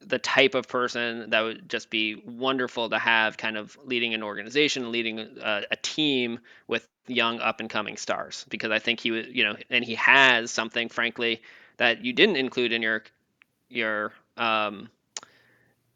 the 0.00 0.18
type 0.18 0.54
of 0.54 0.68
person 0.68 1.30
that 1.30 1.40
would 1.40 1.68
just 1.68 1.90
be 1.90 2.14
wonderful 2.14 2.88
to 2.88 2.98
have 2.98 3.36
kind 3.36 3.56
of 3.56 3.76
leading 3.84 4.14
an 4.14 4.22
organization 4.22 4.90
leading 4.92 5.18
a, 5.18 5.62
a 5.70 5.76
team 5.76 6.38
with 6.66 6.86
young 7.06 7.40
up 7.40 7.60
and 7.60 7.68
coming 7.68 7.96
stars 7.96 8.46
because 8.48 8.70
i 8.70 8.78
think 8.78 9.00
he 9.00 9.10
would 9.10 9.34
you 9.34 9.44
know 9.44 9.56
and 9.68 9.84
he 9.84 9.94
has 9.94 10.50
something 10.50 10.88
frankly 10.88 11.42
that 11.76 12.04
you 12.04 12.12
didn't 12.12 12.36
include 12.36 12.72
in 12.72 12.82
your 12.82 13.02
your 13.68 14.12
um 14.36 14.88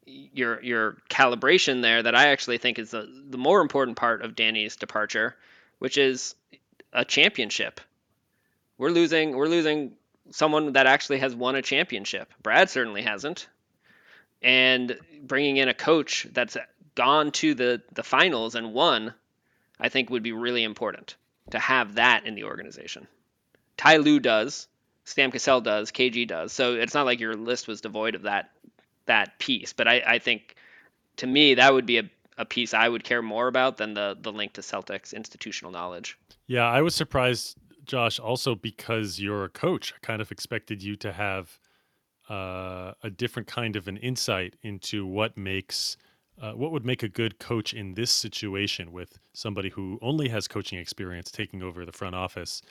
your 0.05 0.61
your 0.61 0.97
calibration 1.09 1.81
there 1.81 2.03
that 2.03 2.15
i 2.15 2.27
actually 2.27 2.57
think 2.57 2.77
is 2.77 2.91
the, 2.91 3.09
the 3.29 3.37
more 3.37 3.61
important 3.61 3.97
part 3.97 4.21
of 4.21 4.35
danny's 4.35 4.75
departure 4.75 5.35
which 5.79 5.97
is 5.97 6.35
a 6.93 7.05
championship. 7.05 7.81
We're 8.77 8.89
losing 8.89 9.35
we're 9.35 9.47
losing 9.47 9.91
someone 10.31 10.73
that 10.73 10.87
actually 10.87 11.19
has 11.19 11.35
won 11.35 11.55
a 11.55 11.61
championship. 11.61 12.33
Brad 12.41 12.69
certainly 12.69 13.03
hasn't 13.03 13.47
and 14.45 14.97
bringing 15.23 15.57
in 15.57 15.67
a 15.67 15.73
coach 15.73 16.27
that's 16.31 16.55
gone 16.93 17.31
to 17.31 17.55
the 17.55 17.81
the 17.93 18.03
finals 18.03 18.55
and 18.55 18.73
won, 18.73 19.13
I 19.79 19.89
think 19.89 20.09
would 20.09 20.23
be 20.23 20.31
really 20.31 20.63
important 20.63 21.15
to 21.49 21.59
have 21.59 21.95
that 21.95 22.25
in 22.25 22.35
the 22.35 22.45
organization. 22.45 23.07
Ty 23.75 23.97
Lue 23.97 24.19
does, 24.19 24.67
Sam 25.03 25.31
Cassell 25.31 25.61
does, 25.61 25.91
KG 25.91 26.27
does. 26.27 26.53
So 26.53 26.75
it's 26.75 26.93
not 26.93 27.05
like 27.05 27.19
your 27.19 27.33
list 27.33 27.67
was 27.67 27.81
devoid 27.81 28.15
of 28.15 28.21
that 28.21 28.51
that 29.07 29.37
piece. 29.39 29.73
But 29.73 29.87
I, 29.87 30.03
I 30.05 30.19
think 30.19 30.55
to 31.17 31.27
me 31.27 31.55
that 31.55 31.73
would 31.73 31.87
be 31.87 31.97
a, 31.97 32.09
a 32.37 32.45
piece 32.45 32.73
I 32.73 32.87
would 32.87 33.03
care 33.03 33.23
more 33.23 33.47
about 33.47 33.77
than 33.77 33.95
the 33.95 34.15
the 34.19 34.31
link 34.31 34.53
to 34.53 34.61
Celtics 34.61 35.11
institutional 35.13 35.71
knowledge. 35.71 36.19
Yeah, 36.45 36.69
I 36.69 36.83
was 36.83 36.93
surprised, 36.93 37.57
Josh, 37.83 38.19
also 38.19 38.53
because 38.53 39.19
you're 39.19 39.43
a 39.43 39.49
coach. 39.49 39.91
I 39.95 40.05
kind 40.05 40.21
of 40.21 40.31
expected 40.31 40.83
you 40.83 40.95
to 40.97 41.11
have 41.11 41.59
uh, 42.29 42.93
a 43.03 43.09
different 43.09 43.47
kind 43.47 43.75
of 43.75 43.87
an 43.87 43.97
insight 43.97 44.55
into 44.61 45.05
what 45.05 45.37
makes 45.37 45.97
uh, 46.41 46.51
what 46.51 46.71
would 46.71 46.85
make 46.85 47.01
a 47.01 47.07
good 47.07 47.39
coach 47.39 47.73
in 47.73 47.93
this 47.93 48.11
situation 48.11 48.91
with 48.91 49.19
somebody 49.33 49.69
who 49.69 49.97
only 50.01 50.27
has 50.27 50.47
coaching 50.47 50.77
experience 50.77 51.31
taking 51.31 51.63
over 51.63 51.85
the 51.85 51.93
front 51.93 52.13
office. 52.13 52.61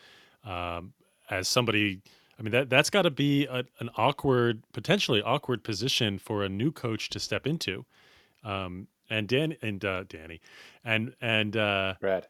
Um, 0.45 0.93
as 1.31 1.49
somebody, 1.49 2.03
I 2.39 2.43
mean 2.43 2.53
that 2.53 2.69
that's 2.69 2.91
got 2.91 3.03
to 3.03 3.11
be 3.11 3.47
a, 3.47 3.65
an 3.81 3.89
awkward, 3.97 4.63
potentially 4.73 5.23
awkward 5.23 5.65
position 5.65 6.19
for 6.19 6.45
a 6.45 6.49
new 6.49 6.71
coach 6.71 7.09
to 7.11 7.21
step 7.21 7.47
into. 7.47 7.87
Um, 8.45 8.89
and 9.11 9.29
Dan 9.29 9.55
and 9.63 9.85
uh, 9.85 10.05
Danny, 10.09 10.41
and 10.85 11.15
and 11.21 11.57
uh, 11.57 11.95
Brad. 12.01 12.27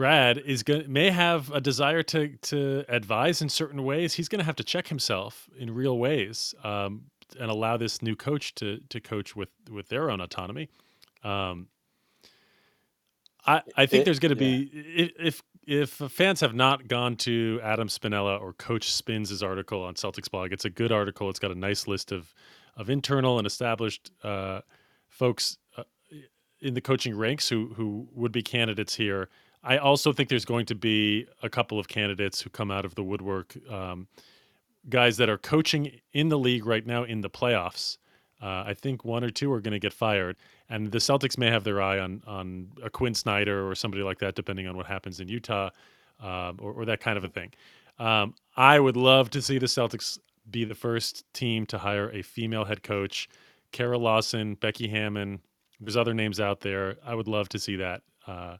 Brad 0.00 0.38
is 0.38 0.62
going 0.62 0.90
may 0.90 1.10
have 1.10 1.50
a 1.50 1.60
desire 1.60 2.02
to 2.04 2.28
to 2.28 2.86
advise 2.88 3.42
in 3.42 3.50
certain 3.50 3.84
ways. 3.84 4.14
He's 4.14 4.28
going 4.30 4.38
to 4.38 4.46
have 4.46 4.56
to 4.56 4.64
check 4.64 4.88
himself 4.88 5.46
in 5.58 5.74
real 5.74 5.98
ways 5.98 6.54
um, 6.64 7.02
and 7.38 7.50
allow 7.50 7.76
this 7.76 8.00
new 8.00 8.16
coach 8.16 8.54
to 8.54 8.80
to 8.88 8.98
coach 8.98 9.36
with 9.36 9.50
with 9.70 9.90
their 9.90 10.10
own 10.10 10.22
autonomy. 10.22 10.70
Um, 11.22 11.68
I 13.46 13.60
I 13.76 13.84
think 13.84 14.00
It- 14.00 14.04
there's 14.06 14.18
going 14.20 14.34
to 14.34 14.42
yeah. 14.42 14.56
be 14.56 15.12
if 15.18 15.42
if 15.66 15.90
fans 15.90 16.40
have 16.40 16.54
not 16.54 16.88
gone 16.88 17.16
to 17.16 17.60
Adam 17.62 17.88
Spinella 17.88 18.40
or 18.40 18.54
Coach 18.54 18.90
Spins' 18.90 19.42
article 19.42 19.82
on 19.84 19.92
Celtics 19.96 20.30
blog, 20.30 20.50
it's 20.50 20.64
a 20.64 20.70
good 20.70 20.92
article. 20.92 21.28
It's 21.28 21.38
got 21.38 21.50
a 21.50 21.54
nice 21.54 21.86
list 21.86 22.10
of 22.10 22.32
of 22.74 22.88
internal 22.88 23.36
and 23.36 23.46
established 23.46 24.12
uh, 24.24 24.62
folks 25.08 25.58
uh, 25.76 25.82
in 26.62 26.72
the 26.72 26.80
coaching 26.80 27.14
ranks 27.14 27.50
who 27.50 27.74
who 27.74 28.08
would 28.14 28.32
be 28.32 28.42
candidates 28.42 28.94
here. 28.94 29.28
I 29.62 29.78
also 29.78 30.12
think 30.12 30.28
there's 30.28 30.44
going 30.44 30.66
to 30.66 30.74
be 30.74 31.26
a 31.42 31.50
couple 31.50 31.78
of 31.78 31.88
candidates 31.88 32.40
who 32.40 32.50
come 32.50 32.70
out 32.70 32.84
of 32.84 32.94
the 32.94 33.02
woodwork, 33.02 33.56
um, 33.70 34.08
guys 34.88 35.18
that 35.18 35.28
are 35.28 35.38
coaching 35.38 36.00
in 36.12 36.28
the 36.28 36.38
league 36.38 36.64
right 36.64 36.86
now 36.86 37.04
in 37.04 37.20
the 37.20 37.30
playoffs. 37.30 37.98
Uh, 38.42 38.64
I 38.66 38.74
think 38.74 39.04
one 39.04 39.22
or 39.22 39.28
two 39.28 39.52
are 39.52 39.60
going 39.60 39.72
to 39.72 39.78
get 39.78 39.92
fired, 39.92 40.36
and 40.70 40.90
the 40.90 40.98
Celtics 40.98 41.36
may 41.36 41.50
have 41.50 41.62
their 41.62 41.82
eye 41.82 41.98
on 41.98 42.22
on 42.26 42.68
a 42.82 42.88
Quinn 42.88 43.14
Snyder 43.14 43.68
or 43.68 43.74
somebody 43.74 44.02
like 44.02 44.18
that, 44.20 44.34
depending 44.34 44.66
on 44.66 44.76
what 44.78 44.86
happens 44.86 45.20
in 45.20 45.28
Utah, 45.28 45.68
um, 46.20 46.58
or, 46.58 46.72
or 46.72 46.84
that 46.86 47.00
kind 47.00 47.18
of 47.18 47.24
a 47.24 47.28
thing. 47.28 47.52
Um, 47.98 48.34
I 48.56 48.80
would 48.80 48.96
love 48.96 49.28
to 49.30 49.42
see 49.42 49.58
the 49.58 49.66
Celtics 49.66 50.18
be 50.50 50.64
the 50.64 50.74
first 50.74 51.30
team 51.34 51.66
to 51.66 51.76
hire 51.76 52.10
a 52.10 52.22
female 52.22 52.64
head 52.64 52.82
coach. 52.82 53.28
Kara 53.72 53.98
Lawson, 53.98 54.54
Becky 54.54 54.88
Hammon. 54.88 55.40
There's 55.78 55.98
other 55.98 56.14
names 56.14 56.40
out 56.40 56.60
there. 56.60 56.96
I 57.04 57.14
would 57.14 57.28
love 57.28 57.50
to 57.50 57.58
see 57.58 57.76
that. 57.76 58.00
Uh, 58.26 58.56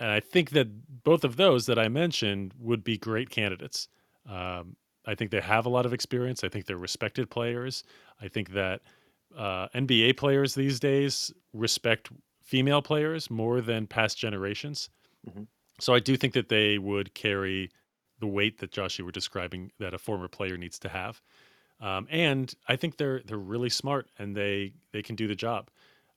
and 0.00 0.10
I 0.10 0.20
think 0.20 0.50
that 0.50 1.02
both 1.04 1.24
of 1.24 1.36
those 1.36 1.66
that 1.66 1.78
I 1.78 1.88
mentioned 1.88 2.54
would 2.58 2.84
be 2.84 2.96
great 2.98 3.30
candidates. 3.30 3.88
Um, 4.28 4.76
I 5.06 5.14
think 5.14 5.30
they 5.30 5.40
have 5.40 5.66
a 5.66 5.70
lot 5.70 5.86
of 5.86 5.92
experience. 5.92 6.44
I 6.44 6.48
think 6.48 6.66
they're 6.66 6.76
respected 6.76 7.30
players. 7.30 7.84
I 8.20 8.28
think 8.28 8.52
that 8.52 8.82
uh, 9.36 9.68
NBA 9.74 10.16
players 10.16 10.54
these 10.54 10.78
days 10.80 11.32
respect 11.52 12.10
female 12.42 12.82
players 12.82 13.30
more 13.30 13.60
than 13.60 13.86
past 13.86 14.18
generations. 14.18 14.90
Mhm. 15.28 15.46
So 15.80 15.94
I 15.94 16.00
do 16.00 16.16
think 16.16 16.34
that 16.34 16.48
they 16.48 16.78
would 16.78 17.14
carry 17.14 17.70
the 18.20 18.26
weight 18.26 18.58
that 18.58 18.72
Josh 18.72 18.98
you 18.98 19.04
were 19.04 19.12
describing 19.12 19.70
that 19.78 19.94
a 19.94 19.98
former 19.98 20.28
player 20.28 20.56
needs 20.56 20.78
to 20.80 20.88
have. 20.88 21.22
Um, 21.80 22.08
and 22.10 22.52
I 22.66 22.76
think 22.76 22.96
they're 22.96 23.20
they're 23.24 23.38
really 23.38 23.68
smart 23.70 24.10
and 24.18 24.36
they 24.36 24.72
they 24.92 25.02
can 25.02 25.14
do 25.14 25.28
the 25.28 25.36
job. 25.36 25.70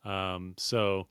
Um, 0.04 0.56
so 0.58 1.08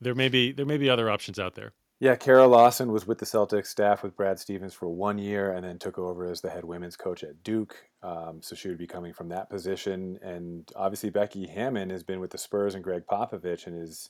there 0.00 0.14
may 0.14 0.28
be 0.28 0.52
there 0.52 0.66
may 0.66 0.76
be 0.78 0.88
other 0.88 1.10
options 1.10 1.38
out 1.38 1.54
there. 1.54 1.72
Yeah, 2.02 2.16
Kara 2.16 2.46
Lawson 2.46 2.92
was 2.92 3.06
with 3.06 3.18
the 3.18 3.26
Celtics 3.26 3.66
staff 3.66 4.02
with 4.02 4.16
Brad 4.16 4.38
Stevens 4.38 4.72
for 4.72 4.88
one 4.88 5.18
year 5.18 5.52
and 5.52 5.62
then 5.62 5.78
took 5.78 5.98
over 5.98 6.24
as 6.24 6.40
the 6.40 6.48
head 6.48 6.64
women's 6.64 6.96
coach 6.96 7.22
at 7.22 7.42
Duke. 7.44 7.76
Um, 8.02 8.38
so 8.40 8.56
she 8.56 8.68
would 8.68 8.78
be 8.78 8.86
coming 8.86 9.12
from 9.12 9.28
that 9.28 9.50
position. 9.50 10.18
And 10.22 10.66
obviously, 10.74 11.10
Becky 11.10 11.46
Hammon 11.46 11.90
has 11.90 12.02
been 12.02 12.18
with 12.18 12.30
the 12.30 12.38
Spurs 12.38 12.74
and 12.74 12.82
Gregg 12.82 13.02
Popovich 13.06 13.66
and 13.66 13.78
is, 13.78 14.08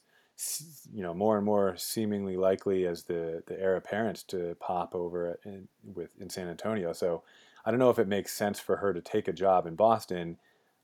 you 0.93 1.03
know, 1.03 1.13
more 1.13 1.37
and 1.37 1.45
more 1.45 1.75
seemingly 1.77 2.37
likely 2.37 2.87
as 2.87 3.03
the, 3.03 3.43
the 3.49 3.61
heir 3.61 3.75
apparent 3.75 4.19
to 4.29 4.57
pop 4.61 4.95
over 4.95 5.41
in, 5.45 5.67
with, 5.83 6.11
in 6.21 6.31
San 6.31 6.47
Antonio. 6.47 6.93
So 6.93 7.25
I 7.65 7.73
don't 7.73 7.81
know 7.81 7.91
if 7.91 7.99
it 7.99 8.07
makes 8.07 8.33
sense 8.33 8.61
for 8.61 8.77
her 8.77 8.93
to 8.95 9.01
take 9.01 9.27
a 9.27 9.33
job 9.33 9.67
in 9.67 9.75
Boston 9.75 10.39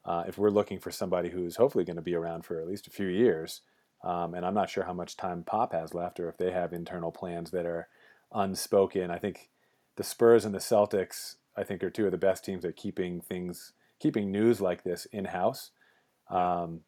uh, 0.05 0.25
if 0.27 0.39
we're 0.39 0.51
looking 0.51 0.81
for 0.81 0.91
somebody 0.91 1.29
who's 1.29 1.55
hopefully 1.55 1.85
going 1.85 1.95
to 1.95 2.03
be 2.03 2.17
around 2.17 2.45
for 2.45 2.61
at 2.61 2.67
least 2.67 2.89
a 2.89 2.91
few 2.91 3.07
years. 3.07 3.61
Um, 4.05 4.35
and 4.35 4.47
I'm 4.47 4.55
not 4.55 4.71
sure 4.71 4.85
how 4.85 4.93
much 4.93 5.17
time 5.17 5.43
Pop 5.43 5.73
has 5.73 5.95
left, 5.95 6.21
or 6.21 6.29
if 6.29 6.37
they 6.37 6.53
have 6.53 6.73
internal 6.73 7.11
plans 7.11 7.51
that 7.51 7.67
are 7.67 7.89
unspoken. 8.33 9.11
I 9.11 9.19
think 9.19 9.51
the 9.97 10.05
Spurs 10.05 10.45
and 10.45 10.55
the 10.55 10.59
Celtics, 10.59 11.37
I 11.57 11.65
think, 11.65 11.83
are 11.83 11.91
two 11.91 12.07
of 12.07 12.13
the 12.13 12.19
best 12.19 12.45
teams 12.45 12.65
at 12.65 12.77
keeping 12.77 13.21
things, 13.21 13.73
keeping 13.99 14.31
news 14.31 14.61
like 14.61 14.85
this 14.85 15.07
in 15.07 15.27
house. 15.27 15.71
Um, 16.31 16.83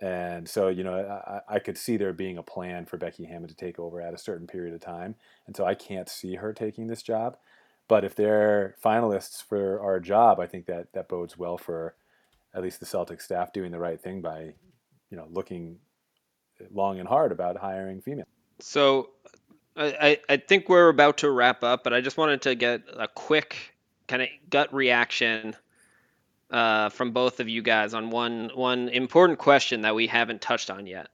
and 0.00 0.48
so, 0.48 0.68
you 0.68 0.82
know, 0.82 0.94
I, 0.96 1.56
I 1.56 1.58
could 1.58 1.76
see 1.76 1.96
there 1.96 2.12
being 2.12 2.38
a 2.38 2.42
plan 2.42 2.86
for 2.86 2.96
Becky 2.96 3.26
Hammon 3.26 3.48
to 3.48 3.54
take 3.54 3.78
over 3.78 4.00
at 4.00 4.14
a 4.14 4.18
certain 4.18 4.46
period 4.46 4.74
of 4.74 4.80
time. 4.80 5.14
And 5.46 5.54
so 5.54 5.64
I 5.64 5.74
can't 5.74 6.08
see 6.08 6.36
her 6.36 6.52
taking 6.52 6.86
this 6.86 7.02
job. 7.02 7.36
But 7.86 8.04
if 8.04 8.14
they're 8.14 8.76
finalists 8.82 9.42
for 9.42 9.80
our 9.80 10.00
job, 10.00 10.40
I 10.40 10.46
think 10.46 10.66
that 10.66 10.92
that 10.94 11.08
bodes 11.08 11.36
well 11.36 11.58
for 11.58 11.94
at 12.54 12.62
least 12.62 12.80
the 12.80 12.86
Celtic 12.86 13.20
staff 13.20 13.52
doing 13.52 13.72
the 13.72 13.78
right 13.78 14.00
thing 14.00 14.22
by, 14.22 14.54
you 15.10 15.16
know, 15.16 15.26
looking 15.30 15.78
long 16.72 16.98
and 16.98 17.08
hard 17.08 17.32
about 17.32 17.56
hiring 17.56 18.00
female. 18.00 18.26
So 18.60 19.10
I, 19.76 20.18
I 20.28 20.34
I 20.34 20.36
think 20.36 20.68
we're 20.68 20.88
about 20.88 21.18
to 21.18 21.30
wrap 21.30 21.64
up, 21.64 21.84
but 21.84 21.92
I 21.92 22.00
just 22.00 22.16
wanted 22.16 22.42
to 22.42 22.54
get 22.54 22.82
a 22.92 23.08
quick 23.08 23.74
kind 24.06 24.22
of 24.22 24.28
gut 24.48 24.74
reaction 24.74 25.54
uh, 26.50 26.88
from 26.88 27.12
both 27.12 27.40
of 27.40 27.48
you 27.48 27.62
guys 27.62 27.94
on 27.94 28.10
one 28.10 28.50
one 28.54 28.88
important 28.88 29.38
question 29.38 29.82
that 29.82 29.94
we 29.94 30.06
haven't 30.06 30.40
touched 30.40 30.70
on 30.70 30.86
yet. 30.86 31.08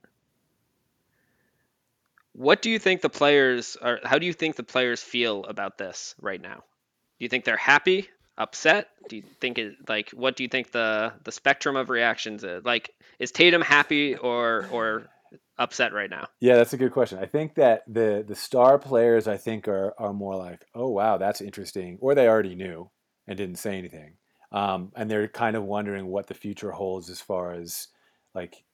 What 2.33 2.61
do 2.61 2.71
you 2.71 2.79
think 2.79 3.01
the 3.01 3.11
players 3.11 3.77
are? 3.81 4.01
How 4.05 4.19
do 4.19 4.27
you 4.27 4.33
think 4.33 4.57
the 4.57 4.63
players 4.63 5.03
feel 5.03 5.45
about 5.45 5.79
this 5.79 6.15
right 6.21 6.41
now? 6.41 6.57
Do 6.57 7.25
you 7.25 7.29
think 7.29 7.45
they're 7.45 7.57
happy, 7.57 8.09
upset? 8.37 8.89
Do 9.09 9.17
you 9.17 9.23
think 9.41 9.59
it 9.59 9.89
like 9.89 10.11
what 10.11 10.37
do 10.37 10.43
you 10.43 10.49
think 10.49 10.71
the 10.71 11.13
the 11.25 11.33
spectrum 11.33 11.77
of 11.77 11.89
reactions 11.89 12.45
is? 12.45 12.65
Like, 12.65 12.95
is 13.19 13.31
Tatum 13.31 13.63
happy 13.63 14.17
or 14.17 14.69
or 14.71 15.09
upset 15.59 15.93
right 15.93 16.11
now? 16.11 16.27
Yeah, 16.41 16.57
that's 16.57 16.73
a 16.73 16.79
good 16.79 16.93
question. 16.93 17.19
I 17.19 17.27
think 17.27 17.55
that 17.57 17.83
the 17.87 18.25
the 18.27 18.35
star 18.35 18.79
players 18.79 19.29
I 19.29 19.37
think 19.37 19.69
are 19.69 19.95
are 19.99 20.13
more 20.13 20.37
like, 20.37 20.65
oh 20.75 20.89
wow, 20.89 21.19
that's 21.19 21.41
interesting, 21.41 21.99
or 22.01 22.15
they 22.15 22.29
already 22.29 22.55
knew 22.55 22.91
and 23.27 23.37
didn't 23.37 23.57
say 23.57 23.77
anything, 23.77 24.15
um, 24.53 24.93
and 24.97 25.11
they're 25.11 25.29
kind 25.29 25.57
of 25.57 25.65
wondering 25.65 26.07
what 26.07 26.27
the 26.27 26.35
future 26.35 26.71
holds 26.71 27.11
as 27.11 27.21
far 27.21 27.53
as 27.53 27.89
like 28.35 28.65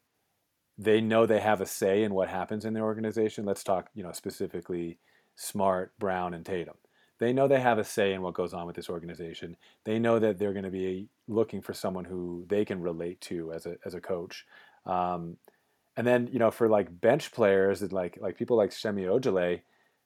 they 0.79 1.01
know 1.01 1.27
they 1.27 1.41
have 1.41 1.61
a 1.61 1.67
say 1.67 2.03
in 2.03 2.15
what 2.15 2.29
happens 2.29 2.65
in 2.65 2.75
their 2.75 2.85
organization. 2.85 3.45
Let's 3.45 3.65
talk, 3.65 3.89
you 3.95 4.03
know, 4.03 4.13
specifically 4.13 4.99
Smart, 5.37 5.93
Brown, 5.99 6.35
and 6.35 6.45
Tatum. 6.45 6.75
They 7.19 7.33
know 7.33 7.47
they 7.47 7.61
have 7.61 7.79
a 7.79 7.85
say 7.85 8.15
in 8.15 8.23
what 8.23 8.35
goes 8.35 8.53
on 8.53 8.67
with 8.67 8.75
this 8.75 8.91
organization. 8.91 9.57
They 9.85 9.99
know 9.99 10.19
that 10.19 10.39
they're 10.39 10.53
going 10.53 10.65
to 10.65 10.71
be 10.71 11.09
looking 11.29 11.63
for 11.63 11.73
someone 11.73 12.05
who 12.05 12.45
they 12.49 12.65
can 12.65 12.81
relate 12.81 13.21
to 13.23 13.53
as 13.53 13.67
a 13.67 13.77
as 13.85 13.95
a 13.95 14.01
coach. 14.01 14.45
Um, 14.87 15.37
and 15.97 16.07
then 16.07 16.29
you 16.33 16.39
know 16.39 16.51
for 16.51 16.69
like 16.69 17.01
bench 17.01 17.33
players 17.33 17.83
and 17.83 17.93
like 17.93 18.19
like 18.21 18.37
people 18.37 18.57
like 18.57 18.73
Semi 18.73 19.03
Ojeleye, 19.03 19.63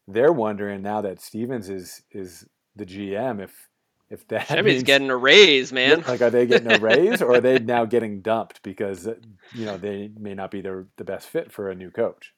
they're 0.09 0.33
wondering 0.33 0.83
now 0.83 1.01
that 1.03 1.21
Stevens 1.21 1.69
is 1.69 2.03
is 2.11 2.47
the 2.75 2.87
GM 2.87 3.43
if 3.43 3.69
if 4.09 4.27
that 4.29 4.47
Chevy's 4.49 4.65
means, 4.65 4.83
getting 4.85 5.11
a 5.11 5.17
raise, 5.17 5.73
man. 5.73 6.05
like 6.07 6.21
are 6.23 6.31
they 6.31 6.47
getting 6.47 6.71
a 6.73 6.79
raise 6.79 7.23
or 7.23 7.35
are 7.35 7.41
they 7.41 7.59
now 7.59 7.85
getting 7.97 8.21
dumped 8.21 8.63
because 8.63 9.07
uh, 9.07 9.15
you 9.55 9.65
know 9.65 9.77
they 9.77 10.11
may 10.19 10.35
not 10.35 10.51
be 10.51 10.61
the 10.61 10.87
the 10.97 11.05
best 11.05 11.29
fit 11.29 11.53
for 11.53 11.71
a 11.71 11.75
new 11.75 11.91
coach. 11.91 12.33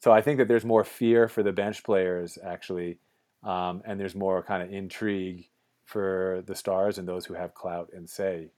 So 0.00 0.12
I 0.12 0.20
think 0.20 0.38
that 0.38 0.46
there's 0.48 0.64
more 0.64 0.84
fear 0.84 1.28
for 1.28 1.42
the 1.42 1.52
bench 1.52 1.82
players 1.82 2.38
actually, 2.42 2.98
um, 3.42 3.82
and 3.84 3.98
there's 3.98 4.14
more 4.14 4.42
kind 4.42 4.62
of 4.62 4.72
intrigue 4.72 5.48
for 5.86 6.42
the 6.46 6.54
stars 6.54 6.98
and 6.98 7.08
those 7.08 7.24
who 7.26 7.34
have 7.34 7.54
clout 7.54 7.90
and 7.92 8.08
say. 8.08 8.50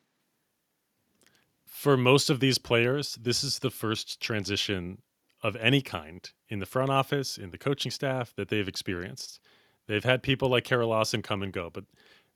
For 1.71 1.97
most 1.97 2.31
of 2.31 2.41
these 2.41 2.59
players, 2.59 3.17
this 3.23 3.45
is 3.45 3.61
the 3.61 3.71
first 3.71 4.21
transition 4.21 5.01
of 5.41 5.55
any 5.57 5.81
kind 5.81 6.29
in 6.49 6.59
the 6.59 6.67
front 6.67 6.91
office, 6.91 7.39
in 7.39 7.53
the 7.53 7.59
coaching 7.59 7.93
staff 7.93 8.35
that 8.37 8.49
they've 8.49 8.69
experienced. 8.69 9.41
They've 9.87 10.05
had 10.05 10.23
people 10.23 10.49
like 10.51 10.65
Kara 10.65 10.87
Lawson 10.87 11.23
come 11.23 11.43
and 11.45 11.53
go, 11.53 11.71
but 11.71 11.85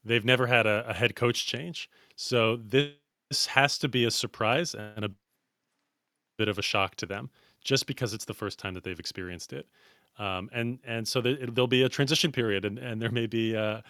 they've 0.04 0.24
never 0.24 0.46
had 0.46 0.66
a, 0.66 0.88
a 0.88 0.94
head 0.94 1.16
coach 1.16 1.46
change. 1.46 1.90
So 2.16 2.56
this 2.56 3.46
has 3.48 3.76
to 3.78 3.88
be 3.88 4.04
a 4.04 4.10
surprise 4.10 4.74
and 4.74 5.04
a 5.04 5.10
bit 6.38 6.48
of 6.48 6.58
a 6.58 6.62
shock 6.62 6.94
to 6.96 7.06
them, 7.06 7.28
just 7.62 7.86
because 7.86 8.14
it's 8.14 8.24
the 8.24 8.34
first 8.34 8.58
time 8.60 8.72
that 8.74 8.84
they've 8.84 8.98
experienced 8.98 9.52
it. 9.52 9.66
Um, 10.16 10.48
and 10.52 10.78
and 10.86 11.06
so 11.06 11.20
there, 11.20 11.36
there'll 11.36 11.66
be 11.66 11.82
a 11.82 11.88
transition 11.88 12.30
period, 12.30 12.64
and, 12.64 12.78
and 12.78 13.02
there 13.02 13.10
may 13.10 13.26
be. 13.26 13.56
Uh, 13.56 13.80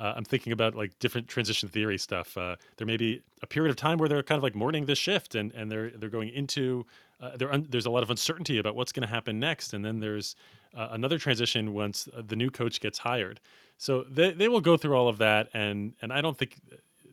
uh, 0.00 0.14
I'm 0.16 0.24
thinking 0.24 0.52
about 0.52 0.74
like 0.74 0.98
different 0.98 1.28
transition 1.28 1.68
theory 1.68 1.98
stuff. 1.98 2.36
Uh, 2.36 2.56
there 2.78 2.86
may 2.86 2.96
be 2.96 3.22
a 3.42 3.46
period 3.46 3.70
of 3.70 3.76
time 3.76 3.98
where 3.98 4.08
they're 4.08 4.22
kind 4.22 4.38
of 4.38 4.42
like 4.42 4.54
mourning 4.54 4.86
this 4.86 4.98
shift, 4.98 5.34
and 5.34 5.52
and 5.52 5.70
they're 5.70 5.90
they're 5.90 6.08
going 6.08 6.30
into 6.30 6.86
uh, 7.20 7.36
there 7.36 7.52
un- 7.52 7.66
there's 7.68 7.86
a 7.86 7.90
lot 7.90 8.02
of 8.02 8.10
uncertainty 8.10 8.58
about 8.58 8.74
what's 8.74 8.92
going 8.92 9.06
to 9.06 9.12
happen 9.12 9.38
next, 9.38 9.74
and 9.74 9.84
then 9.84 10.00
there's 10.00 10.36
uh, 10.74 10.88
another 10.92 11.18
transition 11.18 11.74
once 11.74 12.08
uh, 12.16 12.22
the 12.26 12.34
new 12.34 12.50
coach 12.50 12.80
gets 12.80 12.98
hired. 12.98 13.40
So 13.76 14.04
they 14.10 14.32
they 14.32 14.48
will 14.48 14.62
go 14.62 14.78
through 14.78 14.96
all 14.96 15.08
of 15.08 15.18
that, 15.18 15.48
and 15.52 15.92
and 16.00 16.12
I 16.12 16.22
don't 16.22 16.36
think 16.36 16.56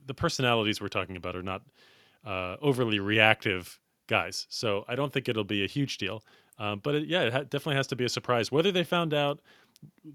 the 0.05 0.13
personalities 0.13 0.79
we're 0.79 0.87
talking 0.87 1.17
about 1.17 1.35
are 1.35 1.43
not 1.43 1.63
uh, 2.25 2.55
overly 2.61 2.99
reactive 2.99 3.79
guys. 4.07 4.47
So 4.49 4.85
I 4.87 4.95
don't 4.95 5.11
think 5.11 5.27
it'll 5.27 5.43
be 5.43 5.65
a 5.65 5.67
huge 5.67 5.97
deal. 5.97 6.23
But 6.57 6.95
it, 6.95 7.07
yeah, 7.07 7.23
it 7.23 7.33
ha- 7.33 7.43
definitely 7.43 7.75
has 7.75 7.87
to 7.87 7.97
be 7.97 8.05
a 8.05 8.09
surprise. 8.09 8.49
Whether 8.49 8.71
they 8.71 8.85
found 8.85 9.13
out 9.13 9.41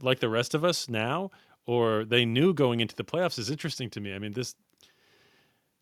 like 0.00 0.20
the 0.20 0.28
rest 0.28 0.54
of 0.54 0.64
us 0.64 0.88
now, 0.88 1.30
or 1.66 2.04
they 2.04 2.24
knew 2.24 2.52
going 2.52 2.80
into 2.80 2.94
the 2.96 3.04
playoffs, 3.04 3.38
is 3.38 3.50
interesting 3.50 3.90
to 3.90 4.00
me. 4.00 4.14
I 4.14 4.18
mean 4.18 4.32
this 4.32 4.54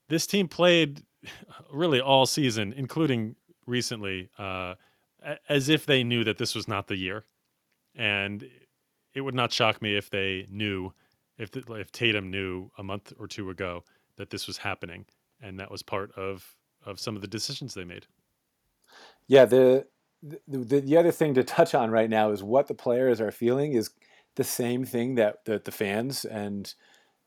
this 0.09 0.27
team 0.27 0.49
played 0.49 1.03
really 1.73 2.01
all 2.01 2.27
season, 2.27 2.73
including 2.77 3.37
recently, 3.67 4.29
uh, 4.39 4.75
as 5.49 5.69
if 5.69 5.87
they 5.87 6.03
knew 6.03 6.25
that 6.25 6.39
this 6.39 6.55
was 6.55 6.67
not 6.67 6.89
the 6.89 6.97
year, 6.97 7.25
and 7.95 8.49
it 9.15 9.21
would 9.21 9.35
not 9.35 9.53
shock 9.53 9.81
me 9.81 9.97
if 9.97 10.11
they 10.11 10.47
knew, 10.51 10.93
if 11.39 11.51
the, 11.51 11.63
if 11.75 11.93
Tatum 11.93 12.31
knew 12.31 12.71
a 12.79 12.83
month 12.83 13.13
or 13.19 13.27
two 13.27 13.51
ago 13.51 13.85
that 14.17 14.31
this 14.31 14.47
was 14.47 14.59
happening, 14.59 15.07
and 15.41 15.59
that 15.61 15.71
was 15.71 15.83
part 15.83 16.13
of 16.17 16.57
of 16.85 16.99
some 16.99 17.15
of 17.15 17.23
the 17.23 17.29
decisions 17.29 17.75
they 17.75 17.85
made. 17.85 18.07
Yeah, 19.29 19.45
the 19.45 19.87
the, 20.23 20.81
the 20.81 20.97
other 20.97 21.13
thing 21.13 21.35
to 21.35 21.45
touch 21.45 21.75
on 21.75 21.91
right 21.91 22.11
now 22.11 22.31
is 22.31 22.43
what 22.43 22.67
the 22.67 22.75
players 22.75 23.21
are 23.21 23.31
feeling 23.31 23.73
is 23.73 23.91
the 24.37 24.45
same 24.45 24.85
thing 24.85 25.17
that, 25.17 25.45
that 25.45 25.65
the 25.65 25.73
fans 25.73 26.25
and 26.25 26.75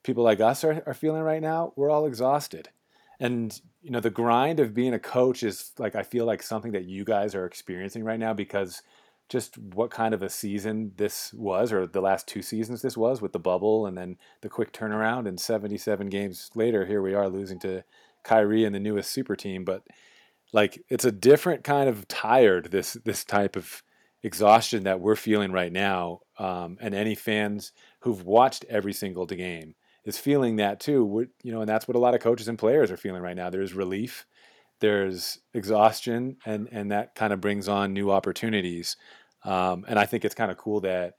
people 0.04 0.24
like 0.24 0.40
us 0.40 0.64
are, 0.64 0.84
are 0.86 0.94
feeling 0.94 1.22
right 1.22 1.42
now. 1.42 1.74
We're 1.76 1.90
all 1.90 2.06
exhausted. 2.06 2.70
And 3.20 3.60
you 3.82 3.92
know, 3.92 4.00
the 4.00 4.10
grind 4.10 4.60
of 4.60 4.74
being 4.74 4.94
a 4.94 5.00
coach 5.00 5.44
is 5.44 5.72
like 5.78 5.96
I 5.96 6.04
feel 6.04 6.26
like 6.26 6.42
something 6.42 6.72
that 6.72 6.86
you 6.86 7.04
guys 7.04 7.36
are 7.36 7.46
experiencing 7.46 8.04
right 8.04 8.20
now 8.20 8.34
because 8.34 8.82
just 9.30 9.58
what 9.58 9.92
kind 9.92 10.14
of 10.14 10.22
a 10.22 10.30
season 10.30 10.92
this 10.98 11.34
was, 11.34 11.72
or 11.72 11.88
the 11.88 12.02
last 12.02 12.28
two 12.28 12.42
seasons 12.42 12.82
this 12.82 12.98
was 12.98 13.22
with 13.22 13.32
the 13.32 13.40
bubble 13.40 13.86
and 13.86 13.98
then 13.98 14.18
the 14.42 14.50
quick 14.50 14.74
turnaround 14.74 15.28
and 15.28 15.40
77 15.40 16.08
games 16.08 16.50
later, 16.56 16.86
here 16.86 17.02
we 17.02 17.14
are 17.14 17.30
losing 17.30 17.60
to 17.60 17.84
Kyrie 18.24 18.66
and 18.66 18.76
the 18.76 18.80
newest 18.80 19.12
super 19.12 19.36
team. 19.36 19.64
But 19.64 19.84
like 20.52 20.84
it's 20.90 21.06
a 21.06 21.12
different 21.12 21.64
kind 21.64 21.90
of 21.90 22.08
tired 22.08 22.72
this 22.72 22.94
this 23.06 23.24
type 23.24 23.56
of 23.56 23.84
exhaustion 24.24 24.84
that 24.84 25.02
we're 25.02 25.16
feeling 25.16 25.52
right 25.52 25.72
now 25.72 26.22
um, 26.40 26.78
and 26.82 26.96
any 26.96 27.14
fans 27.14 27.74
who've 28.00 28.24
watched 28.24 28.66
every 28.70 28.94
single 28.94 29.26
game 29.26 29.76
is 30.06 30.18
feeling 30.18 30.56
that 30.56 30.80
too 30.80 31.28
you 31.44 31.52
know 31.52 31.62
and 31.62 31.70
that's 31.70 31.88
what 31.88 31.96
a 31.96 32.00
lot 32.00 32.16
of 32.16 32.22
coaches 32.22 32.48
and 32.48 32.58
players 32.58 32.90
are 32.90 32.98
feeling 32.98 33.22
right 33.22 33.36
now. 33.36 33.50
There's 33.50 33.74
relief 33.74 34.26
there's 34.80 35.40
exhaustion 35.54 36.38
and 36.46 36.68
and 36.72 36.92
that 36.92 37.16
kind 37.16 37.32
of 37.32 37.40
brings 37.42 37.68
on 37.68 37.94
new 37.94 38.12
opportunities. 38.12 38.98
Um, 39.46 39.84
and 39.90 40.00
i 40.00 40.06
think 40.06 40.24
it's 40.24 40.36
kind 40.36 40.52
of 40.52 40.58
cool 40.58 40.80
that 40.82 41.16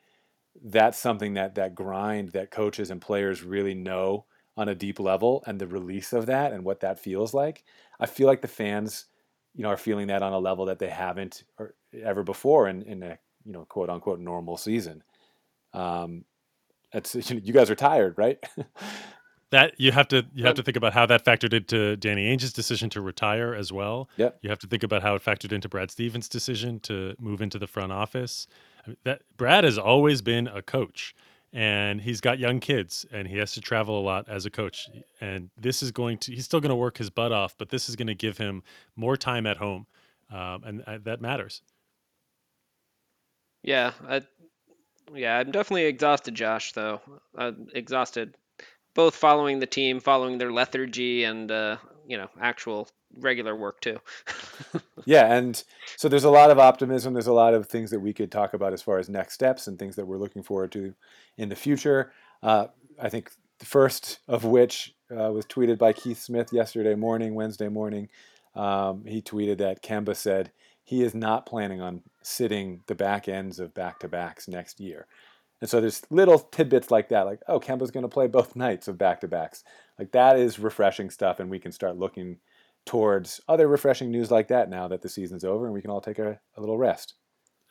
that's 0.62 0.98
something 0.98 1.34
that 1.34 1.56
that 1.56 1.74
grind 1.74 2.30
that 2.30 2.50
coaches 2.50 2.90
and 2.90 3.00
players 3.00 3.42
really 3.42 3.74
know 3.74 4.24
on 4.56 4.68
a 4.68 4.74
deep 4.74 5.00
level 5.00 5.42
and 5.46 5.58
the 5.58 5.66
release 5.66 6.12
of 6.12 6.26
that 6.26 6.52
and 6.52 6.64
what 6.64 6.80
that 6.80 7.00
feels 7.00 7.34
like. 7.34 7.64
I 7.98 8.06
feel 8.06 8.26
like 8.26 8.40
the 8.40 8.48
fans 8.48 9.06
you 9.54 9.62
know, 9.62 9.68
are 9.68 9.76
feeling 9.76 10.08
that 10.08 10.22
on 10.22 10.32
a 10.32 10.38
level 10.38 10.66
that 10.66 10.78
they 10.78 10.88
haven't 10.88 11.44
or 11.58 11.74
ever 12.02 12.22
before 12.22 12.68
in, 12.68 12.82
in 12.82 13.02
a, 13.02 13.18
you 13.44 13.52
know, 13.52 13.64
quote 13.66 13.90
unquote 13.90 14.20
normal 14.20 14.56
season. 14.56 15.02
Um, 15.72 16.24
it's, 16.92 17.14
you 17.30 17.52
guys 17.52 17.70
are 17.70 17.74
tired, 17.74 18.16
right? 18.16 18.38
that 19.50 19.74
you 19.78 19.92
have 19.92 20.08
to 20.08 20.26
you 20.34 20.44
have 20.44 20.56
to 20.56 20.62
think 20.62 20.76
about 20.76 20.92
how 20.92 21.06
that 21.06 21.24
factored 21.24 21.52
into 21.52 21.96
Danny 21.96 22.26
Ainge's 22.26 22.52
decision 22.52 22.90
to 22.90 23.00
retire 23.00 23.54
as 23.54 23.72
well. 23.72 24.08
Yep. 24.16 24.38
You 24.42 24.50
have 24.50 24.58
to 24.60 24.66
think 24.66 24.82
about 24.82 25.02
how 25.02 25.14
it 25.14 25.22
factored 25.22 25.52
into 25.52 25.68
Brad 25.68 25.90
Stevens' 25.90 26.28
decision 26.28 26.80
to 26.80 27.14
move 27.20 27.40
into 27.40 27.58
the 27.58 27.68
front 27.68 27.92
office. 27.92 28.48
I 28.84 28.88
mean, 28.88 28.96
that 29.04 29.22
Brad 29.36 29.64
has 29.64 29.78
always 29.78 30.22
been 30.22 30.48
a 30.48 30.60
coach 30.60 31.14
and 31.54 32.00
he's 32.00 32.20
got 32.20 32.40
young 32.40 32.58
kids 32.58 33.06
and 33.12 33.28
he 33.28 33.38
has 33.38 33.52
to 33.52 33.60
travel 33.60 33.98
a 33.98 34.02
lot 34.02 34.28
as 34.28 34.44
a 34.44 34.50
coach 34.50 34.88
and 35.20 35.50
this 35.56 35.82
is 35.82 35.92
going 35.92 36.18
to 36.18 36.32
he's 36.32 36.44
still 36.44 36.60
going 36.60 36.70
to 36.70 36.76
work 36.76 36.98
his 36.98 37.10
butt 37.10 37.30
off 37.30 37.54
but 37.56 37.68
this 37.68 37.88
is 37.88 37.94
going 37.94 38.08
to 38.08 38.14
give 38.14 38.36
him 38.36 38.62
more 38.96 39.16
time 39.16 39.46
at 39.46 39.56
home 39.56 39.86
um, 40.32 40.64
and 40.64 40.82
uh, 40.86 40.98
that 41.04 41.20
matters 41.20 41.62
yeah 43.64 43.92
I, 44.08 44.22
yeah 45.12 45.38
i'm 45.38 45.50
definitely 45.50 45.86
exhausted 45.86 46.34
josh 46.34 46.72
though 46.72 47.00
i'm 47.36 47.66
exhausted 47.74 48.36
both 48.94 49.16
following 49.16 49.58
the 49.58 49.66
team 49.66 50.00
following 50.00 50.38
their 50.38 50.52
lethargy 50.52 51.24
and 51.24 51.50
uh, 51.50 51.76
you 52.06 52.16
know 52.16 52.28
actual 52.40 52.88
regular 53.18 53.54
work 53.54 53.80
too. 53.80 53.98
yeah, 55.04 55.34
and 55.34 55.62
so 55.96 56.08
there's 56.08 56.24
a 56.24 56.30
lot 56.30 56.50
of 56.50 56.58
optimism. 56.58 57.12
There's 57.12 57.26
a 57.26 57.32
lot 57.32 57.54
of 57.54 57.66
things 57.66 57.90
that 57.90 58.00
we 58.00 58.12
could 58.12 58.30
talk 58.30 58.54
about 58.54 58.72
as 58.72 58.82
far 58.82 58.98
as 58.98 59.08
next 59.08 59.34
steps 59.34 59.66
and 59.66 59.78
things 59.78 59.96
that 59.96 60.06
we're 60.06 60.18
looking 60.18 60.42
forward 60.42 60.72
to 60.72 60.94
in 61.36 61.48
the 61.48 61.56
future. 61.56 62.12
Uh, 62.42 62.66
I 63.00 63.08
think 63.08 63.30
the 63.58 63.66
first 63.66 64.20
of 64.28 64.44
which 64.44 64.94
uh, 65.10 65.30
was 65.32 65.46
tweeted 65.46 65.78
by 65.78 65.92
Keith 65.92 66.20
Smith 66.20 66.52
yesterday 66.52 66.94
morning, 66.94 67.34
Wednesday 67.34 67.68
morning. 67.68 68.08
Um, 68.54 69.04
he 69.04 69.20
tweeted 69.20 69.58
that 69.58 69.82
Kemba 69.82 70.14
said 70.14 70.52
he 70.84 71.02
is 71.02 71.14
not 71.14 71.46
planning 71.46 71.80
on 71.80 72.02
sitting 72.24 72.80
the 72.86 72.94
back 72.94 73.28
ends 73.28 73.60
of 73.60 73.74
back 73.74 74.00
to 74.00 74.08
backs 74.08 74.48
next 74.48 74.80
year. 74.80 75.06
And 75.60 75.70
so 75.70 75.80
there's 75.80 76.02
little 76.10 76.38
tidbits 76.38 76.90
like 76.90 77.08
that, 77.10 77.26
like, 77.26 77.40
oh, 77.48 77.60
Kemba's 77.60 77.90
going 77.90 78.02
to 78.02 78.08
play 78.08 78.26
both 78.26 78.56
nights 78.56 78.88
of 78.88 78.98
back 78.98 79.20
to 79.20 79.28
backs. 79.28 79.62
Like 79.98 80.12
that 80.12 80.38
is 80.38 80.58
refreshing 80.58 81.10
stuff, 81.10 81.38
and 81.38 81.48
we 81.48 81.60
can 81.60 81.72
start 81.72 81.96
looking 81.96 82.38
towards 82.86 83.40
other 83.48 83.68
refreshing 83.68 84.10
news 84.10 84.30
like 84.30 84.48
that 84.48 84.68
now 84.68 84.88
that 84.88 85.00
the 85.00 85.08
season's 85.08 85.44
over 85.44 85.64
and 85.64 85.72
we 85.72 85.80
can 85.80 85.90
all 85.90 86.00
take 86.00 86.18
a, 86.18 86.38
a 86.56 86.60
little 86.60 86.76
rest. 86.76 87.14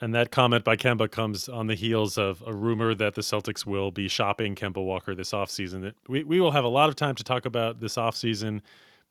And 0.02 0.14
that 0.16 0.32
comment 0.32 0.64
by 0.64 0.76
Kemba 0.76 1.10
comes 1.10 1.48
on 1.48 1.68
the 1.68 1.76
heels 1.76 2.18
of 2.18 2.44
a 2.46 2.54
rumor 2.54 2.96
that 2.96 3.14
the 3.14 3.22
Celtics 3.22 3.66
will 3.66 3.92
be 3.92 4.08
shopping 4.08 4.56
Kemba 4.56 4.84
Walker 4.84 5.14
this 5.14 5.32
offseason. 5.32 5.94
We, 6.10 6.24
we 6.24 6.42
will 6.42 6.52
have 6.52 6.64
a 6.64 6.70
lot 6.70 6.90
of 6.90 6.96
time 6.96 7.16
to 7.16 7.24
talk 7.24 7.46
about 7.46 7.80
this 7.80 7.96
offseason 7.96 8.62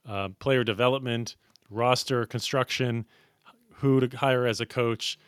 uh, 0.07 0.31
player 0.41 0.65
development, 0.65 1.37
roster 1.71 2.27
construction, 2.27 3.07
who 3.75 4.01
to 4.01 4.17
hire 4.17 4.47
as 4.47 4.61
a 4.61 4.67
coach. 4.67 5.19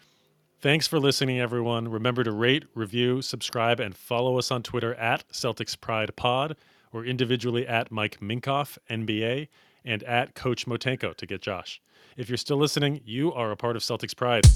Thanks 0.64 0.86
for 0.86 0.98
listening, 0.98 1.38
everyone. 1.38 1.88
Remember 1.88 2.24
to 2.24 2.32
rate, 2.32 2.64
review, 2.74 3.20
subscribe, 3.20 3.80
and 3.80 3.94
follow 3.94 4.38
us 4.38 4.50
on 4.50 4.62
Twitter 4.62 4.94
at 4.94 5.28
Celtics 5.28 5.78
Pride 5.78 6.16
Pod 6.16 6.56
or 6.90 7.04
individually 7.04 7.66
at 7.66 7.92
Mike 7.92 8.18
Minkoff, 8.18 8.78
NBA 8.88 9.48
and 9.84 10.02
at 10.04 10.34
Coach 10.34 10.64
Motenko 10.64 11.14
to 11.16 11.26
get 11.26 11.42
Josh. 11.42 11.82
If 12.16 12.30
you're 12.30 12.38
still 12.38 12.56
listening, 12.56 13.02
you 13.04 13.30
are 13.34 13.50
a 13.50 13.56
part 13.56 13.76
of 13.76 13.82
Celtics 13.82 14.16
Pride. 14.16 14.46